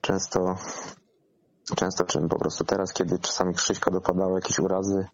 Często, 0.00 0.56
często 1.76 2.04
czym 2.04 2.28
po 2.28 2.38
prostu 2.38 2.64
teraz, 2.64 2.92
kiedy 2.92 3.18
czasami 3.18 3.54
Krzyśka 3.54 3.90
dopadały 3.90 4.34
jakieś 4.34 4.58
urazy, 4.58 5.06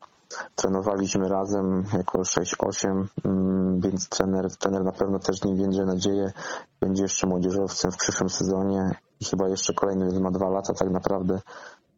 trenowaliśmy 0.54 1.28
razem 1.28 1.84
jako 1.92 2.18
6-8, 2.18 3.06
mm, 3.24 3.80
więc 3.80 4.08
trener, 4.08 4.56
trener 4.56 4.84
na 4.84 4.92
pewno 4.92 5.18
też 5.18 5.44
nie 5.44 5.54
wiąże 5.54 5.84
nadzieję, 5.84 6.32
będzie 6.80 7.02
jeszcze 7.02 7.26
młodzieżowcem 7.26 7.92
w 7.92 7.96
przyszłym 7.96 8.30
sezonie 8.30 8.90
i 9.20 9.24
chyba 9.24 9.48
jeszcze 9.48 9.74
kolejny, 9.74 10.04
więc 10.04 10.18
ma 10.18 10.30
dwa 10.30 10.48
lata 10.48 10.74
tak 10.74 10.90
naprawdę 10.90 11.40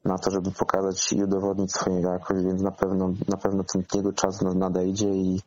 na 0.05 0.19
to, 0.19 0.31
żeby 0.31 0.51
pokazać 0.51 1.13
i 1.13 1.25
udowodnić 1.25 1.73
swoją 1.73 1.99
jakość, 1.99 2.45
więc 2.45 2.63
na 2.63 2.71
pewno, 2.71 3.13
na 3.29 3.37
pewno 3.37 3.65
ten 3.65 3.83
jego 3.95 4.13
czas 4.13 4.43
nadejdzie 4.43 5.09
i, 5.09 5.41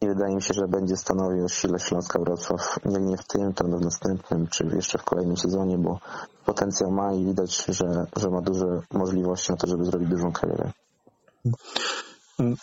i 0.00 0.08
wydaje 0.08 0.34
mi 0.34 0.42
się, 0.42 0.54
że 0.54 0.68
będzie 0.68 0.96
stanowił 0.96 1.48
sile 1.48 1.78
Śląska 1.78 2.18
Wrocław, 2.18 2.78
jak 2.84 3.02
nie 3.02 3.16
w 3.16 3.26
tym, 3.26 3.52
to 3.52 3.64
w 3.64 3.80
następnym, 3.84 4.46
czy 4.46 4.64
jeszcze 4.74 4.98
w 4.98 5.04
kolejnym 5.04 5.36
sezonie, 5.36 5.78
bo 5.78 5.98
potencjał 6.46 6.90
ma 6.90 7.12
i 7.14 7.24
widać, 7.24 7.64
że, 7.68 8.06
że 8.16 8.30
ma 8.30 8.40
duże 8.40 8.66
możliwości 8.92 9.52
na 9.52 9.56
to, 9.56 9.66
żeby 9.66 9.84
zrobić 9.84 10.08
dużą 10.08 10.32
karierę. 10.32 10.72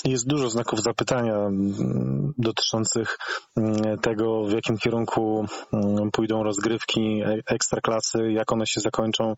Jest 0.05 0.27
dużo 0.27 0.49
znaków 0.49 0.81
zapytania 0.81 1.35
mm, 1.35 2.33
dotyczących 2.37 3.17
mm, 3.57 3.97
tego, 3.97 4.43
w 4.43 4.51
jakim 4.51 4.77
kierunku 4.77 5.45
mm, 5.73 6.11
pójdą 6.11 6.43
rozgrywki 6.43 7.21
e- 7.25 7.53
ekstraklasy, 7.53 8.31
jak 8.31 8.51
one 8.51 8.67
się 8.67 8.81
zakończą, 8.81 9.33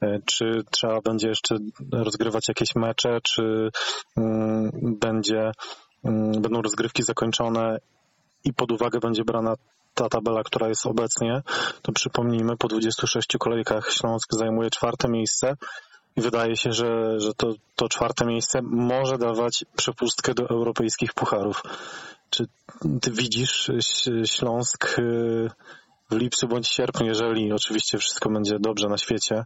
e, 0.00 0.18
czy 0.24 0.62
trzeba 0.70 1.00
będzie 1.00 1.28
jeszcze 1.28 1.56
rozgrywać 1.92 2.48
jakieś 2.48 2.74
mecze, 2.74 3.18
czy 3.22 3.70
będzie, 4.82 5.52
będą 6.40 6.62
rozgrywki 6.62 7.02
zakończone 7.02 7.78
i 8.44 8.52
pod 8.52 8.72
uwagę 8.72 8.98
będzie 8.98 9.24
brana 9.24 9.54
ta 9.94 10.08
tabela, 10.08 10.42
która 10.42 10.68
jest 10.68 10.86
obecnie, 10.86 11.42
to 11.82 11.92
przypomnijmy, 11.92 12.56
po 12.56 12.68
26 12.68 13.28
kolejkach 13.38 13.92
Śląsk 13.92 14.34
zajmuje 14.34 14.70
czwarte 14.70 15.08
miejsce 15.08 15.56
i 16.16 16.20
wydaje 16.20 16.56
się, 16.56 16.72
że, 16.72 17.20
że 17.20 17.34
to, 17.34 17.52
to 17.76 17.88
czwarte 17.88 18.26
miejsce 18.26 18.62
może 18.62 19.18
dawać 19.18 19.64
przepustkę 19.76 20.34
do 20.34 20.48
europejskich 20.48 21.14
pucharów. 21.14 21.62
Czy 22.30 22.46
ty 23.02 23.10
widzisz 23.10 23.70
Śląsk 24.24 24.98
y, 24.98 25.50
w 26.10 26.16
lipcu 26.16 26.48
bądź 26.48 26.68
sierpniu, 26.68 27.06
jeżeli 27.06 27.52
oczywiście 27.52 27.98
wszystko 27.98 28.30
będzie 28.30 28.58
dobrze 28.60 28.88
na 28.88 28.98
świecie 28.98 29.44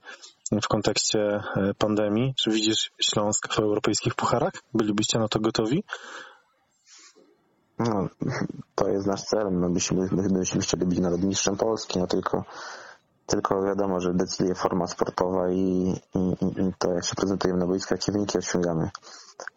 w 0.63 0.69
kontekście 0.69 1.19
y, 1.21 1.75
pandemii? 1.79 2.35
Czy 2.37 2.51
widzisz 2.51 2.91
Śląsk 3.01 3.55
w 3.55 3.59
europejskich 3.59 4.15
pucharach? 4.15 4.53
Bylibyście 4.75 5.19
na 5.19 5.29
to 5.29 5.41
gotowi? 5.41 5.85
No, 7.79 8.09
to 8.75 8.89
jest 8.89 9.07
nasz 9.07 9.23
cel. 9.23 9.51
My 9.53 9.71
byśmy, 9.71 10.09
my 10.13 10.29
byśmy 10.29 10.61
chcieli 10.61 10.87
być 10.87 10.99
nawet 10.99 11.23
mistrzem 11.23 11.57
Polski, 11.57 11.99
no 11.99 12.07
tylko, 12.07 12.45
tylko 13.27 13.63
wiadomo, 13.63 14.01
że 14.01 14.15
decyduje 14.15 14.55
forma 14.55 14.87
sportowa 14.87 15.51
i, 15.51 15.95
i, 16.15 16.19
i 16.19 16.69
i 16.69 16.73
to, 16.79 16.93
jak 16.93 17.05
się 17.05 17.15
prezentujemy 17.15 17.61
na 17.61 17.67
boisku, 17.67 17.95
jakie 17.95 18.13
wyniki 18.13 18.39
osiągamy. 18.39 18.91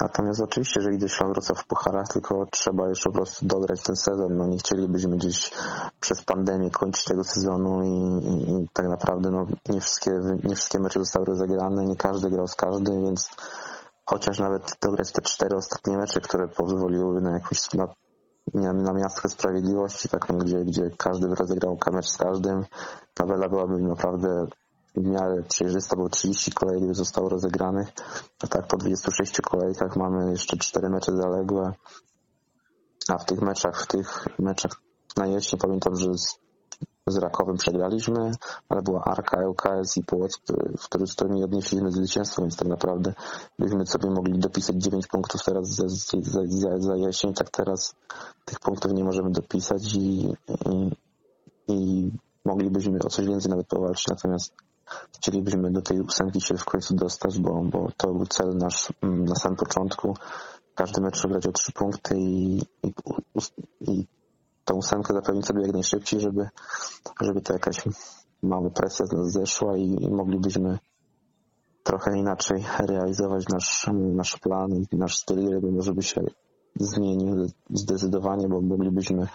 Natomiast 0.01 0.41
oczywiście, 0.41 0.81
że 0.81 0.93
idzie 0.93 1.09
Śląsk 1.09 1.33
Wrocław 1.33 1.59
w 1.59 1.67
pucharach, 1.67 2.07
tylko 2.07 2.45
trzeba 2.51 2.89
jeszcze 2.89 3.09
po 3.09 3.15
prostu 3.15 3.45
dograć 3.45 3.83
ten 3.83 3.95
sezon. 3.95 4.37
No 4.37 4.47
nie 4.47 4.57
chcielibyśmy 4.57 5.17
gdzieś 5.17 5.51
przez 5.99 6.21
pandemię 6.21 6.71
kończyć 6.71 7.05
tego 7.05 7.23
sezonu 7.23 7.83
i, 7.83 8.25
i, 8.25 8.51
i 8.51 8.69
tak 8.73 8.87
naprawdę 8.87 9.31
no, 9.31 9.45
nie, 9.69 9.81
wszystkie, 9.81 10.11
nie 10.43 10.55
wszystkie 10.55 10.79
mecze 10.79 10.99
zostały 10.99 11.25
rozegrane, 11.25 11.85
nie 11.85 11.95
każdy 11.95 12.29
grał 12.29 12.47
z 12.47 12.55
każdym, 12.55 13.03
więc 13.03 13.29
chociaż 14.05 14.39
nawet 14.39 14.77
dograć 14.81 15.11
te 15.11 15.21
cztery 15.21 15.55
ostatnie 15.55 15.97
mecze, 15.97 16.21
które 16.21 16.47
pozwoliły 16.47 17.21
na 17.21 17.31
jakąś 17.31 17.73
na, 17.73 17.87
na, 18.53 18.93
miastkę 18.93 19.29
sprawiedliwości, 19.29 20.09
taką, 20.09 20.37
gdzie, 20.37 20.65
gdzie 20.65 20.89
każdy 20.97 21.27
by 21.27 21.35
rozegrał 21.35 21.77
mecz 21.91 22.09
z 22.09 22.17
każdym, 22.17 22.65
tabela 23.13 23.49
byłaby 23.49 23.79
naprawdę 23.79 24.47
w 24.95 25.03
miarę 25.03 25.43
przejrzysta, 25.43 25.95
bo 25.95 26.09
30 26.09 26.51
kolejek 26.51 26.83
już 26.83 26.97
zostało 26.97 27.29
rozegranych, 27.29 27.87
a 28.43 28.47
tak 28.47 28.67
po 28.67 28.77
26 28.77 29.41
kolejkach 29.41 29.95
mamy 29.95 30.31
jeszcze 30.31 30.57
cztery 30.57 30.89
mecze 30.89 31.11
zaległe, 31.15 31.73
a 33.09 33.17
w 33.17 33.25
tych 33.25 33.41
meczach, 33.41 33.83
w 33.83 33.87
tych 33.87 34.39
meczach 34.39 34.71
na 35.17 35.27
jesień 35.27 35.59
pamiętam, 35.59 35.95
że 35.95 36.09
z, 37.07 37.17
Rakowem 37.17 37.57
przegraliśmy, 37.57 38.31
ale 38.69 38.81
była 38.81 39.03
Arka, 39.03 39.47
ŁKS 39.47 39.97
i 39.97 40.03
Płock, 40.03 40.41
w 40.77 40.85
których 40.85 41.15
to 41.15 41.27
nie 41.27 41.45
odnieśliśmy 41.45 41.91
zwycięstwa, 41.91 42.41
więc 42.41 42.55
tak 42.55 42.67
naprawdę 42.67 43.13
byśmy 43.59 43.87
sobie 43.87 44.09
mogli 44.09 44.39
dopisać 44.39 44.75
9 44.75 45.07
punktów 45.07 45.43
teraz 45.43 45.67
za, 45.67 45.83
za, 45.87 46.17
za, 46.47 46.77
za 46.79 46.95
jesień, 46.95 47.33
tak 47.33 47.49
teraz 47.49 47.95
tych 48.45 48.59
punktów 48.59 48.93
nie 48.93 49.03
możemy 49.03 49.31
dopisać 49.31 49.93
i, 49.95 50.33
i, 50.69 50.91
i 51.67 52.11
moglibyśmy 52.45 52.99
o 53.05 53.09
coś 53.09 53.27
więcej 53.27 53.49
nawet 53.49 53.67
powalczyć, 53.67 54.07
natomiast 54.07 54.53
chcielibyśmy 55.15 55.71
do 55.71 55.81
tej 55.81 56.01
ósemki 56.01 56.41
się 56.41 56.57
w 56.57 56.65
końcu 56.65 56.95
dostać, 56.95 57.39
bo, 57.39 57.61
bo 57.63 57.91
to 57.97 58.13
był 58.13 58.25
cel 58.25 58.57
nasz 58.57 58.93
mm, 59.01 59.25
na 59.25 59.35
samym 59.35 59.57
początku. 59.57 60.17
Każdy 60.75 61.01
mecz 61.01 61.21
wygrać 61.21 61.47
o 61.47 61.51
trzy 61.51 61.71
punkty 61.71 62.15
i, 62.17 62.61
i, 62.83 62.93
i 63.81 64.07
tą 64.65 64.75
ósemkę 64.75 65.13
zapewnić 65.13 65.45
sobie 65.45 65.61
jak 65.61 65.73
najszybciej, 65.73 66.19
żeby, 66.19 66.49
żeby 67.21 67.41
to 67.41 67.53
jakaś 67.53 67.83
mała 68.43 68.69
presja 68.69 69.05
zeszła 69.23 69.77
i, 69.77 70.09
moglibyśmy 70.09 70.79
trochę 71.83 72.17
inaczej 72.17 72.65
realizować 72.79 73.45
nasz, 73.47 73.89
nasz 73.93 74.37
plan 74.37 74.71
i 74.91 74.97
nasz 74.97 75.17
styl 75.17 75.45
gry, 75.45 75.71
może 75.71 75.93
by 75.93 76.03
się 76.03 76.21
zmienił 76.75 77.45
zdecydowanie, 77.69 78.47
bo 78.47 78.61
moglibyśmy 78.61 79.27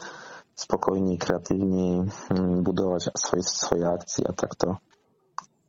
spokojniej, 0.54 1.18
kreatywniej 1.18 2.02
mm, 2.30 2.62
budować 2.62 3.10
swoje, 3.18 3.42
swoje 3.42 3.88
akcje, 3.88 4.28
a 4.28 4.32
tak 4.32 4.54
to 4.54 4.76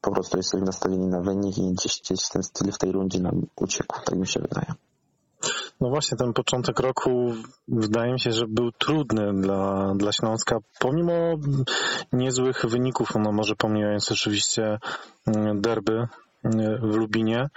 po 0.01 0.11
prostu 0.11 0.37
jesteśmy 0.37 0.65
nastawieni 0.65 1.07
na 1.07 1.21
wynik 1.21 1.57
i 1.57 1.71
gdzieś, 1.71 2.01
gdzieś 2.01 2.29
ten 2.29 2.43
styl 2.43 2.71
w 2.71 2.77
tej 2.77 2.91
rundzie 2.91 3.19
nam 3.19 3.45
uciekł, 3.55 3.95
tak 4.05 4.15
mi 4.15 4.27
się 4.27 4.39
wydaje. 4.39 4.73
No 5.81 5.89
właśnie, 5.89 6.17
ten 6.17 6.33
początek 6.33 6.79
roku 6.79 7.33
wydaje 7.67 8.13
mi 8.13 8.19
się, 8.19 8.31
że 8.31 8.47
był 8.47 8.71
trudny 8.71 9.41
dla, 9.41 9.93
dla 9.95 10.11
Śląska, 10.11 10.57
pomimo 10.79 11.13
niezłych 12.13 12.65
wyników, 12.65 13.15
no 13.15 13.31
może 13.31 13.55
pomijając 13.55 14.11
oczywiście 14.11 14.79
mm, 15.27 15.61
derby 15.61 16.07
mm, 16.43 16.91
w 16.91 16.95
Lubinie. 16.95 17.49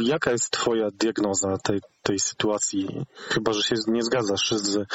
Jaka 0.00 0.30
jest 0.30 0.50
Twoja 0.50 0.88
diagnoza 0.90 1.58
tej, 1.58 1.80
tej 2.02 2.18
sytuacji? 2.18 3.06
Chyba, 3.16 3.52
że 3.52 3.62
się 3.62 3.74
nie 3.88 4.02
zgadzasz 4.02 4.50
z, 4.50 4.88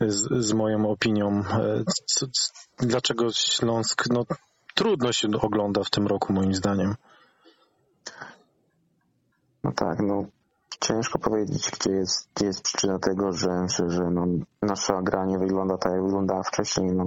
z, 0.00 0.44
z 0.46 0.52
moją 0.52 0.90
opinią. 0.90 1.42
E, 1.50 1.82
dlaczego 2.78 3.32
Śląsk 3.32 4.04
no, 4.10 4.24
trudno 4.74 5.12
się 5.12 5.28
ogląda 5.40 5.82
w 5.84 5.90
tym 5.90 6.06
roku, 6.06 6.32
moim 6.32 6.54
zdaniem? 6.54 6.94
No 9.64 9.72
tak, 9.72 9.98
no 10.00 10.26
ciężko 10.82 11.18
powiedzieć, 11.18 11.70
gdzie 11.70 11.90
jest, 11.90 12.28
gdzie 12.34 12.46
jest 12.46 12.62
przyczyna 12.62 12.98
tego, 12.98 13.32
że, 13.32 13.66
że, 13.68 13.90
że 13.90 14.10
no, 14.10 14.26
nasza 14.62 15.02
gra 15.02 15.24
nie 15.24 15.38
wygląda 15.38 15.78
tak, 15.78 15.92
jak 15.92 16.02
wyglądała 16.02 16.42
wcześniej. 16.42 16.92
No, 16.92 17.04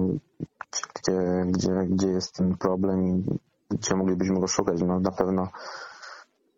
gdzie, 0.94 1.44
gdzie, 1.46 1.72
gdzie 1.88 2.08
jest 2.08 2.34
ten 2.34 2.56
problem 2.56 3.06
i 3.06 3.24
gdzie 3.70 3.96
moglibyśmy 3.96 4.40
go 4.40 4.46
szukać? 4.46 4.82
No, 4.82 5.00
na 5.00 5.10
pewno 5.10 5.48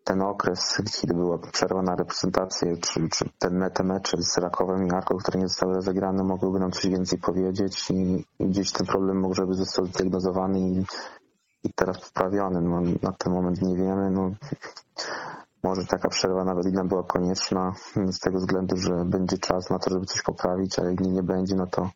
ten 0.03 0.21
okres, 0.21 0.81
kiedy 1.01 1.13
była 1.13 1.37
przerwa 1.37 1.81
na 1.81 1.95
reprezentację, 1.95 2.77
czy, 2.77 3.09
czy 3.09 3.29
ten 3.39 3.69
te 3.73 3.83
mecze 3.83 4.17
z 4.19 4.37
Rakowem 4.37 4.87
i 4.87 4.91
Arką, 4.91 5.17
które 5.17 5.39
nie 5.39 5.47
zostały 5.47 5.73
rozegrane, 5.73 6.23
mogłyby 6.23 6.59
nam 6.59 6.71
coś 6.71 6.87
więcej 6.87 7.19
powiedzieć 7.19 7.91
i, 7.91 8.25
i 8.39 8.47
gdzieś 8.47 8.71
ten 8.71 8.87
problem 8.87 9.19
może 9.19 9.45
by 9.45 9.53
został 9.53 9.85
zdiagnozowany 9.85 10.59
i, 10.59 10.85
i 11.63 11.73
teraz 11.75 11.99
poprawiony. 11.99 12.61
No, 12.61 12.81
na 13.01 13.11
ten 13.11 13.33
moment 13.33 13.61
nie 13.61 13.75
wiemy. 13.75 14.11
No, 14.11 14.31
może 15.63 15.85
taka 15.85 16.09
przerwa 16.09 16.43
nawet 16.43 16.65
i 16.65 16.71
nam 16.71 16.87
była 16.87 17.03
konieczna 17.03 17.73
z 18.11 18.19
tego 18.19 18.37
względu, 18.37 18.77
że 18.77 19.05
będzie 19.05 19.37
czas 19.37 19.69
na 19.69 19.79
to, 19.79 19.89
żeby 19.89 20.05
coś 20.05 20.21
poprawić, 20.21 20.79
a 20.79 20.85
jak 20.85 20.99
nie, 20.99 21.23
będzie, 21.23 21.55
no 21.55 21.67
to, 21.67 21.89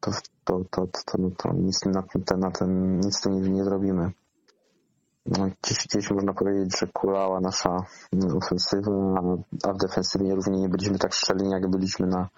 to, 0.00 0.10
to, 0.44 0.60
to, 0.70 0.86
to, 0.86 1.18
no 1.18 1.30
to 1.36 1.52
nic 1.52 1.84
na 1.84 2.02
ten, 2.02 2.40
na 2.40 2.50
ten, 2.50 3.00
nic 3.00 3.20
tu 3.20 3.30
nie, 3.30 3.40
nie 3.40 3.64
zrobimy. 3.64 4.10
No, 5.26 5.48
gdzieś, 5.62 5.86
gdzieś 5.86 6.10
można 6.10 6.32
powiedzieć, 6.32 6.78
że 6.78 6.86
kulała 6.86 7.40
nasza 7.40 7.76
ofensywa, 8.36 8.90
a, 9.64 9.72
w 9.72 9.76
defensywie 9.76 10.34
równie 10.34 10.60
nie 10.60 10.68
byliśmy 10.68 10.98
tak 10.98 11.14
szczelni, 11.14 11.50
jak 11.50 11.70
byliśmy 11.70 12.06
na, 12.06 12.28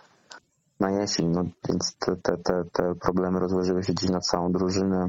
na 0.80 0.90
jesień, 0.90 1.28
no, 1.28 1.42
więc 1.68 1.96
te, 1.98 2.16
te, 2.16 2.36
te, 2.36 2.64
te 2.72 2.94
problemy 2.94 3.40
rozłożyły 3.40 3.82
się 3.82 3.92
gdzieś 3.92 4.10
na 4.10 4.20
całą 4.20 4.52
drużynę. 4.52 5.08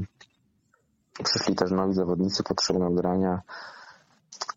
Przyszli 1.24 1.54
też 1.54 1.70
nowi 1.70 1.94
zawodnicy, 1.94 2.42
potrzebne 2.42 2.90
grania. 2.94 3.42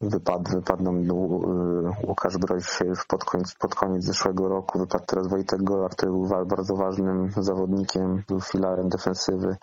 Wypadł, 0.01 0.51
wypadł 0.51 0.83
nam 0.83 0.97
y, 0.97 2.07
Łukasz 2.07 2.37
Broś 2.37 2.79
pod 3.07 3.23
koniec, 3.23 3.55
pod 3.55 3.75
koniec 3.75 4.03
zeszłego 4.05 4.47
roku. 4.47 4.79
Wypadł 4.79 5.05
teraz 5.05 5.27
Wojtek 5.27 5.63
Gola, 5.63 5.89
który 5.89 6.11
był 6.11 6.27
bardzo 6.45 6.75
ważnym 6.75 7.31
zawodnikiem, 7.37 8.23
był 8.27 8.41
filarem 8.41 8.89
defensywy. 8.89 9.57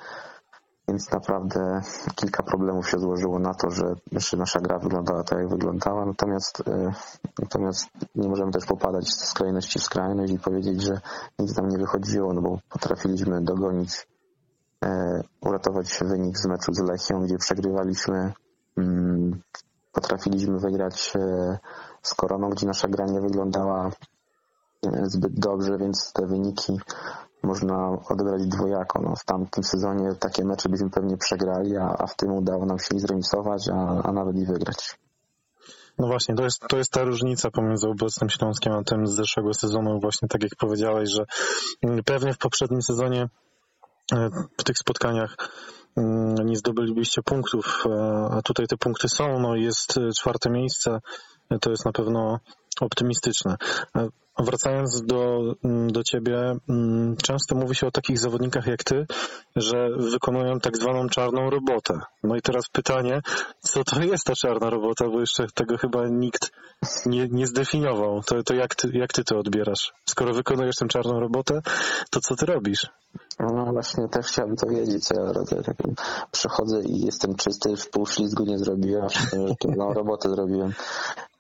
Więc 0.89 1.13
naprawdę 1.13 1.81
kilka 2.15 2.43
problemów 2.43 2.89
się 2.89 2.99
złożyło 2.99 3.39
na 3.39 3.55
to, 3.55 3.71
że, 3.71 3.95
że 4.13 4.37
nasza 4.37 4.61
gra 4.61 4.79
wyglądała 4.79 5.23
tak, 5.23 5.39
jak 5.39 5.49
wyglądała. 5.49 6.07
Natomiast, 6.07 6.61
y, 6.61 6.93
natomiast 7.39 7.89
nie 8.15 8.29
możemy 8.29 8.53
też 8.53 8.67
popadać 8.67 9.09
z 9.09 9.25
skrajności 9.25 9.79
w 9.79 9.83
skrajność 9.83 10.33
i 10.33 10.39
powiedzieć, 10.39 10.83
że 10.83 11.01
nic 11.39 11.57
nam 11.57 11.69
nie 11.69 11.79
wychodziło, 11.79 12.33
no 12.35 12.43
bo 12.43 12.59
potrafiliśmy 12.69 13.43
dogonić, 13.43 14.09
e, 14.85 15.21
uratować 15.41 15.99
wynik 16.05 16.39
z 16.39 16.47
meczu 16.47 16.73
z 16.73 16.83
Lechią, 16.83 17.25
gdzie 17.25 17.37
przegrywaliśmy. 17.39 18.33
Potrafiliśmy 19.95 20.59
wygrać 20.59 21.13
e, 21.17 21.59
z 22.03 22.15
Koroną, 22.15 22.51
gdzie 22.51 22.67
nasza 22.67 22.89
gra 22.89 23.07
nie 23.07 23.21
wyglądała 23.21 23.91
e, 24.87 25.07
zbyt 25.07 25.41
dobrze, 25.41 25.79
więc 25.79 26.13
te 26.13 26.27
wyniki 26.27 26.79
można 27.43 27.99
odebrać 28.09 28.47
dwojako. 28.47 29.03
No, 29.03 29.17
w 29.17 29.25
tamtym 29.25 29.65
sezonie 29.65 30.15
takie 30.21 30.45
mecze 30.45 30.69
byśmy 30.69 30.91
pewnie 30.91 31.17
przegrali, 31.17 31.77
a, 31.77 31.95
a 31.99 32.07
w 32.07 32.17
tym 32.17 32.33
udało 32.33 32.67
nam 32.67 32.79
się 32.79 32.97
i 32.97 33.01
zremisować, 33.01 33.69
a, 33.69 34.03
a 34.03 34.13
nawet 34.13 34.37
i 34.37 34.47
wygrać. 34.47 34.99
No 35.99 36.07
właśnie, 36.07 36.35
to 36.35 36.45
jest, 36.45 36.65
to 36.69 36.77
jest 36.77 36.93
ta 36.93 37.05
różnica 37.05 37.51
pomiędzy 37.51 37.89
obecnym 37.89 38.31
Śląskiem 38.31 38.73
a 38.73 38.85
tym 38.85 39.07
z 39.07 39.17
zeszłego 39.17 39.55
sezonu. 39.55 40.01
Właśnie 40.01 40.29
tak 40.29 40.43
jak 40.43 40.53
powiedziałeś, 40.59 41.09
że 41.11 41.25
mm, 41.83 42.05
pewnie 42.05 42.33
w 42.33 42.39
poprzednim 42.39 42.83
sezonie 42.83 43.29
e, 44.13 44.31
w 44.59 44.65
tych 44.65 44.79
spotkaniach 44.79 45.37
nie 46.45 46.57
zdobylibyście 46.57 47.23
punktów, 47.23 47.85
a 48.31 48.43
tutaj 48.43 48.67
te 48.67 48.77
punkty 48.77 49.09
są. 49.09 49.39
No 49.41 49.57
jest 49.57 49.99
e, 49.99 50.11
czwarte 50.19 50.51
miejsce, 50.51 51.01
e, 51.51 51.59
to 51.59 51.71
jest 51.71 51.85
na 51.85 51.93
pewno 51.93 52.39
optymistyczne. 52.81 53.57
E, 53.97 54.09
Wracając 54.39 55.03
do, 55.03 55.41
mm, 55.65 55.93
do 55.93 56.03
ciebie, 56.03 56.57
mm, 56.69 57.17
często 57.17 57.55
mówi 57.55 57.75
się 57.75 57.87
o 57.87 57.91
takich 57.91 58.19
zawodnikach 58.19 58.67
jak 58.67 58.85
ty, 58.85 59.07
że 59.57 59.89
wykonują 59.97 60.61
tak 60.61 60.77
zwaną 60.77 61.09
czarną 61.09 61.51
robotę. 61.51 62.01
No 62.23 62.37
i 62.37 62.43
teraz 62.43 62.69
pytanie, 62.69 63.21
co 63.61 63.85
to 63.85 64.03
jest 64.03 64.25
ta 64.25 64.33
czarna 64.35 64.71
robota, 64.71 65.09
bo 65.09 65.21
jeszcze 65.21 65.47
tego 65.55 65.77
chyba 65.79 66.09
nikt 66.09 66.53
nie, 67.07 67.29
nie 67.29 67.47
zdefiniował. 67.47 68.23
To, 68.23 68.43
to 68.43 68.55
jak, 68.55 68.75
ty, 68.75 68.91
jak 68.93 69.13
ty 69.13 69.25
to 69.25 69.39
odbierasz? 69.39 69.93
Skoro 70.09 70.35
wykonujesz 70.35 70.77
tę 70.77 70.89
czarną 70.89 71.21
robotę, 71.21 71.61
to 72.11 72.21
co 72.21 72.37
ty 72.37 72.47
robisz? 72.47 72.87
No 73.41 73.73
właśnie 73.73 74.09
też 74.09 74.27
chciałbym 74.27 74.57
to 74.57 74.67
wiedzieć, 74.67 75.05
ja 75.11 75.33
robię. 75.33 75.63
Tak, 75.63 75.77
przychodzę 76.31 76.83
i 76.83 77.01
jestem 77.01 77.35
czysty, 77.35 77.77
w 77.77 77.91
pół 77.91 78.07
ślizgu 78.07 78.45
nie 78.45 78.59
zrobiłem, 78.59 79.07
trudną 79.61 79.93
robotę 79.93 80.29
zrobiłem. 80.31 80.73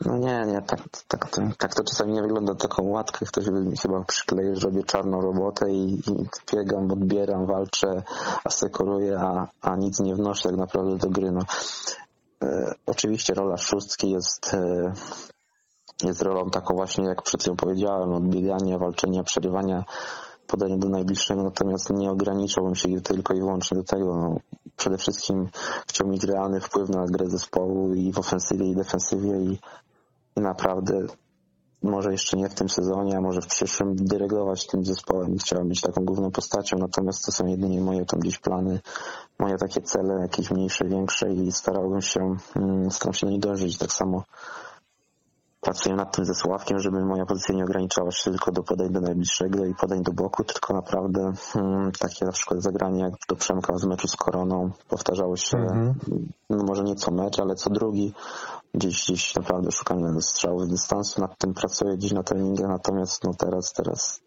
No 0.04 0.18
nie, 0.18 0.44
nie, 0.46 0.62
tak, 0.62 0.80
tak, 1.08 1.30
to, 1.30 1.42
tak 1.58 1.74
to 1.74 1.84
czasami 1.84 2.12
nie 2.12 2.22
wygląda 2.22 2.54
taką 2.54 2.82
łatkę. 2.82 3.26
Ktoś 3.26 3.46
mi 3.46 3.76
chyba 3.76 4.04
przykleił, 4.04 4.54
że 4.54 4.60
robię 4.60 4.82
czarną 4.82 5.20
robotę 5.20 5.70
i, 5.70 5.94
i 5.94 6.26
biegam, 6.52 6.90
odbieram, 6.92 7.46
walczę, 7.46 8.02
asekuruję, 8.44 9.18
a, 9.18 9.48
a 9.62 9.76
nic 9.76 10.00
nie 10.00 10.14
wnoszę 10.14 10.48
tak 10.48 10.58
naprawdę 10.58 10.96
do 10.96 11.10
gry. 11.10 11.32
No. 11.32 11.40
E, 12.42 12.74
oczywiście 12.86 13.34
rola 13.34 13.56
szóstki 13.56 14.10
jest 14.10 14.54
e, 14.54 14.92
jest 16.02 16.22
rolą 16.22 16.50
taką 16.50 16.74
właśnie, 16.74 17.04
jak 17.04 17.22
przed 17.22 17.40
chwilą 17.40 17.56
powiedziałem, 17.56 18.12
odbiegania, 18.12 18.78
walczenia, 18.78 19.22
przerywania, 19.22 19.84
podania 20.46 20.76
do 20.76 20.88
najbliższego, 20.88 21.42
natomiast 21.42 21.90
nie 21.90 22.10
ograniczałbym 22.10 22.74
się 22.74 23.00
tylko 23.00 23.34
i 23.34 23.38
wyłącznie 23.38 23.78
do 23.78 23.84
tego. 23.84 24.16
No, 24.16 24.36
przede 24.76 24.98
wszystkim 24.98 25.48
chciał 25.88 26.08
mieć 26.08 26.24
realny 26.24 26.60
wpływ 26.60 26.88
na 26.88 27.04
grę 27.06 27.30
zespołu 27.30 27.94
i 27.94 28.12
w 28.12 28.18
ofensywie 28.18 28.66
i 28.66 28.74
defensywie 28.74 29.40
i, 29.40 29.58
i 30.36 30.40
naprawdę 30.40 31.06
może 31.84 32.12
jeszcze 32.12 32.36
nie 32.36 32.48
w 32.48 32.54
tym 32.54 32.68
sezonie, 32.68 33.16
a 33.16 33.20
może 33.20 33.40
w 33.40 33.46
przyszłym 33.46 33.96
dyrygować 33.96 34.66
tym 34.66 34.84
zespołem. 34.84 35.38
Chciałem 35.38 35.68
być 35.68 35.80
taką 35.80 36.04
główną 36.04 36.30
postacią, 36.30 36.76
natomiast 36.78 37.24
to 37.26 37.32
są 37.32 37.46
jedynie 37.46 37.80
moje 37.80 38.04
tam 38.04 38.20
gdzieś 38.20 38.38
plany, 38.38 38.80
moje 39.38 39.56
takie 39.56 39.80
cele, 39.80 40.20
jakieś 40.20 40.50
mniejsze, 40.50 40.84
większe 40.84 41.32
i 41.32 41.52
starałbym 41.52 42.00
się, 42.00 42.36
mm, 42.56 42.90
staram 42.90 43.14
się 43.14 43.26
do 43.26 43.32
nich 43.32 43.40
dążyć. 43.40 43.78
Tak 43.78 43.92
samo 43.92 44.24
pracuję 45.64 45.94
nad 45.94 46.16
tym 46.16 46.24
ze 46.24 46.34
Sławkiem, 46.34 46.78
żeby 46.78 47.04
moja 47.04 47.26
pozycja 47.26 47.54
nie 47.54 47.64
ograniczała 47.64 48.10
się 48.10 48.30
tylko 48.30 48.52
do 48.52 48.62
podań 48.62 48.92
do 48.92 49.00
najbliższego 49.00 49.64
i 49.64 49.74
podań 49.74 50.02
do 50.02 50.12
boku, 50.12 50.44
tylko 50.44 50.74
naprawdę 50.74 51.32
hmm, 51.52 51.92
takie 51.92 52.24
na 52.24 52.32
przykład 52.32 52.62
zagranie 52.62 53.00
jak 53.00 53.14
do 53.28 53.36
Przemka 53.36 53.78
z 53.78 53.84
meczu 53.84 54.08
z 54.08 54.16
Koroną 54.16 54.70
powtarzało 54.88 55.36
się 55.36 55.58
Mhm. 55.58 55.94
no 56.50 56.64
może 56.64 56.82
nie 56.82 56.94
co 56.94 57.10
mecz, 57.10 57.38
ale 57.38 57.54
co 57.54 57.70
drugi. 57.70 58.12
Gdzieś, 58.74 59.04
gdzieś 59.04 59.34
naprawdę 59.34 59.70
szukamy 59.70 60.22
strzału 60.22 60.60
z 60.60 60.68
dystansu, 60.68 61.20
nad 61.20 61.38
tym 61.38 61.54
pracuję 61.54 61.96
gdzieś 61.96 62.12
na 62.12 62.22
treningach, 62.22 62.68
natomiast 62.68 63.24
no 63.24 63.34
teraz, 63.34 63.72
teraz 63.72 64.20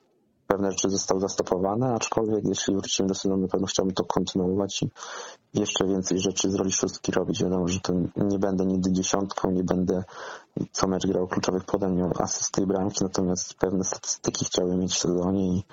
pewne 0.48 0.72
rzeczy 0.72 0.90
zostały 0.90 1.22
zastopowane, 1.22 1.94
aczkolwiek 1.94 2.46
jeśli 2.46 2.76
wrócimy 2.76 3.08
do 3.08 3.16
sezonu, 3.16 3.42
na 3.42 3.48
pewno 3.48 3.68
chciałbym 3.68 3.96
to 3.96 4.04
kontynuować 4.04 4.84
i 4.84 4.90
jeszcze 5.60 5.86
więcej 5.86 6.20
rzeczy 6.20 6.50
z 6.50 6.56
roli 6.56 6.72
szóstki 6.72 7.12
robić. 7.12 7.44
Wiadomo, 7.44 7.68
że 7.68 7.80
to 7.80 7.94
nie 8.18 8.40
będę 8.40 8.66
nigdy 8.66 8.92
dziesiątką, 8.92 9.52
nie 9.52 9.64
będę 9.64 10.04
co 10.72 10.88
mecz 10.88 11.08
grał 11.08 11.28
kluczowych 11.28 11.64
podań, 11.64 12.02
asysty 12.20 12.62
i 12.62 12.66
bramki, 12.66 13.04
natomiast 13.04 13.54
pewne 13.54 13.84
statystyki 13.84 14.46
chciałbym 14.46 14.80
mieć 14.80 14.94
w 14.94 15.00
sezonie 15.00 15.48
i, 15.48 15.64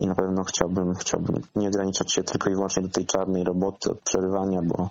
i 0.00 0.06
na 0.06 0.14
pewno 0.14 0.44
chciałbym, 0.44 0.94
chciałbym 0.94 1.42
nie 1.56 1.68
ograniczać 1.68 2.12
się 2.12 2.22
tylko 2.22 2.50
i 2.50 2.54
wyłącznie 2.54 2.82
do 2.82 2.88
tej 2.88 3.06
czarnej 3.06 3.44
roboty 3.44 3.90
od 3.90 4.00
przerywania, 4.00 4.62
bo, 4.62 4.90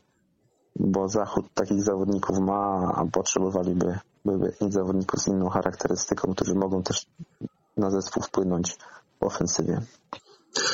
bo 0.76 1.08
Zachód 1.08 1.46
takich 1.54 1.84
zawodników 1.84 2.40
ma, 2.40 2.94
a 2.96 3.06
potrzebowaliby 3.06 4.00
były 4.26 4.54
zawodników 4.70 5.20
z 5.20 5.28
inną 5.28 5.50
charakterystyką, 5.50 6.34
którzy 6.34 6.56
mogą 6.56 6.84
też 6.84 7.06
na 7.78 7.90
zespół 7.90 8.24
wpłynąć 8.24 8.78
w 9.20 9.24
ofensywie. 9.24 9.82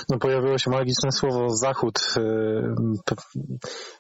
No 0.09 0.17
pojawiło 0.19 0.57
się 0.57 0.71
magiczne 0.71 1.11
słowo 1.11 1.49
zachód. 1.49 1.99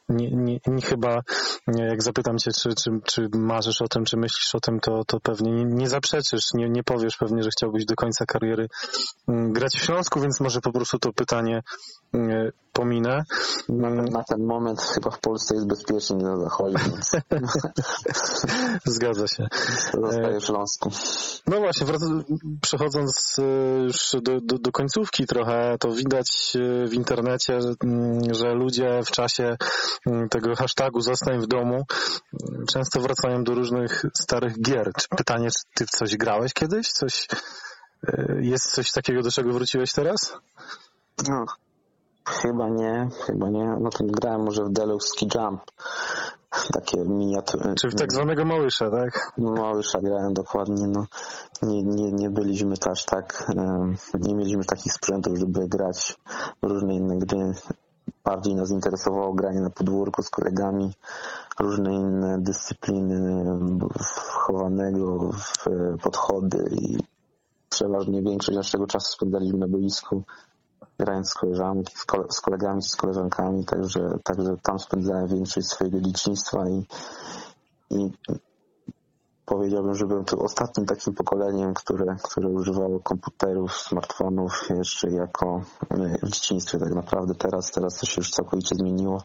Nie, 0.09 0.31
nie, 0.31 0.59
nie 0.67 0.81
chyba, 0.81 1.21
jak 1.67 2.03
zapytam 2.03 2.37
cię, 2.37 2.51
czy, 2.51 2.69
czy, 2.75 2.91
czy 3.05 3.29
marzysz 3.33 3.81
o 3.81 3.87
tym, 3.87 4.05
czy 4.05 4.17
myślisz 4.17 4.55
o 4.55 4.59
tym, 4.59 4.79
to, 4.79 5.03
to 5.07 5.19
pewnie 5.19 5.51
nie, 5.51 5.65
nie 5.65 5.89
zaprzeczysz, 5.89 6.53
nie, 6.53 6.69
nie 6.69 6.83
powiesz 6.83 7.17
pewnie, 7.17 7.43
że 7.43 7.49
chciałbyś 7.49 7.85
do 7.85 7.95
końca 7.95 8.25
kariery 8.25 8.67
grać 9.27 9.73
w 9.75 9.85
Śląsku, 9.85 10.19
więc 10.19 10.39
może 10.39 10.61
po 10.61 10.71
prostu 10.71 10.99
to 10.99 11.13
pytanie 11.13 11.61
pominę. 12.73 13.23
Na, 13.69 13.89
na 13.89 14.23
ten 14.23 14.45
moment 14.45 14.81
chyba 14.81 15.11
w 15.11 15.19
Polsce 15.19 15.55
jest 15.55 15.67
bezpiecznie 15.67 16.15
na 16.15 16.37
zachodzie, 16.37 16.77
więc... 16.77 17.11
Zgadza 18.85 19.27
się. 19.27 19.47
Zostaje 19.93 20.39
w 20.39 20.43
Śląsku. 20.43 20.89
No 21.47 21.59
właśnie, 21.59 21.87
przechodząc 22.61 23.35
już 23.83 24.15
do, 24.21 24.41
do, 24.41 24.57
do 24.57 24.71
końcówki 24.71 25.25
trochę, 25.25 25.70
to 25.77 25.91
widać 25.91 26.53
w 26.87 26.93
internecie, 26.93 27.59
że 28.31 28.53
ludzie 28.53 28.99
w 29.05 29.11
czasie 29.11 29.57
tego 30.29 30.55
hashtagu 30.55 31.01
zostań 31.01 31.39
w 31.39 31.47
domu 31.47 31.83
często 32.67 33.01
wracają 33.01 33.43
do 33.43 33.53
różnych 33.53 34.05
starych 34.21 34.61
gier. 34.61 34.91
Pytanie, 35.17 35.47
czy 35.47 35.63
ty 35.75 35.85
w 35.85 35.89
coś 35.89 36.17
grałeś 36.17 36.53
kiedyś? 36.53 36.91
Coś, 36.91 37.27
jest 38.39 38.71
coś 38.71 38.91
takiego, 38.91 39.21
do 39.21 39.31
czego 39.31 39.51
wróciłeś 39.53 39.93
teraz? 39.93 40.33
No, 41.29 41.45
Chyba 42.25 42.69
nie, 42.69 43.09
chyba 43.25 43.49
nie. 43.49 43.77
No 43.79 43.89
to 43.89 44.03
grałem 44.03 44.43
może 44.43 44.63
w 44.63 44.71
Deluxe 44.71 45.25
Jump. 45.35 45.61
Takie 46.73 46.97
miniatury. 47.05 47.75
Czy 47.75 47.89
w 47.89 47.95
tak 47.95 48.13
zwanego 48.13 48.45
Małysza, 48.45 48.89
tak? 48.89 49.33
Małysza 49.37 49.99
grałem 50.01 50.33
dokładnie. 50.33 50.87
No. 50.87 51.05
Nie, 51.61 51.83
nie, 51.83 52.11
nie 52.11 52.29
byliśmy 52.29 52.77
też 52.77 53.05
tak, 53.05 53.51
nie 54.13 54.35
mieliśmy 54.35 54.65
takich 54.65 54.93
sprzętów, 54.93 55.37
żeby 55.37 55.67
grać 55.67 56.17
w 56.63 56.67
różne 56.67 56.95
inne 56.95 57.17
gry. 57.17 57.53
Bardziej 58.23 58.55
nas 58.55 58.71
interesowało 58.71 59.33
granie 59.33 59.61
na 59.61 59.69
podwórku 59.69 60.23
z 60.23 60.29
kolegami, 60.29 60.91
różne 61.59 61.93
inne 61.93 62.39
dyscypliny 62.39 63.45
chowanego, 64.33 65.29
podchody 66.03 66.69
i 66.71 66.97
przeważnie 67.69 68.21
większość 68.21 68.55
naszego 68.57 68.87
czasu 68.87 69.13
spędzaliśmy 69.13 69.59
na 69.59 69.67
boisku 69.67 70.23
grając 71.01 71.29
z 71.29 71.33
koleżanki, 71.33 71.93
z, 71.97 72.05
kole, 72.05 72.23
z 72.29 72.41
kolegami, 72.41 72.81
z 72.83 72.95
koleżankami, 72.95 73.65
także, 73.65 74.17
także 74.23 74.55
tam 74.63 74.79
spędzałem 74.79 75.27
większość 75.27 75.67
swojego 75.67 76.01
dzieciństwa 76.01 76.69
i, 76.69 76.85
i 77.89 78.11
powiedziałbym, 79.45 79.95
że 79.95 80.05
byłem 80.05 80.25
tu 80.25 80.43
ostatnim 80.43 80.85
takim 80.85 81.13
pokoleniem, 81.13 81.73
które, 81.73 82.15
które 82.23 82.49
używało 82.49 82.99
komputerów, 82.99 83.73
smartfonów 83.73 84.69
jeszcze 84.69 85.09
jako 85.09 85.61
w 86.23 86.29
dzieciństwie 86.29 86.79
tak 86.79 86.93
naprawdę. 86.93 87.35
Teraz, 87.35 87.71
teraz 87.71 87.97
to 87.97 88.05
się 88.05 88.15
już 88.17 88.31
całkowicie 88.31 88.75
zmieniło. 88.75 89.23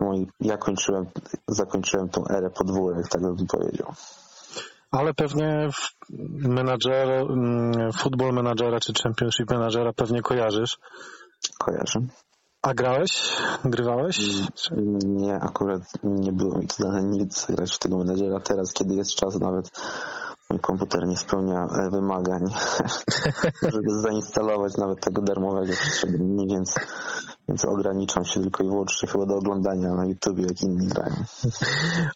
No 0.00 0.14
i 0.14 0.28
ja 0.40 0.58
kończyłem, 0.58 1.06
zakończyłem 1.48 2.08
tą 2.08 2.28
erę 2.28 2.50
podwórek, 2.50 3.08
tak 3.08 3.22
bym 3.22 3.46
powiedział. 3.46 3.92
Ale 4.92 5.14
pewnie 5.14 5.68
menadżer, 6.48 7.08
mm, 7.08 7.92
football 7.92 8.32
menadżera 8.32 8.80
czy 8.80 8.92
championship 9.02 9.50
menadżera 9.50 9.92
pewnie 9.92 10.22
kojarzysz. 10.22 10.78
Kojarzę. 11.58 12.00
A 12.62 12.74
grałeś? 12.74 13.32
Grywałeś? 13.64 14.18
Nie, 15.04 15.34
akurat 15.34 15.82
nie 16.04 16.32
było 16.32 16.58
mi 16.58 16.66
dane 16.78 17.02
nic 17.02 17.46
grać 17.46 17.74
w 17.74 17.78
tego 17.78 17.98
menadżera. 17.98 18.40
Teraz, 18.40 18.72
kiedy 18.72 18.94
jest 18.94 19.14
czas, 19.14 19.40
nawet 19.40 19.70
mój 20.50 20.60
komputer 20.60 21.06
nie 21.06 21.16
spełnia 21.16 21.66
e, 21.66 21.90
wymagań, 21.90 22.44
żeby 23.72 24.00
zainstalować 24.00 24.76
nawet 24.76 25.00
tego 25.00 25.22
darmowego 25.22 25.72
przestrzegania, 25.72 26.44
więc, 26.46 26.74
więc 27.48 27.64
ograniczam 27.64 28.24
się 28.24 28.40
tylko 28.40 28.64
i 28.64 28.66
wyłącznie 28.66 29.08
chyba 29.08 29.26
do 29.26 29.36
oglądania 29.36 29.94
na 29.94 30.06
YouTube, 30.06 30.38
jak 30.38 30.62
inni 30.62 30.86
grają. 30.86 31.14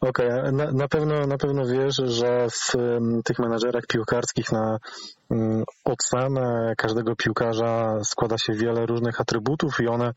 Okej, 0.00 0.40
okay. 0.40 0.52
na, 0.52 0.72
na, 0.72 0.88
pewno, 0.88 1.26
na 1.26 1.38
pewno 1.38 1.66
wiesz, 1.66 1.96
że 2.04 2.46
w 2.50 2.74
um, 2.74 3.22
tych 3.24 3.38
menedżerach 3.38 3.86
piłkarskich 3.86 4.52
na 4.52 4.78
um, 5.28 5.64
ocenę 5.84 6.74
każdego 6.76 7.16
piłkarza 7.16 7.98
składa 8.04 8.38
się 8.38 8.52
wiele 8.52 8.86
różnych 8.86 9.20
atrybutów 9.20 9.80
i 9.80 9.88
one 9.88 10.12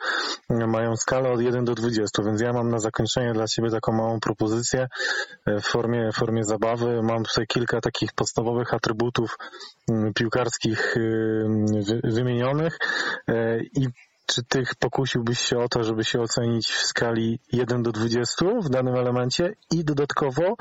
mają 0.50 0.96
skalę 0.96 1.32
od 1.32 1.42
1 1.42 1.66
do 1.66 1.76
20, 1.76 2.24
więc 2.24 2.42
ja 2.42 2.54
mam 2.54 2.70
na 2.70 2.80
zakończenie 2.80 3.34
dla 3.34 3.48
Ciebie 3.48 3.70
taką 3.70 3.92
małą 3.92 4.20
propozycję 4.20 4.88
e, 5.46 5.60
w 5.60 5.66
formie, 5.66 6.10
w 6.12 6.16
formie 6.16 6.44
zabawy. 6.44 7.04
Mam 7.04 7.24
tutaj 7.24 7.48
kilka 7.48 7.82
takich 7.82 8.14
podstawowych 8.14 8.74
atrybutów 8.74 9.38
um, 9.88 10.14
piłkarskich 10.14 10.96
wymienionych 12.04 12.78
e, 13.28 13.60
i 13.60 13.88
czy 14.30 14.44
ty 14.44 14.64
pokusiłbyś 14.80 15.40
się 15.40 15.58
o 15.58 15.70
to, 15.70 15.84
żeby 15.84 16.04
się 16.04 16.22
ocenić 16.22 16.68
w 16.68 16.86
skali 16.86 17.40
1 17.52 17.84
do 17.84 17.92
20 17.92 18.46
w 18.64 18.70
danym 18.70 18.96
elemencie 18.96 19.54
i 19.72 19.86
dodatkowo, 19.86 20.56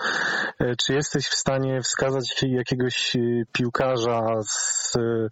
e, 0.59 0.77
czy 0.77 0.95
jesteś 0.95 1.27
w 1.27 1.35
stanie 1.35 1.83
wskazać 1.83 2.43
jakiegoś 2.43 3.17
e, 3.17 3.21
piłkarza 3.53 4.21
z 4.43 4.97
e, 4.97 5.29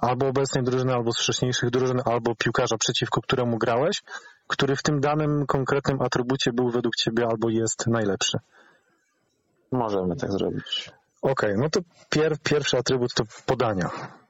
albo 0.00 0.28
obecnej 0.28 0.64
drużyny, 0.64 0.94
albo 0.94 1.12
z 1.12 1.18
wcześniejszych 1.18 1.70
drużyn, 1.70 2.00
albo 2.04 2.34
piłkarza 2.34 2.76
przeciwko 2.78 3.20
któremu 3.20 3.58
grałeś, 3.58 4.02
który 4.46 4.76
w 4.76 4.82
tym 4.82 5.00
danym 5.00 5.46
konkretnym 5.46 6.02
atrybucie 6.02 6.52
był 6.52 6.70
według 6.70 6.96
ciebie 6.96 7.26
albo 7.30 7.48
jest 7.48 7.86
najlepszy? 7.86 8.38
Możemy 9.72 10.16
tak 10.16 10.32
zrobić. 10.32 10.90
Okej, 11.22 11.50
okay, 11.50 11.62
no 11.62 11.70
to 11.70 11.80
pier, 12.10 12.38
pierwszy 12.42 12.78
atrybut 12.78 13.14
to 13.14 13.24
podania. 13.46 13.90
Mm. 13.90 14.20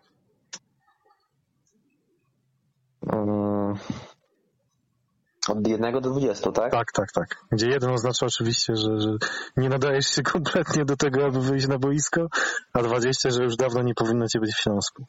Od 5.48 5.68
1 5.68 5.92
do 5.92 6.00
20, 6.00 6.52
tak? 6.52 6.72
Tak, 6.72 6.92
tak, 6.92 7.12
tak. 7.12 7.44
Gdzie 7.52 7.68
jeden 7.68 7.90
oznacza 7.90 8.26
oczywiście, 8.26 8.76
że, 8.76 9.00
że 9.00 9.16
nie 9.56 9.68
nadajesz 9.68 10.06
się 10.06 10.22
kompletnie 10.32 10.84
do 10.84 10.96
tego, 10.96 11.24
aby 11.24 11.40
wyjść 11.40 11.68
na 11.68 11.78
boisko, 11.78 12.26
a 12.72 12.82
20, 12.82 13.30
że 13.30 13.42
już 13.42 13.56
dawno 13.56 13.82
nie 13.82 13.94
powinno 13.94 14.26
cię 14.28 14.40
być 14.40 14.54
w 14.54 14.62
Śląsku. 14.62 15.04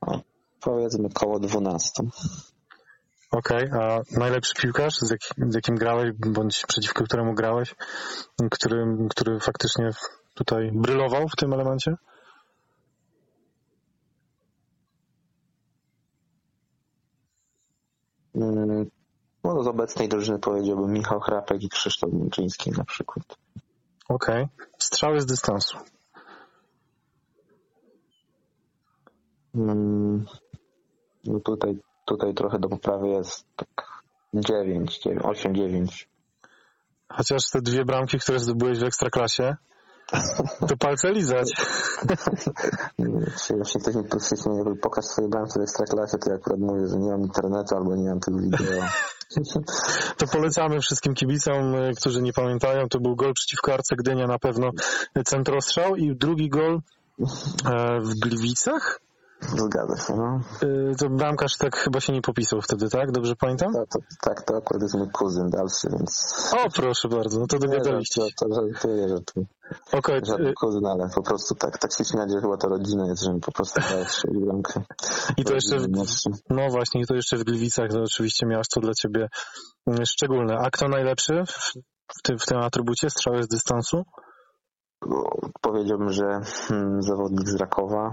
O, 0.00 0.20
powiedzmy 0.60 1.08
koło 1.14 1.38
12. 1.38 1.90
Okej, 3.30 3.70
okay, 3.70 3.82
a 3.82 4.00
najlepszy 4.18 4.54
piłkarz, 4.54 4.94
z, 4.98 5.10
jak, 5.10 5.20
z 5.52 5.54
jakim 5.54 5.76
grałeś, 5.76 6.10
bądź 6.18 6.64
przeciwko 6.68 7.04
któremu 7.04 7.34
grałeś, 7.34 7.74
który, 8.50 8.86
który 9.10 9.40
faktycznie 9.40 9.90
tutaj 10.34 10.70
brylował 10.74 11.28
w 11.28 11.36
tym 11.36 11.52
elemencie? 11.52 11.94
No, 19.44 19.62
z 19.62 19.66
obecnej 19.66 20.08
drużyny 20.08 20.38
powiedziałbym 20.38 20.92
Michał 20.92 21.20
Chrapek 21.20 21.62
i 21.62 21.68
Krzysztof 21.68 22.12
Męczyński 22.12 22.70
na 22.70 22.84
przykład. 22.84 23.36
Okej. 24.08 24.44
Okay. 24.44 24.66
Strzały 24.78 25.20
z 25.20 25.26
dystansu. 25.26 25.78
Hmm. 29.52 30.24
No 31.24 31.40
tutaj, 31.40 31.78
tutaj 32.06 32.34
trochę 32.34 32.58
do 32.58 32.68
poprawy 32.68 33.08
jest 33.08 33.46
tak 33.56 34.02
9, 34.34 34.98
9 34.98 35.22
8, 35.24 35.54
9. 35.54 36.08
Chociaż 37.08 37.50
te 37.52 37.62
dwie 37.62 37.84
bramki, 37.84 38.18
które 38.18 38.38
zdobyłeś 38.38 38.78
w 38.78 38.84
Ekstraklasie, 38.84 39.56
to 40.68 40.76
palce 40.76 41.12
lizać. 41.12 41.52
Jeśli 43.58 43.80
ktoś 43.80 43.94
mi 43.94 44.04
proszycznie 44.04 44.56
jakby 44.56 44.76
pokaż 44.76 45.04
swoje 45.04 45.28
bramki 45.28 45.52
w 45.58 45.62
Ekstraklasie, 45.62 46.18
to 46.18 46.30
ja 46.30 46.36
akurat 46.36 46.60
mówię, 46.60 46.88
że 46.88 46.98
nie 46.98 47.10
mam 47.10 47.22
internetu 47.22 47.76
albo 47.76 47.96
nie 47.96 48.08
mam 48.08 48.20
tego 48.20 48.38
wideo. 48.38 48.82
To 50.16 50.26
polecamy 50.26 50.80
wszystkim 50.80 51.14
kibicom, 51.14 51.74
e, 51.74 51.92
którzy 51.94 52.22
nie 52.22 52.32
pamiętają. 52.32 52.88
To 52.88 53.00
był 53.00 53.16
gol 53.16 53.32
przeciwko 53.34 53.74
Arce 53.74 53.96
Gdynia 53.96 54.26
na 54.26 54.38
pewno 54.38 54.70
centrostrzał 55.26 55.96
i 55.96 56.16
drugi 56.16 56.48
gol 56.48 56.80
e, 57.64 58.00
w 58.00 58.14
Gliwicach? 58.20 59.00
Zgadza 59.40 59.96
się, 59.96 60.16
no. 60.16 60.40
Y, 60.62 60.94
To 60.98 61.10
bramkarz 61.10 61.56
tak 61.56 61.76
chyba 61.76 62.00
się 62.00 62.12
nie 62.12 62.22
popisał 62.22 62.60
wtedy, 62.62 62.88
tak? 62.90 63.12
Dobrze 63.12 63.36
pamiętam? 63.36 63.72
To, 63.72 63.84
to, 63.86 63.98
tak, 64.22 64.42
to 64.42 64.56
akurat 64.56 64.82
jest 64.82 64.94
mój 64.94 65.10
kuzyn 65.10 65.50
dalszy, 65.50 65.88
więc... 65.90 66.34
O, 66.58 66.70
proszę 66.70 67.08
bardzo, 67.08 67.40
no 67.40 67.46
to 67.46 67.58
dogadaliście 67.58 68.22
się. 68.22 68.28
To, 68.36 68.46
to 68.48 68.54
żartuję, 68.54 69.08
żartuję. 69.08 69.46
Okej, 69.92 70.20
Żaden 70.24 70.54
kuzyn, 70.54 70.86
ale 70.86 71.08
po 71.14 71.22
prostu 71.22 71.54
tak, 71.54 71.78
tak 71.78 71.92
się 71.92 72.04
śmiać, 72.04 72.30
że 72.32 72.40
chyba 72.40 72.56
to 72.56 72.68
rodzina 72.68 73.06
jest, 73.06 73.24
że 73.24 73.32
mi 73.32 73.40
po 73.40 73.52
prostu 73.52 73.80
strzelić 74.06 74.44
bramkę. 74.44 74.80
i 75.36 75.44
to 75.44 75.54
jeszcze, 75.54 75.78
w, 75.78 75.88
no 76.50 76.70
właśnie, 76.70 77.00
i 77.00 77.06
to 77.06 77.14
jeszcze 77.14 77.36
w 77.36 77.44
Gliwicach, 77.44 77.90
to 77.90 78.02
oczywiście 78.02 78.46
miałaś 78.46 78.68
to 78.68 78.80
dla 78.80 78.92
ciebie 78.94 79.28
y, 80.00 80.06
szczególne. 80.06 80.56
A 80.58 80.70
kto 80.70 80.88
najlepszy 80.88 81.44
w, 82.18 82.22
tym, 82.22 82.38
w 82.38 82.46
tym 82.46 82.58
atrybucie, 82.58 83.10
strzały 83.10 83.42
z 83.42 83.48
dystansu? 83.48 84.02
No, 85.06 85.24
Powiedziałbym, 85.60 86.12
że 86.12 86.40
hmm, 86.68 87.02
zawodnik 87.02 87.48
z 87.48 87.54
Rakowa, 87.54 88.10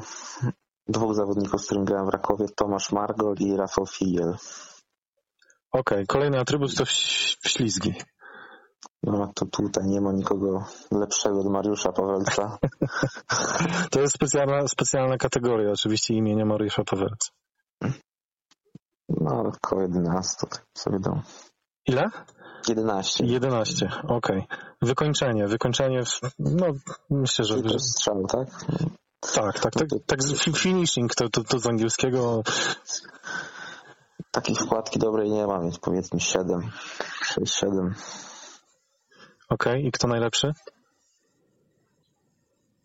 dwóch 0.87 1.15
zawodników, 1.15 1.61
z 1.61 1.65
którym 1.65 1.85
grałem 1.85 2.05
w 2.05 2.09
Rakowie, 2.09 2.45
Tomasz 2.55 2.91
Margol 2.91 3.35
i 3.39 3.55
Rafał 3.57 3.85
Figiel. 3.85 4.35
Okej, 5.71 6.07
kolejny 6.07 6.39
atrybut 6.39 6.75
to 6.75 6.85
ślizgi. 7.47 7.93
No 9.03 9.31
to 9.35 9.45
tutaj 9.45 9.83
nie 9.85 10.01
ma 10.01 10.11
nikogo 10.11 10.65
lepszego 10.91 11.39
od 11.39 11.47
Mariusza 11.47 11.91
Pawelca. 11.91 12.57
To 13.91 13.99
jest 13.99 14.13
specjalna, 14.13 14.67
specjalna 14.67 15.17
kategoria, 15.17 15.71
oczywiście 15.71 16.13
imienia 16.13 16.45
Mariusza 16.45 16.83
Pawelca. 16.83 17.29
No, 19.09 19.51
około 19.63 19.81
11, 19.81 20.47
tak 20.49 20.65
sobie 20.77 20.99
dam. 20.99 21.21
Ile? 21.87 22.09
11. 22.67 23.25
11, 23.25 23.89
okej. 24.07 24.47
Wykończenie, 24.81 25.47
wykończenie, 25.47 26.03
w, 26.03 26.19
no 26.39 26.67
myślę, 27.09 27.45
że... 27.45 27.59
I 27.59 27.63
też 27.63 27.81
strzał, 27.81 28.27
tak? 28.27 28.47
Tak, 29.35 29.59
tak, 29.59 29.73
tak, 29.73 29.87
tak 30.05 30.19
finishing 30.57 31.15
to, 31.15 31.29
to, 31.29 31.43
to 31.43 31.59
z 31.59 31.67
angielskiego. 31.67 32.43
Takiej 34.31 34.55
wkładki 34.55 34.99
dobrej 34.99 35.31
nie 35.31 35.47
ma, 35.47 35.59
więc 35.59 35.79
powiedzmy 35.79 36.19
7. 36.19 36.71
6-7. 37.39 37.91
Okej, 39.49 39.85
i 39.85 39.91
kto 39.91 40.07
najlepszy? 40.07 40.53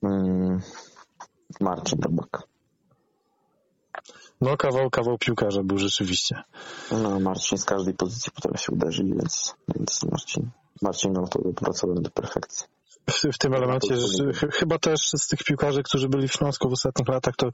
Mm, 0.03 0.61
Marcin 1.61 1.99
Robak. 2.03 2.43
No 4.41 4.57
kawał, 4.57 4.91
kawał 4.91 5.19
piłkarza 5.19 5.63
był 5.63 5.79
rzeczywiście. 5.79 6.43
No, 6.93 7.21
Marcin 7.21 7.59
z 7.59 7.65
każdej 7.65 7.95
pozycji 7.95 8.33
potrafi 8.33 8.73
uderzyć, 8.73 9.07
więc, 9.07 9.55
więc 9.77 10.03
Marcin, 10.03 10.51
Marcin 10.83 11.13
miał 11.13 11.29
to 11.29 11.43
dopracowane 11.43 12.01
do 12.01 12.11
perfekcji. 12.11 12.80
W, 13.11 13.23
w 13.35 13.39
tym 13.39 13.55
elemencie, 13.55 13.97
że, 13.97 14.33
ch- 14.33 14.55
chyba 14.55 14.79
też 14.79 15.01
z 15.17 15.29
tych 15.29 15.39
piłkarzy, 15.45 15.83
którzy 15.83 16.09
byli 16.09 16.29
w 16.29 16.33
Śląsku 16.33 16.69
w 16.69 16.73
ostatnich 16.73 17.09
latach, 17.09 17.35
to, 17.37 17.49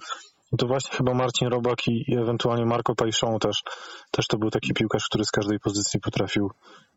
to 0.59 0.67
właśnie 0.67 0.97
chyba 0.97 1.15
Marcin 1.15 1.49
Robak 1.49 1.89
i, 1.89 2.05
i 2.13 2.17
ewentualnie 2.17 2.67
Marco 2.67 2.95
Pajszą 2.95 3.39
też, 3.39 3.63
też 4.11 4.27
to 4.27 4.39
był 4.39 4.51
taki 4.51 4.75
piłkarz, 4.75 5.05
który 5.09 5.25
z 5.25 5.31
każdej 5.31 5.61
pozycji 5.61 6.01
potrafił 6.01 6.51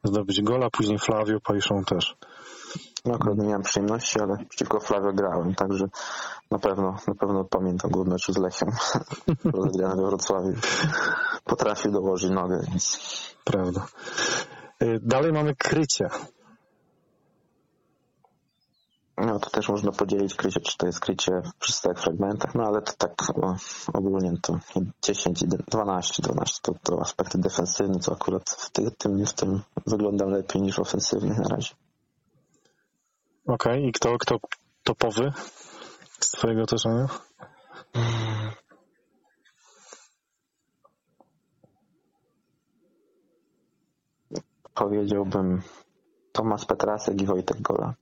zdobyć 0.04 0.42
gola, 0.42 0.70
później 0.70 1.00
Flavio 1.00 1.40
Pajszą 1.40 1.84
też. 1.84 2.16
No 3.06 3.16
akurat 3.16 3.38
nie 3.38 3.48
miałem 3.48 3.62
przyjemności, 3.62 4.20
ale 4.22 4.38
przeciwko 4.50 4.80
Flavio 4.80 5.14
grałem, 5.14 5.56
także 5.56 5.86
na 6.52 6.60
pewno, 6.60 6.96
na 7.08 7.16
pewno 7.16 7.44
pamiętam 7.44 7.92
go 7.92 8.04
w 8.04 8.08
meczu 8.08 8.34
z 8.34 8.38
Lechem 8.38 8.70
rozegrany 9.54 9.96
we 9.96 10.08
Wrocławiu. 10.08 10.54
Potrafił 11.44 11.92
dołożyć 11.92 12.30
nogę, 12.30 12.62
więc 12.72 12.98
Prawda. 13.44 13.86
Y, 14.84 15.00
Dalej 15.02 15.32
mamy 15.34 15.56
krycie. 15.56 16.10
No 19.26 19.40
to 19.40 19.50
też 19.50 19.70
można 19.70 19.92
podzielić 19.92 20.36
krycie, 20.36 20.60
czy 20.60 20.78
to 20.78 20.86
jest 20.86 21.00
krycie 21.00 21.32
w 21.42 21.66
czystych 21.66 22.00
fragmentach, 22.00 22.56
no 22.56 22.64
ale 22.64 22.82
to 22.82 22.94
tak 22.98 23.14
o, 23.36 23.56
ogólnie 23.94 24.34
to 24.42 24.60
10, 25.02 25.44
12, 25.68 26.24
12 26.24 26.60
to, 26.62 26.74
to 26.84 27.02
aspekty 27.02 27.38
defensywne, 27.38 28.00
co 28.00 28.12
akurat 28.12 28.50
w 28.50 28.70
tym, 28.70 28.92
tym, 28.98 29.26
w 29.26 29.34
tym 29.34 29.62
wyglądam 29.88 30.30
lepiej 30.30 30.62
niż 30.62 30.80
ofensywny 30.80 31.36
na 31.36 31.48
razie. 31.48 31.76
Okej, 33.48 33.86
i 33.88 33.92
kto, 33.92 34.18
kto 34.18 34.40
topowy 34.84 35.32
z 36.20 36.32
twojego 36.32 36.62
otoczenia? 36.62 37.08
powiedziałbym 44.80 45.62
Tomasz 46.32 46.66
Petrasek 46.66 47.22
i 47.22 47.26
Wojtek 47.26 47.62
Gola. 47.62 47.94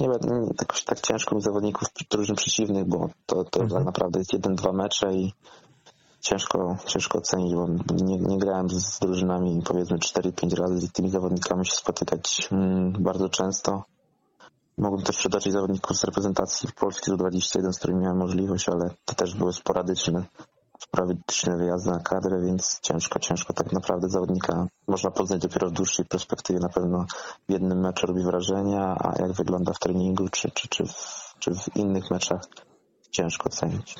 Nie 0.00 0.08
wiem, 0.08 0.18
nie- 0.22 0.54
jakoś 0.60 0.84
tak 0.84 1.00
ciężko 1.00 1.34
mi 1.34 1.42
zawodników 1.42 1.88
drużyn 2.10 2.36
przeciwnych, 2.36 2.84
bo 2.88 3.08
to, 3.26 3.44
to 3.44 3.60
tak 3.66 3.84
naprawdę 3.84 4.18
jest 4.18 4.32
jeden, 4.32 4.54
dwa 4.54 4.72
mecze 4.72 5.12
i 5.14 5.32
ciężko, 6.20 6.76
ciężko 6.86 7.18
ocenić, 7.18 7.54
bo 7.54 7.66
nie, 7.94 8.18
nie 8.18 8.38
grałem 8.38 8.70
z, 8.70 8.74
z 8.74 8.98
drużynami 8.98 9.62
powiedzmy 9.64 9.98
4-5 9.98 10.54
razy 10.56 10.86
z 10.86 10.92
tymi 10.92 11.10
zawodnikami 11.10 11.66
się 11.66 11.72
spotykać 11.76 12.48
mm, 12.52 12.92
bardzo 12.92 13.28
często. 13.28 13.82
Mogłem 14.78 15.02
też 15.02 15.16
przytoczyć 15.16 15.52
zawodników 15.52 15.96
z 15.96 16.04
reprezentacji 16.04 16.68
Polski 16.80 17.10
do 17.10 17.16
21, 17.16 17.72
z 17.72 17.78
którymi 17.78 18.00
miałem 18.00 18.18
możliwość, 18.18 18.68
ale 18.68 18.90
to 19.04 19.14
też 19.14 19.34
były 19.34 19.52
sporadyczne, 19.52 20.24
sporadyczne 20.94 21.56
wyjazdy 21.56 21.90
na 21.90 21.98
kadrę, 21.98 22.42
więc 22.42 22.80
ciężko, 22.80 23.18
ciężko 23.18 23.52
tak 23.52 23.72
naprawdę 23.72 24.08
zawodnika 24.08 24.66
można 24.88 25.10
poznać 25.10 25.40
dopiero 25.42 25.68
w 25.68 25.72
dłuższej 25.72 26.04
perspektywie. 26.04 26.60
Na 26.60 26.68
pewno 26.68 27.06
w 27.48 27.52
jednym 27.52 27.80
meczu 27.80 28.06
robi 28.06 28.22
wrażenie, 28.22 28.80
a 28.80 29.14
jak 29.18 29.32
wygląda 29.32 29.72
w 29.72 29.78
treningu 29.78 30.28
czy, 30.28 30.50
czy, 30.50 30.68
czy, 30.68 30.84
w, 30.86 31.34
czy 31.38 31.50
w 31.54 31.76
innych 31.76 32.10
meczach 32.10 32.40
ciężko 33.10 33.48
ocenić. 33.48 33.94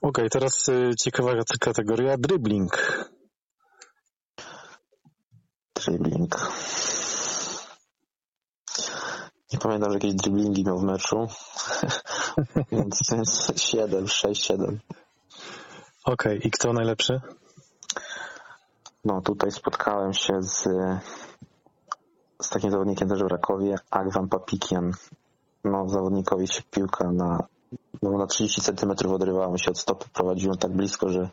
Okej, 0.00 0.30
teraz 0.30 0.68
y, 0.68 0.90
ciekawa 0.98 1.32
kategoria 1.60 2.16
dribbling. 2.18 3.04
Dribbling. 5.74 6.52
Nie 9.52 9.58
pamiętam, 9.58 9.90
że 9.90 9.96
jakieś 9.96 10.14
dribblingi 10.14 10.64
miał 10.64 10.78
w 10.78 10.84
meczu, 10.84 11.26
więc, 12.72 13.00
więc 13.12 13.52
7, 13.56 14.08
6, 14.08 14.44
7. 14.44 14.80
Okej, 16.04 16.46
i 16.46 16.50
kto 16.50 16.72
najlepszy? 16.72 17.20
No 19.04 19.20
tutaj 19.20 19.50
spotkałem 19.50 20.12
się 20.12 20.42
z, 20.42 20.62
z 22.42 22.48
takim 22.48 22.70
zawodnikiem 22.70 23.08
też 23.08 23.22
w 23.22 23.26
Rakowie, 23.26 23.76
Agwan 23.90 24.28
Papikian. 24.28 24.92
No 25.64 25.88
zawodnikowi 25.88 26.48
się 26.48 26.62
piłka 26.70 27.12
na, 27.12 27.46
no, 28.02 28.18
na 28.18 28.26
30 28.26 28.60
cm 28.60 28.90
odrywała 29.12 29.48
mu 29.48 29.58
się 29.58 29.70
od 29.70 29.78
stopy, 29.78 30.04
prowadziłem 30.14 30.58
tak 30.58 30.72
blisko, 30.72 31.08
że, 31.08 31.28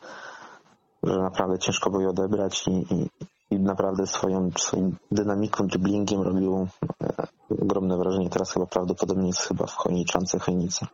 że 1.03 1.17
naprawdę 1.17 1.59
ciężko 1.59 1.89
było 1.89 2.01
je 2.01 2.09
odebrać 2.09 2.67
i, 2.67 2.93
i, 2.93 3.09
i 3.49 3.59
naprawdę 3.59 4.07
swoją, 4.07 4.49
swoim 4.57 4.97
dynamiką, 5.11 5.67
dribblingiem 5.67 6.22
robił 6.22 6.67
e, 7.03 7.28
ogromne 7.61 7.97
wrażenie. 7.97 8.30
Teraz 8.30 8.51
chyba 8.51 8.65
prawdopodobnie 8.65 9.28
jest 9.28 9.41
chyba 9.41 9.65
w 9.65 9.76
Chojniczance, 9.76 10.39
Chojnicy. 10.39 10.86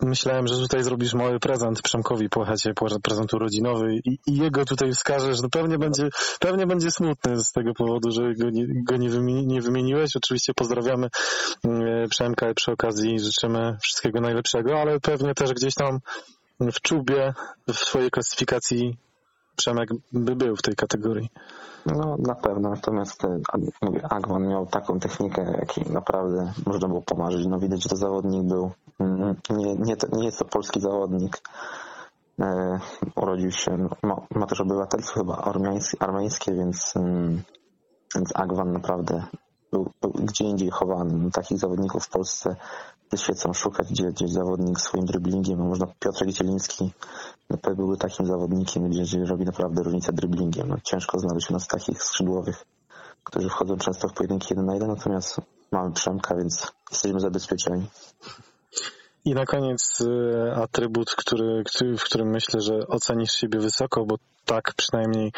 Myślałem, 0.00 0.46
że 0.46 0.56
tutaj 0.56 0.82
zrobisz 0.82 1.14
mały 1.14 1.40
prezent 1.40 1.82
Przemkowi 1.82 2.28
Płachacie, 2.28 2.74
pła- 2.74 3.00
prezent 3.02 3.34
urodzinowy 3.34 3.94
i, 3.94 4.18
i 4.26 4.36
jego 4.36 4.64
tutaj 4.64 4.92
wskażesz. 4.92 5.42
No 5.42 5.48
pewnie 5.48 5.78
będzie, 5.78 6.08
pewnie 6.40 6.66
będzie 6.66 6.90
smutny 6.90 7.44
z 7.44 7.52
tego 7.52 7.74
powodu, 7.74 8.10
że 8.10 8.34
go 8.34 8.50
nie, 8.50 8.66
go 8.84 8.96
nie, 8.96 9.10
wymieni, 9.10 9.46
nie 9.46 9.60
wymieniłeś. 9.60 10.16
Oczywiście 10.16 10.54
pozdrawiamy 10.54 11.06
y, 11.06 12.08
Przemka 12.10 12.50
i 12.50 12.54
przy 12.54 12.72
okazji 12.72 13.20
życzymy 13.20 13.76
wszystkiego 13.82 14.20
najlepszego, 14.20 14.80
ale 14.80 15.00
pewnie 15.00 15.34
też 15.34 15.52
gdzieś 15.52 15.74
tam 15.74 15.98
w 16.60 16.80
czubie 16.80 17.34
w 17.68 17.76
swojej 17.76 18.10
klasyfikacji 18.10 18.98
Przemek 19.56 19.90
by 20.12 20.36
był 20.36 20.56
w 20.56 20.62
tej 20.62 20.74
kategorii. 20.74 21.30
No 21.86 22.16
na 22.18 22.34
pewno, 22.34 22.70
natomiast 22.70 23.24
e, 23.24 23.40
mówię, 23.82 24.00
Agwan 24.10 24.48
miał 24.48 24.66
taką 24.66 25.00
technikę, 25.00 25.54
jakiej 25.58 25.84
naprawdę 25.92 26.52
można 26.66 26.88
było 26.88 27.02
pomarzyć. 27.02 27.46
No 27.46 27.58
widać, 27.58 27.82
że 27.82 27.88
to 27.88 27.96
zawodnik 27.96 28.42
był, 28.42 28.62
mm, 28.62 28.72
nie, 29.50 29.74
nie, 29.74 29.96
to, 29.96 30.16
nie 30.16 30.24
jest 30.24 30.38
to 30.38 30.44
polski 30.44 30.80
zawodnik. 30.80 31.40
E, 32.40 32.78
urodził 33.16 33.50
się, 33.50 33.88
ma, 34.02 34.26
ma 34.34 34.46
też 34.46 34.60
obywatelstwo 34.60 35.20
chyba 35.20 35.36
armeńskie, 35.36 36.02
armeńskie 36.02 36.52
więc, 36.54 36.96
mm, 36.96 37.42
więc 38.14 38.36
Agwan 38.36 38.72
naprawdę 38.72 39.24
był, 39.72 39.90
był 40.00 40.10
gdzie 40.10 40.44
indziej 40.44 40.70
chowany. 40.70 41.18
No, 41.18 41.30
takich 41.30 41.58
zawodników 41.58 42.04
w 42.04 42.10
Polsce 42.10 42.56
ze 43.12 43.18
świecą 43.18 43.52
szukać, 43.52 43.88
gdzie, 43.90 44.04
gdzie 44.04 44.28
zawodnik 44.28 44.80
swoim 44.80 45.04
dribblingiem, 45.04 45.58
no, 45.58 45.64
można 45.64 45.86
Piotrek 45.98 46.30
Zieliński 46.30 46.92
no, 47.50 47.74
byłby 47.76 47.96
takim 47.96 48.26
zawodnikiem, 48.26 48.88
gdzie, 48.88 49.02
gdzie 49.02 49.24
robi 49.24 49.44
naprawdę 49.44 49.82
różnicę 49.82 50.12
dribblingiem. 50.12 50.68
No, 50.68 50.76
ciężko 50.84 51.18
znaleźć 51.18 51.50
u 51.50 51.52
nas 51.52 51.66
takich 51.66 52.02
skrzydłowych, 52.02 52.64
którzy 53.24 53.48
wchodzą 53.48 53.76
często 53.76 54.08
w 54.08 54.12
pojedynki 54.12 54.46
1 54.50 54.66
na 54.66 54.72
1, 54.74 54.88
natomiast 54.88 55.40
mamy 55.72 55.92
Przemka, 55.92 56.34
więc 56.34 56.72
jesteśmy 56.90 57.20
zabezpieczeni. 57.20 57.86
I 59.28 59.34
na 59.34 59.46
koniec 59.46 60.00
e, 60.00 60.54
atrybut, 60.54 61.10
który, 61.10 61.64
w 61.98 62.04
którym 62.04 62.30
myślę, 62.30 62.60
że 62.60 62.86
ocenisz 62.86 63.32
siebie 63.32 63.58
wysoko, 63.58 64.04
bo 64.06 64.16
tak 64.44 64.72
przynajmniej 64.76 65.32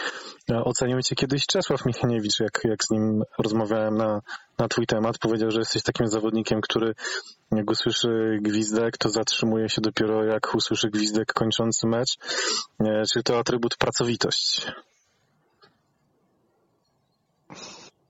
e, 0.51 0.65
ocenił 0.65 1.03
cię 1.03 1.15
kiedyś 1.15 1.47
Czesław 1.47 1.87
Michniewicz, 1.87 2.41
jak, 2.41 2.61
jak 2.65 2.85
z 2.85 2.91
nim 2.91 3.23
rozmawiałem 3.39 3.95
na, 3.95 4.21
na 4.59 4.69
twój 4.69 4.87
temat. 4.87 5.19
Powiedział, 5.19 5.51
że 5.51 5.59
jesteś 5.59 5.83
takim 5.83 6.07
zawodnikiem, 6.07 6.61
który 6.61 6.95
jak 7.53 7.71
usłyszy 7.71 8.39
gwizdek, 8.41 8.99
to 8.99 9.09
zatrzymuje 9.09 9.69
się 9.69 9.81
dopiero 9.81 10.25
jak 10.25 10.55
usłyszy 10.55 10.91
gwizdek 10.91 11.33
kończący 11.33 11.87
mecz. 11.87 12.17
E, 12.81 13.03
Czyli 13.13 13.23
to 13.23 13.39
atrybut 13.39 13.77
pracowitość. 13.77 14.67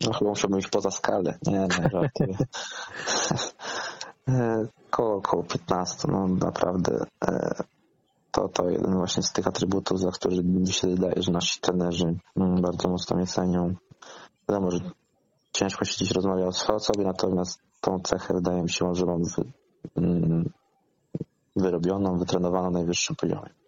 No 0.01 0.12
chyba 0.12 0.31
musiałbym 0.31 0.59
iść 0.59 0.68
poza 0.68 0.91
skalę. 0.91 1.39
Nie, 1.47 1.53
nie, 1.53 1.68
żartuję. 1.93 2.37
E, 4.29 4.66
koło, 4.91 5.16
około 5.16 5.43
15, 5.43 6.09
no 6.09 6.29
naprawdę 6.29 7.07
e, 7.25 7.64
to, 8.31 8.49
to 8.49 8.71
jeden 8.71 8.95
właśnie 8.95 9.23
z 9.23 9.33
tych 9.33 9.47
atrybutów, 9.47 10.01
za 10.01 10.11
który 10.11 10.43
mi 10.45 10.73
się 10.73 10.89
wydaje, 10.89 11.23
że 11.23 11.33
nasi 11.33 11.61
trenerzy 11.61 12.14
mm, 12.37 12.61
bardzo 12.62 12.89
mocno 12.89 13.16
mnie 13.16 13.27
cenią. 13.27 13.75
Że 14.68 14.81
ciężko 15.53 15.85
się 15.85 15.97
dziś 15.99 16.11
rozmawia 16.11 16.47
o 16.47 16.53
swojej 16.53 16.77
osobie, 16.77 17.05
natomiast 17.05 17.61
tą 17.81 18.01
cechę 18.01 18.35
wydaje 18.35 18.62
mi 18.62 18.71
się, 18.71 18.95
że 18.95 19.07
mam 19.07 19.23
mm, 19.97 20.51
wyrobioną, 21.57 22.18
wytrenowaną 22.18 22.71
na 22.71 22.79
najwyższym 22.79 23.16
poziomie. 23.16 23.60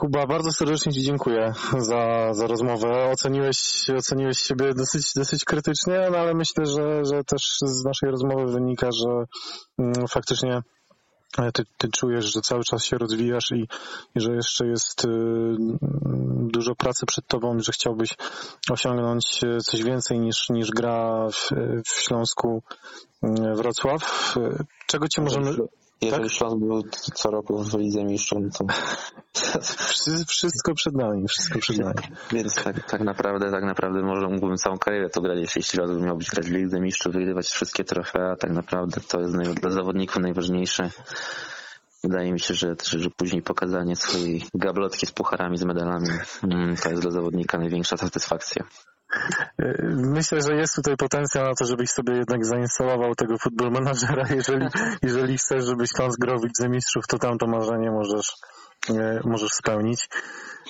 Kuba, 0.00 0.26
bardzo 0.26 0.52
serdecznie 0.52 0.92
Ci 0.92 1.02
dziękuję 1.02 1.52
za, 1.78 2.34
za 2.34 2.46
rozmowę. 2.46 3.10
Oceniłeś, 3.12 3.90
oceniłeś 3.98 4.38
siebie 4.38 4.74
dosyć, 4.74 5.12
dosyć 5.16 5.44
krytycznie, 5.44 6.08
no 6.12 6.18
ale 6.18 6.34
myślę, 6.34 6.66
że, 6.66 7.04
że 7.04 7.24
też 7.24 7.42
z 7.62 7.84
naszej 7.84 8.10
rozmowy 8.10 8.52
wynika, 8.52 8.88
że 8.92 9.24
mm, 9.78 10.08
faktycznie 10.08 10.62
ty, 11.52 11.64
ty 11.78 11.88
czujesz, 11.88 12.32
że 12.34 12.40
cały 12.40 12.64
czas 12.64 12.84
się 12.84 12.98
rozwijasz 12.98 13.50
i, 13.50 13.68
i 14.14 14.20
że 14.20 14.32
jeszcze 14.32 14.66
jest 14.66 15.04
y, 15.04 15.08
dużo 16.52 16.74
pracy 16.74 17.06
przed 17.06 17.26
tobą, 17.26 17.58
że 17.58 17.72
chciałbyś 17.72 18.14
osiągnąć 18.70 19.40
y, 19.44 19.58
coś 19.60 19.82
więcej 19.82 20.20
niż, 20.20 20.50
niż 20.50 20.70
gra 20.70 21.28
w, 21.32 21.50
w 21.86 22.02
Śląsku 22.02 22.62
y, 23.24 23.28
Wrocław. 23.54 24.34
Czego 24.86 25.08
Cię 25.08 25.22
możemy... 25.22 25.50
Jeżeli 26.02 26.22
Tak? 26.22 26.32
Śląsk 26.32 26.56
był 26.58 26.82
co 27.14 27.30
roku 27.30 27.64
w 27.64 27.74
Lidze 27.78 28.04
Mistrzów, 28.04 28.38
to 28.58 28.64
Wszy- 29.62 30.24
Wszystko 30.28 30.74
przed 30.74 30.94
nami, 30.94 31.28
wszystko 31.28 31.58
przed 31.58 31.78
nami. 31.78 31.94
Więc 32.32 32.54
tak, 32.54 32.90
tak 32.90 33.00
naprawdę, 33.00 33.50
tak 33.50 33.64
naprawdę 33.64 34.02
może 34.02 34.28
mógłbym 34.28 34.56
całą 34.56 34.78
karierę 34.78 35.10
to 35.10 35.20
grać, 35.20 35.56
jeśli 35.56 35.78
raz 35.78 35.90
bym 35.90 36.04
miał 36.04 36.16
być 36.16 36.30
grać 36.30 36.46
w 36.46 36.52
Lidze 36.52 36.80
Mistrzów, 36.80 37.12
wygrywać 37.12 37.46
wszystkie 37.46 37.84
trofea, 37.84 38.36
tak 38.36 38.50
naprawdę 38.50 39.00
to 39.00 39.20
jest 39.20 39.36
dla 39.36 39.70
zawodników 39.70 40.22
najważniejsze. 40.22 40.90
Wydaje 42.04 42.32
mi 42.32 42.40
się, 42.40 42.54
że, 42.54 42.74
że 42.84 43.10
później 43.16 43.42
pokazanie 43.42 43.96
swojej 43.96 44.42
gablotki 44.54 45.06
z 45.06 45.12
pucharami, 45.12 45.58
z 45.58 45.64
medalami, 45.64 46.08
mm, 46.42 46.76
to 46.76 46.90
jest 46.90 47.02
dla 47.02 47.10
zawodnika 47.10 47.58
największa 47.58 47.96
satysfakcja. 47.96 48.64
Myślę, 49.96 50.42
że 50.42 50.54
jest 50.54 50.74
tutaj 50.74 50.96
potencjał 50.96 51.44
na 51.44 51.54
to, 51.54 51.64
żebyś 51.64 51.90
sobie 51.90 52.16
jednak 52.16 52.46
zainstalował 52.46 53.14
tego 53.14 53.38
football 53.38 53.70
managera. 53.70 54.24
Jeżeli, 54.34 54.66
jeżeli 55.02 55.38
chcesz, 55.38 55.64
żeby 55.64 55.84
Śląsk 55.86 56.20
grał 56.20 56.38
w 56.38 56.44
Lidze 56.44 56.68
Mistrzów, 56.68 57.06
to 57.06 57.18
tam 57.18 57.38
to 57.38 57.46
marzenie 57.46 57.90
możesz, 57.90 58.36
e, 58.90 59.20
możesz 59.24 59.50
spełnić. 59.50 60.08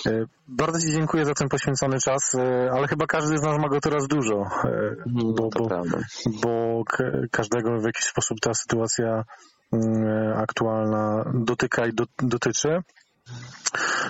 E, 0.06 0.24
Bardzo 0.48 0.80
Ci 0.80 0.92
dziękuję 0.92 1.24
za 1.24 1.34
ten 1.34 1.48
poświęcony 1.48 1.98
czas, 1.98 2.34
e, 2.34 2.70
ale 2.72 2.88
chyba 2.88 3.06
każdy 3.06 3.38
z 3.38 3.42
nas 3.42 3.58
ma 3.58 3.68
go 3.68 3.80
teraz 3.80 4.08
dużo, 4.08 4.46
e, 4.64 4.96
bo, 5.06 5.48
bo, 5.58 5.68
bo 6.42 6.82
każdego 7.30 7.80
w 7.80 7.84
jakiś 7.84 8.04
sposób 8.04 8.40
ta 8.40 8.54
sytuacja 8.54 9.24
mm, 9.72 10.38
aktualna 10.38 11.24
dotyka 11.34 11.86
i 11.86 11.92
do, 11.92 12.04
dotyczy. 12.18 12.68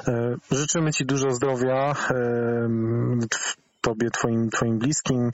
E, 0.08 0.34
Życzymy 0.50 0.92
Ci 0.92 1.06
dużo 1.06 1.30
zdrowia, 1.30 1.94
Tobie, 3.80 4.10
Twoim, 4.10 4.50
twoim 4.50 4.78
bliskim. 4.78 5.30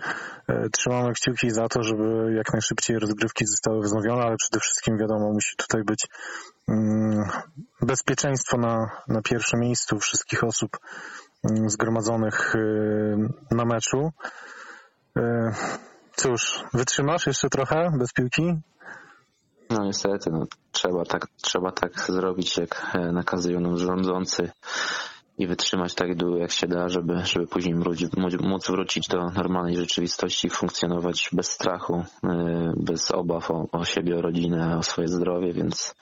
E, 0.48 0.68
Trzymamy 0.70 1.12
kciuki 1.12 1.50
za 1.50 1.68
to, 1.68 1.82
żeby 1.82 2.34
jak 2.36 2.52
najszybciej 2.52 2.98
rozgrywki 2.98 3.46
zostały 3.46 3.80
wznowione, 3.80 4.22
ale 4.22 4.36
przede 4.36 4.60
wszystkim 4.60 4.98
wiadomo, 4.98 5.32
musi 5.32 5.56
tutaj 5.56 5.82
być 5.84 6.06
mm, 6.68 7.24
bezpieczeństwo 7.82 8.58
na, 8.58 8.90
na 9.08 9.22
pierwszym 9.22 9.60
miejscu 9.60 9.98
wszystkich 9.98 10.44
osób 10.44 10.78
mm, 11.50 11.70
zgromadzonych 11.70 12.54
y, 12.54 13.16
na 13.50 13.64
meczu. 13.64 14.12
E, 15.16 15.52
Cóż, 16.16 16.64
wytrzymasz 16.74 17.26
jeszcze 17.26 17.48
trochę 17.48 17.90
bez 17.98 18.12
piłki? 18.12 18.54
No 19.70 19.84
niestety, 19.84 20.30
no, 20.30 20.46
trzeba, 20.72 21.04
tak, 21.04 21.26
trzeba 21.42 21.72
tak 21.72 22.00
zrobić, 22.00 22.56
jak 22.56 22.90
e, 22.94 23.12
nakazują 23.12 23.60
nam 23.60 23.76
rządzący 23.76 24.50
i 25.38 25.46
wytrzymać 25.46 25.94
tak 25.94 26.16
długo 26.16 26.36
jak 26.36 26.50
się 26.50 26.66
da, 26.66 26.88
żeby, 26.88 27.24
żeby 27.24 27.46
później 27.46 27.74
móc, 28.40 28.66
wrócić 28.70 29.08
do 29.08 29.30
normalnej 29.30 29.76
rzeczywistości, 29.76 30.50
funkcjonować 30.50 31.28
bez 31.32 31.48
strachu, 31.48 32.04
e, 32.24 32.72
bez 32.76 33.10
obaw 33.10 33.50
o, 33.50 33.68
o 33.72 33.84
siebie, 33.84 34.16
o 34.16 34.22
rodzinę, 34.22 34.78
o 34.78 34.82
swoje 34.82 35.08
zdrowie, 35.08 35.52
więc 35.52 35.94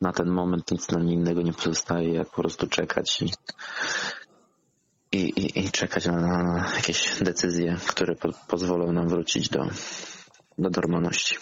na 0.00 0.12
ten 0.12 0.28
moment 0.28 0.70
nic 0.70 0.90
nam 0.90 1.08
innego 1.08 1.42
nie 1.42 1.52
pozostaje, 1.52 2.14
jak 2.14 2.30
po 2.30 2.42
prostu 2.42 2.66
czekać 2.66 3.22
i, 3.22 3.30
i, 5.12 5.18
i, 5.18 5.64
i 5.64 5.70
czekać 5.70 6.06
na, 6.06 6.20
na 6.20 6.72
jakieś 6.76 7.22
decyzje, 7.22 7.76
które 7.86 8.14
po, 8.14 8.28
pozwolą 8.48 8.92
nam 8.92 9.08
wrócić 9.08 9.48
do, 9.48 9.66
do 10.58 10.70
normalności. 10.70 11.36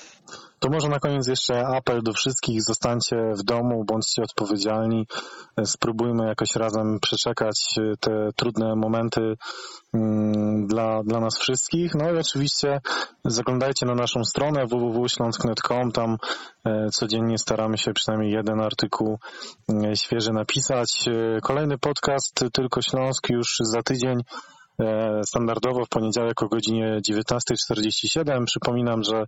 To 0.60 0.68
może 0.70 0.88
na 0.88 0.98
koniec 0.98 1.26
jeszcze 1.26 1.66
apel 1.66 2.02
do 2.02 2.12
wszystkich. 2.12 2.62
Zostańcie 2.62 3.16
w 3.34 3.42
domu, 3.42 3.84
bądźcie 3.84 4.22
odpowiedzialni. 4.22 5.06
Spróbujmy 5.64 6.26
jakoś 6.26 6.56
razem 6.56 6.98
przeczekać 7.00 7.74
te 8.00 8.28
trudne 8.36 8.76
momenty 8.76 9.36
mm, 9.94 10.66
dla, 10.66 11.02
dla 11.02 11.20
nas 11.20 11.38
wszystkich. 11.38 11.94
No 11.94 12.12
i 12.12 12.18
oczywiście 12.18 12.80
zaglądajcie 13.24 13.86
na 13.86 13.94
naszą 13.94 14.24
stronę 14.24 14.66
www.śląsk.com. 14.66 15.92
Tam 15.92 16.16
e, 16.64 16.90
codziennie 16.90 17.38
staramy 17.38 17.78
się 17.78 17.92
przynajmniej 17.92 18.32
jeden 18.32 18.60
artykuł 18.60 19.18
e, 19.68 19.96
świeży 19.96 20.32
napisać. 20.32 21.08
E, 21.08 21.40
Kolejny 21.40 21.78
podcast 21.78 22.44
Tylko 22.52 22.82
Śląsk 22.82 23.30
już 23.30 23.56
za 23.60 23.82
tydzień. 23.82 24.22
E, 24.80 25.20
Standardowo 25.26 25.84
w 25.84 25.88
poniedziałek 25.88 26.42
o 26.42 26.48
godzinie 26.48 27.00
19.47. 27.10 28.44
Przypominam, 28.44 29.02
że 29.02 29.24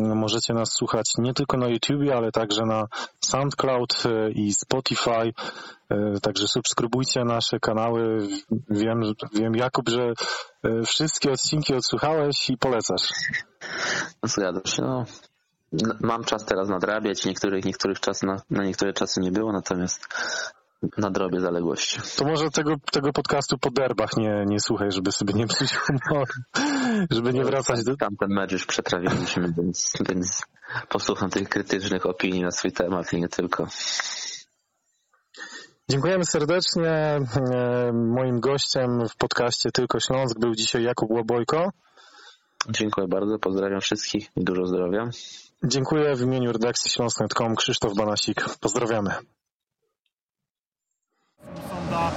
mm, 0.00 0.18
możecie 0.18 0.54
nas 0.54 0.72
słuchać 0.72 1.12
nie 1.18 1.34
tylko 1.34 1.56
na 1.56 1.68
YouTubie, 1.68 2.16
ale 2.16 2.32
także 2.32 2.62
na 2.66 2.86
SoundCloud 3.20 4.02
e, 4.06 4.30
i 4.30 4.54
Spotify. 4.54 5.32
E, 5.90 6.20
Także 6.22 6.48
subskrybujcie 6.48 7.24
nasze 7.24 7.60
kanały. 7.60 8.28
Wiem, 8.70 9.00
wiem 9.32 9.54
Jakub, 9.54 9.88
że 9.88 10.12
wszystkie 10.86 11.30
odcinki 11.30 11.74
odsłuchałeś 11.74 12.50
i 12.50 12.56
polecasz. 12.56 13.08
Zgadzam 14.22 14.66
się. 14.66 14.82
No, 14.82 15.04
mam 16.00 16.24
czas 16.24 16.44
teraz 16.44 16.68
nadrabiać. 16.68 17.24
Niektórych, 17.24 17.64
niektórych 17.64 18.00
czas 18.00 18.22
na, 18.22 18.42
na 18.50 18.64
niektóre 18.64 18.92
czasy 18.92 19.20
nie 19.20 19.32
było, 19.32 19.52
natomiast 19.52 20.08
nadrobię 20.98 21.40
zaległości. 21.40 22.00
To 22.16 22.24
może 22.24 22.50
tego, 22.50 22.74
tego 22.92 23.12
podcastu 23.12 23.58
po 23.58 23.70
derbach 23.70 24.16
nie, 24.16 24.44
nie 24.46 24.60
słuchaj, 24.60 24.92
żeby 24.92 25.12
sobie 25.12 25.34
nie 25.34 25.46
psuć 25.46 25.74
humoru, 25.74 26.32
żeby 27.10 27.32
nie 27.32 27.44
wracać 27.44 27.84
do, 27.84 27.96
Tamten 27.96 28.30
mecz 28.30 28.52
już 28.52 28.66
przetrawiliśmy, 28.66 29.52
więc, 29.58 29.92
więc 30.08 30.42
posłucham 30.88 31.30
tych 31.30 31.48
krytycznych 31.48 32.06
opinii 32.06 32.42
na 32.42 32.50
swój 32.50 32.72
temat 32.72 33.12
i 33.12 33.20
nie 33.20 33.28
tylko. 33.28 33.66
Dziękujemy 35.90 36.24
serdecznie. 36.24 36.90
E, 36.90 37.92
Moim 37.92 38.40
gościem 38.40 39.08
w 39.08 39.16
podcaście 39.16 39.70
Tylko 39.70 40.00
Śląsk 40.00 40.38
był 40.38 40.54
dzisiaj 40.54 40.82
Jakub 40.82 41.10
Łobojko. 41.10 41.70
Dziękuję 42.68 43.08
bardzo, 43.08 43.38
pozdrawiam 43.38 43.80
wszystkich 43.80 44.30
i 44.36 44.44
dużo 44.44 44.66
zdrowia. 44.66 45.08
Dziękuję 45.64 46.14
w 46.14 46.20
imieniu 46.20 46.52
redakcji 46.52 46.90
śląsk.com 46.90 47.56
Krzysztof 47.56 47.94
Banasik. 47.94 48.44
Pozdrawiamy. 48.60 49.10
Sonda 51.68 52.10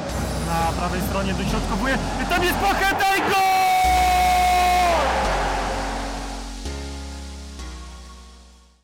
na 0.48 0.72
prawej 0.78 1.02
stronie 1.02 1.34
dośrodkowuje. 1.34 1.98
Tam 2.30 2.44
jest 2.44 2.56
Pacheta 2.56 3.16
i 3.16 3.20
gol! 3.20 3.53